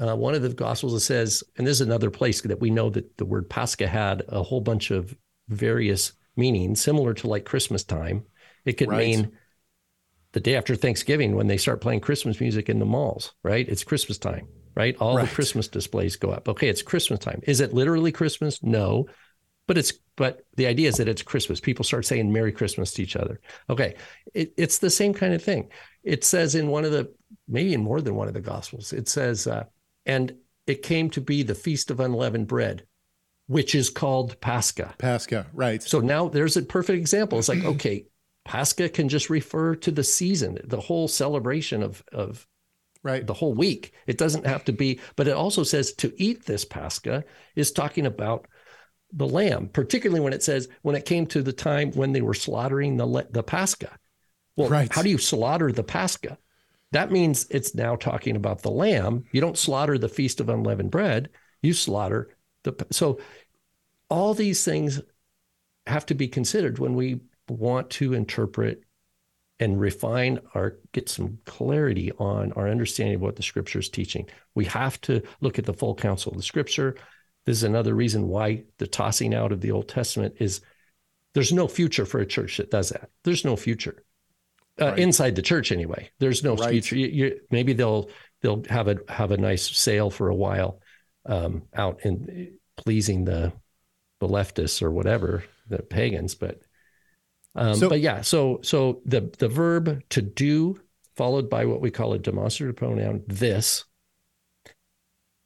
uh, 0.00 0.16
one 0.16 0.34
of 0.34 0.42
the 0.42 0.50
Gospels 0.50 0.92
that 0.92 1.00
says, 1.00 1.44
and 1.56 1.66
this 1.66 1.80
is 1.80 1.86
another 1.86 2.10
place 2.10 2.40
that 2.42 2.60
we 2.60 2.70
know 2.70 2.90
that 2.90 3.16
the 3.16 3.24
word 3.24 3.48
Pascha 3.48 3.86
had 3.86 4.22
a 4.28 4.42
whole 4.42 4.60
bunch 4.60 4.90
of 4.90 5.16
various 5.48 6.12
meanings, 6.36 6.80
similar 6.80 7.14
to 7.14 7.28
like 7.28 7.44
Christmas 7.44 7.84
time. 7.84 8.24
It 8.64 8.74
could 8.74 8.88
right. 8.88 9.06
mean 9.06 9.32
the 10.34 10.40
day 10.40 10.56
after 10.56 10.74
Thanksgiving 10.74 11.36
when 11.36 11.46
they 11.46 11.56
start 11.56 11.80
playing 11.80 12.00
Christmas 12.00 12.40
music 12.40 12.68
in 12.68 12.80
the 12.80 12.84
malls, 12.84 13.32
right? 13.44 13.66
It's 13.68 13.84
Christmas 13.84 14.18
time, 14.18 14.48
right? 14.74 14.96
All 14.98 15.16
right. 15.16 15.28
the 15.28 15.34
Christmas 15.34 15.68
displays 15.68 16.16
go 16.16 16.30
up. 16.30 16.48
Okay, 16.48 16.68
it's 16.68 16.82
Christmas 16.82 17.20
time. 17.20 17.40
Is 17.44 17.60
it 17.60 17.72
literally 17.72 18.10
Christmas? 18.10 18.60
No. 18.60 19.06
But 19.68 19.78
it's 19.78 19.92
but 20.16 20.44
the 20.56 20.66
idea 20.66 20.88
is 20.88 20.96
that 20.96 21.08
it's 21.08 21.22
Christmas. 21.22 21.60
People 21.60 21.84
start 21.84 22.04
saying 22.04 22.32
Merry 22.32 22.50
Christmas 22.50 22.92
to 22.94 23.02
each 23.02 23.14
other. 23.14 23.40
Okay. 23.70 23.94
It, 24.34 24.52
it's 24.56 24.78
the 24.78 24.90
same 24.90 25.14
kind 25.14 25.34
of 25.34 25.42
thing. 25.42 25.70
It 26.02 26.24
says 26.24 26.56
in 26.56 26.66
one 26.66 26.84
of 26.84 26.90
the 26.90 27.14
maybe 27.46 27.72
in 27.72 27.82
more 27.82 28.00
than 28.00 28.16
one 28.16 28.28
of 28.28 28.34
the 28.34 28.40
gospels, 28.40 28.92
it 28.92 29.08
says, 29.08 29.46
uh, 29.46 29.64
and 30.04 30.34
it 30.66 30.82
came 30.82 31.10
to 31.10 31.20
be 31.20 31.44
the 31.44 31.54
feast 31.54 31.92
of 31.92 32.00
unleavened 32.00 32.48
bread, 32.48 32.84
which 33.46 33.76
is 33.76 33.88
called 33.88 34.38
Pascha. 34.40 34.94
Pascha, 34.98 35.46
right. 35.52 35.82
So 35.82 36.00
now 36.00 36.28
there's 36.28 36.56
a 36.56 36.62
perfect 36.62 36.98
example. 36.98 37.38
It's 37.38 37.48
like, 37.48 37.64
okay, 37.64 38.06
Pascha 38.44 38.88
can 38.88 39.08
just 39.08 39.30
refer 39.30 39.74
to 39.76 39.90
the 39.90 40.04
season, 40.04 40.58
the 40.64 40.80
whole 40.80 41.08
celebration 41.08 41.82
of 41.82 42.04
of 42.12 42.46
right 43.02 43.26
the 43.26 43.34
whole 43.34 43.54
week. 43.54 43.92
It 44.06 44.18
doesn't 44.18 44.46
have 44.46 44.64
to 44.64 44.72
be, 44.72 45.00
but 45.16 45.28
it 45.28 45.34
also 45.34 45.62
says 45.62 45.92
to 45.94 46.12
eat 46.16 46.44
this 46.44 46.64
Pascha 46.64 47.24
is 47.54 47.72
talking 47.72 48.06
about 48.06 48.46
the 49.12 49.28
lamb, 49.28 49.68
particularly 49.68 50.20
when 50.20 50.32
it 50.32 50.42
says 50.42 50.68
when 50.82 50.96
it 50.96 51.04
came 51.04 51.26
to 51.28 51.42
the 51.42 51.52
time 51.52 51.92
when 51.92 52.12
they 52.12 52.22
were 52.22 52.34
slaughtering 52.34 52.96
the 52.96 53.26
the 53.30 53.42
Pascha. 53.42 53.98
Well, 54.56 54.68
right. 54.68 54.92
how 54.92 55.02
do 55.02 55.10
you 55.10 55.18
slaughter 55.18 55.72
the 55.72 55.82
Pascha? 55.82 56.38
That 56.92 57.10
means 57.10 57.46
it's 57.50 57.74
now 57.74 57.96
talking 57.96 58.36
about 58.36 58.62
the 58.62 58.70
lamb. 58.70 59.24
You 59.32 59.40
don't 59.40 59.58
slaughter 59.58 59.98
the 59.98 60.08
feast 60.08 60.40
of 60.40 60.48
unleavened 60.48 60.90
bread. 60.90 61.30
You 61.60 61.72
slaughter 61.72 62.36
the 62.62 62.86
so 62.90 63.18
all 64.08 64.34
these 64.34 64.64
things 64.64 65.00
have 65.86 66.06
to 66.06 66.14
be 66.14 66.28
considered 66.28 66.78
when 66.78 66.94
we 66.94 67.20
want 67.48 67.90
to 67.90 68.14
interpret 68.14 68.82
and 69.60 69.80
refine 69.80 70.40
our 70.54 70.78
get 70.92 71.08
some 71.08 71.38
clarity 71.46 72.10
on 72.18 72.52
our 72.52 72.68
understanding 72.68 73.16
of 73.16 73.20
what 73.20 73.36
the 73.36 73.42
scripture 73.42 73.78
is 73.78 73.88
teaching. 73.88 74.28
We 74.54 74.64
have 74.66 75.00
to 75.02 75.22
look 75.40 75.58
at 75.58 75.64
the 75.64 75.72
full 75.72 75.94
counsel 75.94 76.32
of 76.32 76.38
the 76.38 76.44
scripture. 76.44 76.96
This 77.46 77.58
is 77.58 77.62
another 77.62 77.94
reason 77.94 78.28
why 78.28 78.64
the 78.78 78.86
tossing 78.86 79.34
out 79.34 79.52
of 79.52 79.60
the 79.60 79.70
Old 79.70 79.88
Testament 79.88 80.36
is 80.40 80.60
there's 81.34 81.52
no 81.52 81.68
future 81.68 82.06
for 82.06 82.20
a 82.20 82.26
church 82.26 82.56
that 82.56 82.70
does 82.70 82.90
that. 82.90 83.10
There's 83.22 83.44
no 83.44 83.56
future. 83.56 84.04
Uh, 84.80 84.86
right. 84.86 84.98
inside 84.98 85.36
the 85.36 85.42
church 85.42 85.70
anyway. 85.70 86.10
There's 86.18 86.42
no 86.42 86.56
right. 86.56 86.70
future. 86.70 86.96
You, 86.96 87.06
you, 87.06 87.40
maybe 87.52 87.74
they'll 87.74 88.10
they'll 88.40 88.64
have 88.68 88.88
a 88.88 88.98
have 89.08 89.30
a 89.30 89.36
nice 89.36 89.70
sale 89.76 90.10
for 90.10 90.28
a 90.28 90.34
while 90.34 90.80
um, 91.26 91.62
out 91.74 92.00
in 92.04 92.54
pleasing 92.76 93.24
the 93.24 93.52
the 94.18 94.26
leftists 94.26 94.82
or 94.82 94.90
whatever 94.90 95.44
the 95.68 95.78
pagans, 95.78 96.34
but 96.34 96.60
um, 97.54 97.74
so, 97.74 97.88
but 97.88 98.00
yeah, 98.00 98.20
so 98.20 98.60
so 98.62 99.00
the 99.04 99.32
the 99.38 99.48
verb 99.48 100.02
to 100.10 100.22
do 100.22 100.80
followed 101.16 101.48
by 101.48 101.64
what 101.64 101.80
we 101.80 101.90
call 101.90 102.12
a 102.12 102.18
demonstrative 102.18 102.76
pronoun 102.76 103.22
this 103.26 103.84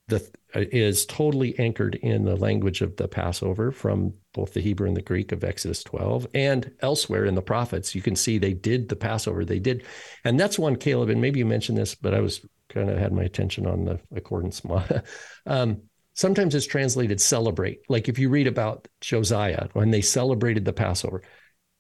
the 0.09 0.27
is 0.55 1.05
totally 1.05 1.59
anchored 1.59 1.95
in 1.97 2.25
the 2.25 2.37
language 2.37 2.81
of 2.81 2.97
the 2.97 3.07
Passover 3.07 3.71
from 3.71 4.15
both 4.33 4.55
the 4.55 4.63
Hebrew 4.63 4.89
and 4.89 4.97
the 4.97 5.03
Greek 5.03 5.31
of 5.31 5.45
Exodus 5.45 5.85
12 5.85 6.27
and 6.33 6.73
elsewhere 6.81 7.27
in 7.27 7.35
the 7.35 7.43
prophets. 7.43 7.95
You 7.95 8.01
can 8.01 8.17
see 8.17 8.39
they 8.39 8.55
did 8.55 8.89
the 8.89 8.97
Passover. 8.97 9.45
They 9.45 9.59
did, 9.59 9.85
and 10.25 10.41
that's 10.41 10.59
one 10.59 10.77
Caleb. 10.77 11.11
And 11.11 11.21
maybe 11.21 11.39
you 11.39 11.47
mentioned 11.47 11.77
this, 11.77 11.95
but 11.95 12.15
I 12.15 12.21
was 12.21 12.41
kind 12.71 12.89
of 12.89 12.99
had 12.99 13.13
my 13.13 13.25
attention 13.25 13.67
on 13.67 13.85
the 13.85 14.01
accordance. 14.15 14.63
um, 15.47 15.83
sometimes 16.15 16.55
it's 16.55 16.67
translated 16.67 17.21
celebrate. 17.21 17.81
Like 17.91 18.09
if 18.09 18.19
you 18.19 18.31
read 18.31 18.47
about 18.47 18.89
Josiah 19.03 19.69
when 19.75 19.91
they 19.91 20.01
celebrated 20.01 20.65
the 20.65 20.73
Passover, 20.73 21.23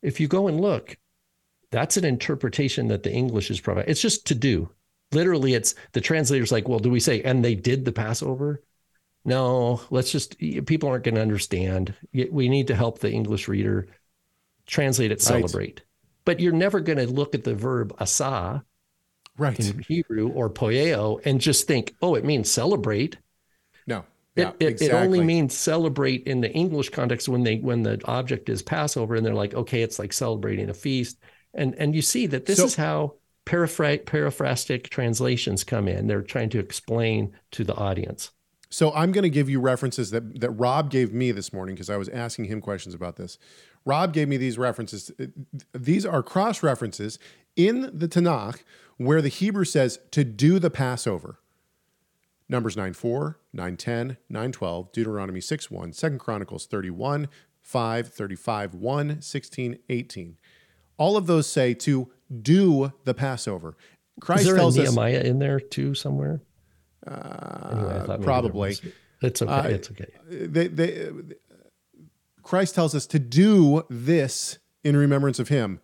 if 0.02 0.20
you 0.20 0.28
go 0.28 0.48
and 0.48 0.60
look, 0.60 0.96
that's 1.70 1.96
an 1.96 2.04
interpretation 2.04 2.88
that 2.88 3.02
the 3.02 3.12
English 3.12 3.50
is 3.50 3.60
providing. 3.60 3.90
It's 3.90 4.00
just 4.00 4.26
to 4.28 4.34
do. 4.34 4.70
Literally 5.12 5.54
it's 5.54 5.74
the 5.92 6.00
translator's 6.00 6.52
like 6.52 6.68
well 6.68 6.78
do 6.78 6.90
we 6.90 7.00
say 7.00 7.22
and 7.22 7.44
they 7.44 7.54
did 7.54 7.84
the 7.84 7.92
passover? 7.92 8.62
No 9.24 9.80
let's 9.90 10.12
just 10.12 10.38
people 10.38 10.88
aren't 10.88 11.04
going 11.04 11.14
to 11.14 11.22
understand 11.22 11.94
we 12.30 12.48
need 12.48 12.66
to 12.66 12.74
help 12.74 12.98
the 12.98 13.10
english 13.10 13.48
reader 13.48 13.88
translate 14.66 15.10
it 15.10 15.22
celebrate. 15.22 15.80
Right. 15.80 15.82
but 16.26 16.40
you're 16.40 16.52
never 16.52 16.80
going 16.80 16.98
to 16.98 17.06
look 17.06 17.34
at 17.34 17.44
the 17.44 17.54
verb 17.54 17.94
asa 17.98 18.62
right. 19.38 19.58
in 19.58 19.78
hebrew 19.78 20.28
or 20.28 20.50
poieo 20.50 21.24
and 21.24 21.40
just 21.40 21.66
think 21.66 21.94
oh 22.02 22.14
it 22.14 22.24
means 22.24 22.50
celebrate. 22.50 23.16
No 23.86 24.04
yeah, 24.38 24.48
it, 24.50 24.56
it, 24.60 24.68
exactly. 24.68 24.98
it 24.98 25.02
only 25.02 25.20
means 25.20 25.56
celebrate 25.56 26.26
in 26.26 26.40
the 26.40 26.50
english 26.52 26.90
context 26.90 27.28
when 27.28 27.42
they 27.42 27.56
when 27.56 27.82
the 27.82 28.00
object 28.04 28.48
is 28.48 28.62
passover 28.62 29.14
and 29.14 29.24
they're 29.24 29.34
like 29.34 29.54
okay 29.54 29.82
it's 29.82 29.98
like 29.98 30.12
celebrating 30.12 30.68
a 30.70 30.74
feast 30.74 31.18
and 31.54 31.74
and 31.76 31.94
you 31.94 32.02
see 32.02 32.26
that 32.26 32.46
this 32.46 32.58
so, 32.58 32.64
is 32.64 32.76
how 32.76 33.14
paraphrastic, 33.48 34.06
paraphrastic 34.06 34.90
translations 34.90 35.64
come 35.64 35.88
in. 35.88 36.06
They're 36.06 36.22
trying 36.22 36.50
to 36.50 36.58
explain 36.58 37.32
to 37.52 37.64
the 37.64 37.74
audience. 37.74 38.30
So 38.70 38.92
I'm 38.92 39.12
going 39.12 39.22
to 39.22 39.30
give 39.30 39.48
you 39.48 39.60
references 39.60 40.10
that 40.10 40.40
that 40.40 40.50
Rob 40.50 40.90
gave 40.90 41.12
me 41.12 41.32
this 41.32 41.52
morning 41.52 41.74
because 41.74 41.88
I 41.88 41.96
was 41.96 42.10
asking 42.10 42.44
him 42.44 42.60
questions 42.60 42.94
about 42.94 43.16
this. 43.16 43.38
Rob 43.86 44.12
gave 44.12 44.28
me 44.28 44.36
these 44.36 44.58
references. 44.58 45.10
These 45.72 46.04
are 46.04 46.22
cross 46.22 46.62
references 46.62 47.18
in 47.56 47.90
the 47.92 48.08
Tanakh 48.08 48.62
where 48.98 49.22
the 49.22 49.28
Hebrew 49.28 49.64
says 49.64 49.98
to 50.10 50.24
do 50.24 50.58
the 50.58 50.70
Passover. 50.70 51.38
Numbers 52.48 52.76
9 52.76 52.92
4, 52.94 53.38
9 53.52 53.76
10, 53.76 54.16
9 54.28 54.52
12, 54.52 54.92
Deuteronomy 54.92 55.40
6 55.40 55.70
1, 55.70 55.92
2 55.92 56.10
Chronicles 56.18 56.66
31, 56.66 57.28
5, 57.60 58.08
35, 58.08 58.74
1, 58.74 59.22
16, 59.22 59.78
18. 59.88 60.38
All 60.96 61.16
of 61.16 61.26
those 61.26 61.46
say 61.46 61.74
to 61.74 62.10
do 62.42 62.92
the 63.04 63.14
Passover. 63.14 63.76
Christ 64.20 64.42
Is 64.42 64.46
there 64.48 64.56
tells 64.56 64.76
a 64.76 64.82
Nehemiah 64.82 65.20
us, 65.20 65.24
in 65.24 65.38
there 65.38 65.60
too 65.60 65.94
somewhere? 65.94 66.40
Uh, 67.06 67.68
anyway, 67.72 68.18
probably. 68.22 68.76
It's 69.22 69.42
okay. 69.42 69.52
Uh, 69.52 69.62
it's 69.64 69.90
okay. 69.90 70.06
They, 70.28 70.68
they, 70.68 71.10
Christ 72.42 72.74
tells 72.74 72.94
us 72.94 73.06
to 73.08 73.18
do 73.18 73.84
this 73.90 74.58
in 74.82 74.96
remembrance 74.96 75.38
of 75.38 75.48
Him. 75.48 75.80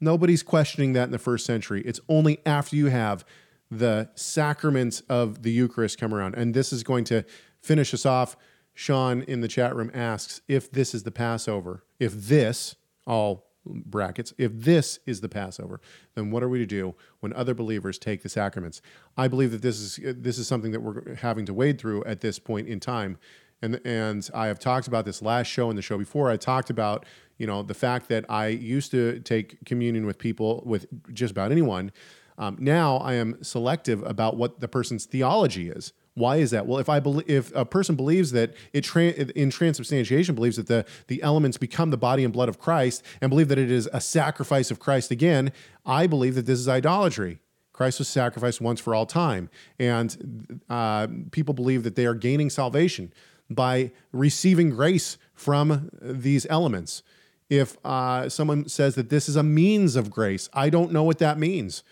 Nobody's 0.00 0.42
questioning 0.42 0.92
that 0.92 1.04
in 1.04 1.10
the 1.10 1.18
first 1.18 1.44
century. 1.46 1.82
It's 1.84 2.00
only 2.08 2.38
after 2.46 2.76
you 2.76 2.86
have 2.86 3.24
the 3.70 4.10
sacraments 4.14 5.00
of 5.08 5.42
the 5.42 5.50
Eucharist 5.50 5.98
come 5.98 6.14
around. 6.14 6.34
And 6.34 6.54
this 6.54 6.72
is 6.72 6.82
going 6.82 7.04
to 7.04 7.24
finish 7.60 7.92
us 7.92 8.06
off. 8.06 8.36
Sean 8.74 9.22
in 9.22 9.40
the 9.40 9.48
chat 9.48 9.74
room 9.74 9.90
asks 9.94 10.42
if 10.48 10.70
this 10.70 10.94
is 10.94 11.02
the 11.02 11.10
Passover. 11.10 11.84
If 11.98 12.12
this, 12.12 12.76
all 13.06 13.46
brackets, 13.64 14.32
if 14.38 14.52
this 14.54 14.98
is 15.06 15.20
the 15.20 15.28
Passover, 15.28 15.80
then 16.14 16.30
what 16.30 16.42
are 16.42 16.48
we 16.48 16.58
to 16.58 16.66
do 16.66 16.94
when 17.20 17.32
other 17.32 17.54
believers 17.54 17.98
take 17.98 18.22
the 18.22 18.28
sacraments? 18.28 18.80
I 19.16 19.28
believe 19.28 19.50
that 19.52 19.62
this 19.62 19.80
is 19.80 20.16
this 20.16 20.38
is 20.38 20.46
something 20.46 20.72
that 20.72 20.80
we're 20.80 21.14
having 21.16 21.46
to 21.46 21.54
wade 21.54 21.80
through 21.80 22.04
at 22.04 22.20
this 22.20 22.38
point 22.38 22.68
in 22.68 22.80
time. 22.80 23.18
And 23.62 23.80
and 23.84 24.28
I 24.34 24.46
have 24.46 24.58
talked 24.58 24.86
about 24.86 25.04
this 25.04 25.22
last 25.22 25.48
show 25.48 25.68
and 25.68 25.78
the 25.78 25.82
show 25.82 25.98
before. 25.98 26.30
I 26.30 26.36
talked 26.36 26.70
about, 26.70 27.06
you 27.38 27.46
know, 27.46 27.62
the 27.62 27.74
fact 27.74 28.08
that 28.08 28.24
I 28.28 28.48
used 28.48 28.90
to 28.90 29.20
take 29.20 29.64
communion 29.64 30.06
with 30.06 30.18
people 30.18 30.62
with 30.66 30.86
just 31.12 31.30
about 31.30 31.50
anyone. 31.50 31.92
Um, 32.38 32.56
now 32.60 32.98
I 32.98 33.14
am 33.14 33.42
selective 33.42 34.02
about 34.02 34.36
what 34.36 34.60
the 34.60 34.68
person's 34.68 35.06
theology 35.06 35.70
is. 35.70 35.92
Why 36.14 36.36
is 36.36 36.50
that? 36.50 36.66
Well, 36.66 36.78
if 36.78 36.88
I 36.88 36.98
believe, 36.98 37.28
if 37.28 37.54
a 37.54 37.66
person 37.66 37.94
believes 37.94 38.32
that 38.32 38.54
it 38.72 38.82
tra- 38.82 39.04
in 39.04 39.50
transubstantiation 39.50 40.34
believes 40.34 40.56
that 40.56 40.66
the 40.66 40.86
the 41.08 41.22
elements 41.22 41.58
become 41.58 41.90
the 41.90 41.98
body 41.98 42.24
and 42.24 42.32
blood 42.32 42.48
of 42.48 42.58
Christ 42.58 43.02
and 43.20 43.28
believe 43.28 43.48
that 43.48 43.58
it 43.58 43.70
is 43.70 43.88
a 43.92 44.00
sacrifice 44.00 44.70
of 44.70 44.78
Christ 44.78 45.10
again, 45.10 45.52
I 45.84 46.06
believe 46.06 46.34
that 46.34 46.46
this 46.46 46.58
is 46.58 46.68
idolatry. 46.68 47.40
Christ 47.74 47.98
was 47.98 48.08
sacrificed 48.08 48.62
once 48.62 48.80
for 48.80 48.94
all 48.94 49.04
time, 49.04 49.50
and 49.78 50.62
uh, 50.70 51.06
people 51.30 51.52
believe 51.52 51.82
that 51.82 51.96
they 51.96 52.06
are 52.06 52.14
gaining 52.14 52.48
salvation 52.48 53.12
by 53.50 53.92
receiving 54.12 54.70
grace 54.70 55.18
from 55.34 55.90
these 56.00 56.46
elements. 56.48 57.02
If 57.50 57.76
uh, 57.84 58.30
someone 58.30 58.68
says 58.68 58.94
that 58.94 59.10
this 59.10 59.28
is 59.28 59.36
a 59.36 59.42
means 59.42 59.94
of 59.94 60.10
grace, 60.10 60.48
I 60.54 60.70
don't 60.70 60.90
know 60.90 61.04
what 61.04 61.18
that 61.18 61.38
means. 61.38 61.82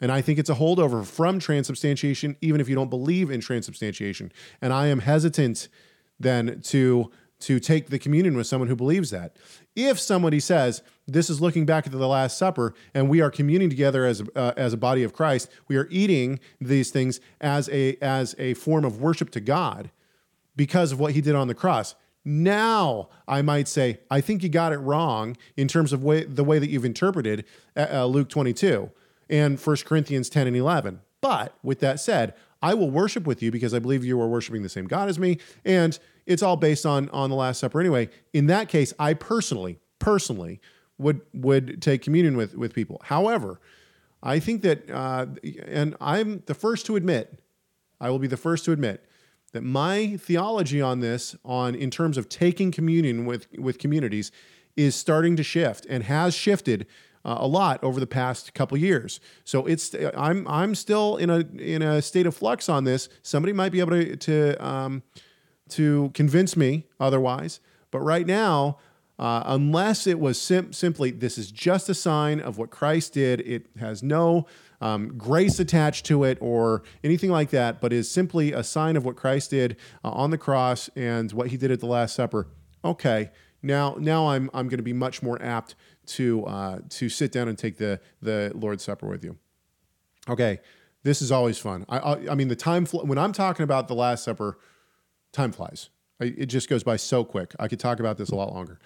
And 0.00 0.10
I 0.10 0.22
think 0.22 0.38
it's 0.38 0.50
a 0.50 0.54
holdover 0.54 1.04
from 1.04 1.38
transubstantiation, 1.38 2.36
even 2.40 2.60
if 2.60 2.68
you 2.68 2.74
don't 2.74 2.90
believe 2.90 3.30
in 3.30 3.40
transubstantiation. 3.40 4.32
And 4.62 4.72
I 4.72 4.86
am 4.86 5.00
hesitant 5.00 5.68
then 6.18 6.60
to 6.64 7.10
to 7.40 7.58
take 7.58 7.88
the 7.88 7.98
communion 7.98 8.36
with 8.36 8.46
someone 8.46 8.68
who 8.68 8.76
believes 8.76 9.10
that. 9.10 9.36
If 9.74 9.98
somebody 9.98 10.40
says 10.40 10.82
this 11.08 11.30
is 11.30 11.40
looking 11.40 11.64
back 11.64 11.86
at 11.86 11.92
the 11.92 12.06
Last 12.06 12.36
Supper 12.36 12.74
and 12.94 13.08
we 13.08 13.22
are 13.22 13.30
communing 13.30 13.70
together 13.70 14.04
as 14.04 14.20
a, 14.20 14.38
uh, 14.38 14.52
as 14.56 14.74
a 14.74 14.76
body 14.76 15.02
of 15.02 15.14
Christ, 15.14 15.50
we 15.66 15.76
are 15.76 15.88
eating 15.90 16.38
these 16.60 16.90
things 16.90 17.20
as 17.40 17.68
a 17.70 17.96
as 18.02 18.34
a 18.38 18.54
form 18.54 18.84
of 18.84 19.00
worship 19.00 19.30
to 19.30 19.40
God 19.40 19.90
because 20.54 20.92
of 20.92 21.00
what 21.00 21.12
He 21.12 21.20
did 21.20 21.34
on 21.34 21.48
the 21.48 21.54
cross. 21.54 21.94
Now, 22.22 23.08
I 23.26 23.40
might 23.40 23.66
say, 23.66 24.00
I 24.10 24.20
think 24.20 24.42
you 24.42 24.50
got 24.50 24.74
it 24.74 24.78
wrong 24.78 25.38
in 25.56 25.66
terms 25.66 25.94
of 25.94 26.04
way, 26.04 26.24
the 26.24 26.44
way 26.44 26.58
that 26.58 26.68
you've 26.68 26.84
interpreted 26.84 27.46
uh, 27.76 27.86
uh 27.90 28.04
Luke 28.04 28.28
22 28.28 28.90
and 29.30 29.58
1 29.58 29.76
Corinthians 29.86 30.28
10 30.28 30.46
and 30.46 30.56
11. 30.56 31.00
But 31.22 31.54
with 31.62 31.80
that 31.80 32.00
said, 32.00 32.34
I 32.62 32.74
will 32.74 32.90
worship 32.90 33.26
with 33.26 33.42
you 33.42 33.50
because 33.50 33.72
I 33.72 33.78
believe 33.78 34.04
you 34.04 34.20
are 34.20 34.28
worshiping 34.28 34.62
the 34.62 34.68
same 34.68 34.86
God 34.86 35.08
as 35.08 35.18
me. 35.18 35.38
And 35.64 35.98
it's 36.26 36.42
all 36.42 36.56
based 36.56 36.84
on, 36.84 37.08
on 37.10 37.30
the 37.30 37.36
Last 37.36 37.60
Supper 37.60 37.80
anyway. 37.80 38.10
In 38.32 38.46
that 38.46 38.68
case, 38.68 38.92
I 38.98 39.14
personally, 39.14 39.78
personally 39.98 40.60
would, 40.98 41.22
would 41.32 41.80
take 41.80 42.02
communion 42.02 42.36
with, 42.36 42.54
with 42.56 42.74
people. 42.74 43.00
However, 43.04 43.60
I 44.22 44.38
think 44.38 44.62
that, 44.62 44.90
uh, 44.90 45.26
and 45.66 45.96
I'm 46.00 46.42
the 46.46 46.54
first 46.54 46.84
to 46.86 46.96
admit, 46.96 47.40
I 48.00 48.10
will 48.10 48.18
be 48.18 48.26
the 48.26 48.36
first 48.36 48.64
to 48.66 48.72
admit 48.72 49.06
that 49.52 49.62
my 49.62 50.16
theology 50.18 50.80
on 50.80 51.00
this, 51.00 51.36
on 51.44 51.74
in 51.74 51.90
terms 51.90 52.18
of 52.18 52.28
taking 52.28 52.70
communion 52.70 53.24
with, 53.24 53.46
with 53.58 53.78
communities, 53.78 54.30
is 54.76 54.94
starting 54.94 55.36
to 55.36 55.42
shift 55.42 55.86
and 55.88 56.04
has 56.04 56.34
shifted 56.34 56.86
uh, 57.24 57.36
a 57.38 57.46
lot 57.46 57.82
over 57.82 58.00
the 58.00 58.06
past 58.06 58.54
couple 58.54 58.76
years. 58.78 59.20
So 59.44 59.66
it's 59.66 59.94
I'm 60.16 60.46
I'm 60.48 60.74
still 60.74 61.16
in 61.16 61.30
a 61.30 61.40
in 61.58 61.82
a 61.82 62.02
state 62.02 62.26
of 62.26 62.34
flux 62.34 62.68
on 62.68 62.84
this. 62.84 63.08
Somebody 63.22 63.52
might 63.52 63.72
be 63.72 63.80
able 63.80 63.92
to 63.92 64.16
to 64.16 64.66
um, 64.66 65.02
to 65.70 66.10
convince 66.14 66.56
me 66.56 66.86
otherwise, 66.98 67.60
but 67.90 68.00
right 68.00 68.26
now. 68.26 68.78
Uh, 69.18 69.42
unless 69.44 70.06
it 70.06 70.18
was 70.18 70.40
sim- 70.40 70.72
simply, 70.72 71.10
this 71.10 71.36
is 71.36 71.50
just 71.52 71.90
a 71.90 71.94
sign 71.94 72.40
of 72.40 72.56
what 72.56 72.70
Christ 72.70 73.12
did. 73.12 73.42
It 73.42 73.66
has 73.78 74.02
no 74.02 74.46
um, 74.80 75.18
grace 75.18 75.60
attached 75.60 76.06
to 76.06 76.24
it 76.24 76.38
or 76.40 76.82
anything 77.04 77.30
like 77.30 77.50
that, 77.50 77.80
but 77.80 77.92
is 77.92 78.10
simply 78.10 78.52
a 78.52 78.64
sign 78.64 78.96
of 78.96 79.04
what 79.04 79.16
Christ 79.16 79.50
did 79.50 79.76
uh, 80.04 80.10
on 80.10 80.30
the 80.30 80.38
cross 80.38 80.88
and 80.96 81.30
what 81.32 81.48
he 81.48 81.56
did 81.56 81.70
at 81.70 81.80
the 81.80 81.86
Last 81.86 82.14
Supper. 82.14 82.48
Okay, 82.82 83.30
now 83.62 83.96
now 83.98 84.28
I'm 84.28 84.48
I'm 84.54 84.68
going 84.68 84.78
to 84.78 84.82
be 84.82 84.94
much 84.94 85.22
more 85.22 85.40
apt 85.42 85.74
to 86.10 86.44
uh, 86.46 86.78
to 86.90 87.08
sit 87.08 87.32
down 87.32 87.48
and 87.48 87.56
take 87.56 87.76
the 87.78 88.00
the 88.22 88.52
Lord's 88.54 88.84
Supper 88.84 89.06
with 89.06 89.24
you. 89.24 89.36
Okay, 90.28 90.60
this 91.02 91.22
is 91.22 91.32
always 91.32 91.58
fun. 91.58 91.84
I 91.88 91.98
I, 91.98 92.32
I 92.32 92.34
mean 92.34 92.48
the 92.48 92.56
time 92.56 92.86
fl- 92.86 93.04
when 93.04 93.18
I'm 93.18 93.32
talking 93.32 93.64
about 93.64 93.88
the 93.88 93.94
Last 93.94 94.24
Supper, 94.24 94.58
time 95.32 95.52
flies. 95.52 95.90
I, 96.20 96.34
it 96.36 96.46
just 96.46 96.68
goes 96.68 96.82
by 96.82 96.96
so 96.96 97.24
quick. 97.24 97.54
I 97.58 97.68
could 97.68 97.80
talk 97.80 97.98
about 98.00 98.18
this 98.18 98.30
a 98.30 98.34
lot 98.34 98.52
longer. 98.52 98.78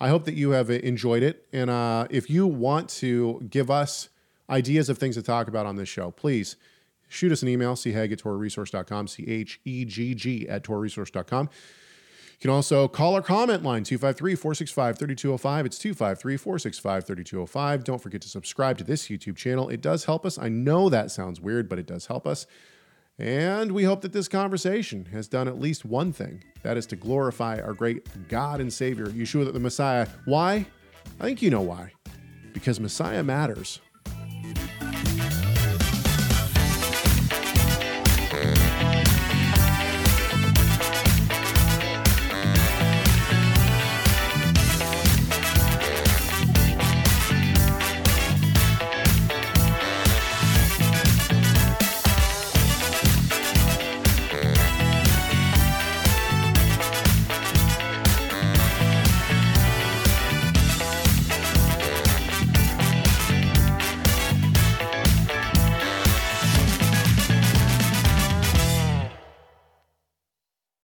I 0.00 0.08
hope 0.08 0.24
that 0.24 0.34
you 0.34 0.50
have 0.50 0.68
enjoyed 0.68 1.22
it, 1.22 1.46
and 1.52 1.70
uh, 1.70 2.06
if 2.10 2.28
you 2.28 2.46
want 2.46 2.88
to 2.90 3.46
give 3.48 3.70
us 3.70 4.08
ideas 4.50 4.88
of 4.88 4.98
things 4.98 5.14
to 5.14 5.22
talk 5.22 5.48
about 5.48 5.64
on 5.64 5.76
this 5.76 5.88
show, 5.88 6.10
please 6.10 6.56
shoot 7.08 7.30
us 7.30 7.42
an 7.42 7.48
email, 7.48 7.74
chegg 7.74 8.10
at 8.10 8.18
torahresource.com, 8.18 9.06
C-H-E-G-G 9.06 10.48
at 10.48 10.64
torahresource.com. 10.64 11.50
You 12.42 12.48
can 12.48 12.56
also 12.56 12.88
call 12.88 13.14
our 13.14 13.22
comment 13.22 13.62
line, 13.62 13.84
253 13.84 14.34
465 14.34 14.98
3205. 14.98 15.64
It's 15.64 15.78
253 15.78 16.36
465 16.36 17.06
3205. 17.06 17.84
Don't 17.84 18.02
forget 18.02 18.20
to 18.22 18.28
subscribe 18.28 18.78
to 18.78 18.84
this 18.84 19.06
YouTube 19.06 19.36
channel. 19.36 19.68
It 19.68 19.80
does 19.80 20.06
help 20.06 20.26
us. 20.26 20.38
I 20.38 20.48
know 20.48 20.88
that 20.88 21.12
sounds 21.12 21.40
weird, 21.40 21.68
but 21.68 21.78
it 21.78 21.86
does 21.86 22.06
help 22.06 22.26
us. 22.26 22.48
And 23.16 23.70
we 23.70 23.84
hope 23.84 24.00
that 24.00 24.12
this 24.12 24.26
conversation 24.26 25.04
has 25.12 25.28
done 25.28 25.46
at 25.46 25.60
least 25.60 25.84
one 25.84 26.12
thing 26.12 26.42
that 26.64 26.76
is 26.76 26.84
to 26.86 26.96
glorify 26.96 27.60
our 27.60 27.74
great 27.74 28.08
God 28.28 28.60
and 28.60 28.72
Savior, 28.72 29.06
Yeshua 29.06 29.52
the 29.52 29.60
Messiah. 29.60 30.08
Why? 30.24 30.66
I 31.20 31.22
think 31.22 31.42
you 31.42 31.50
know 31.50 31.60
why. 31.60 31.92
Because 32.52 32.80
Messiah 32.80 33.22
matters. 33.22 33.80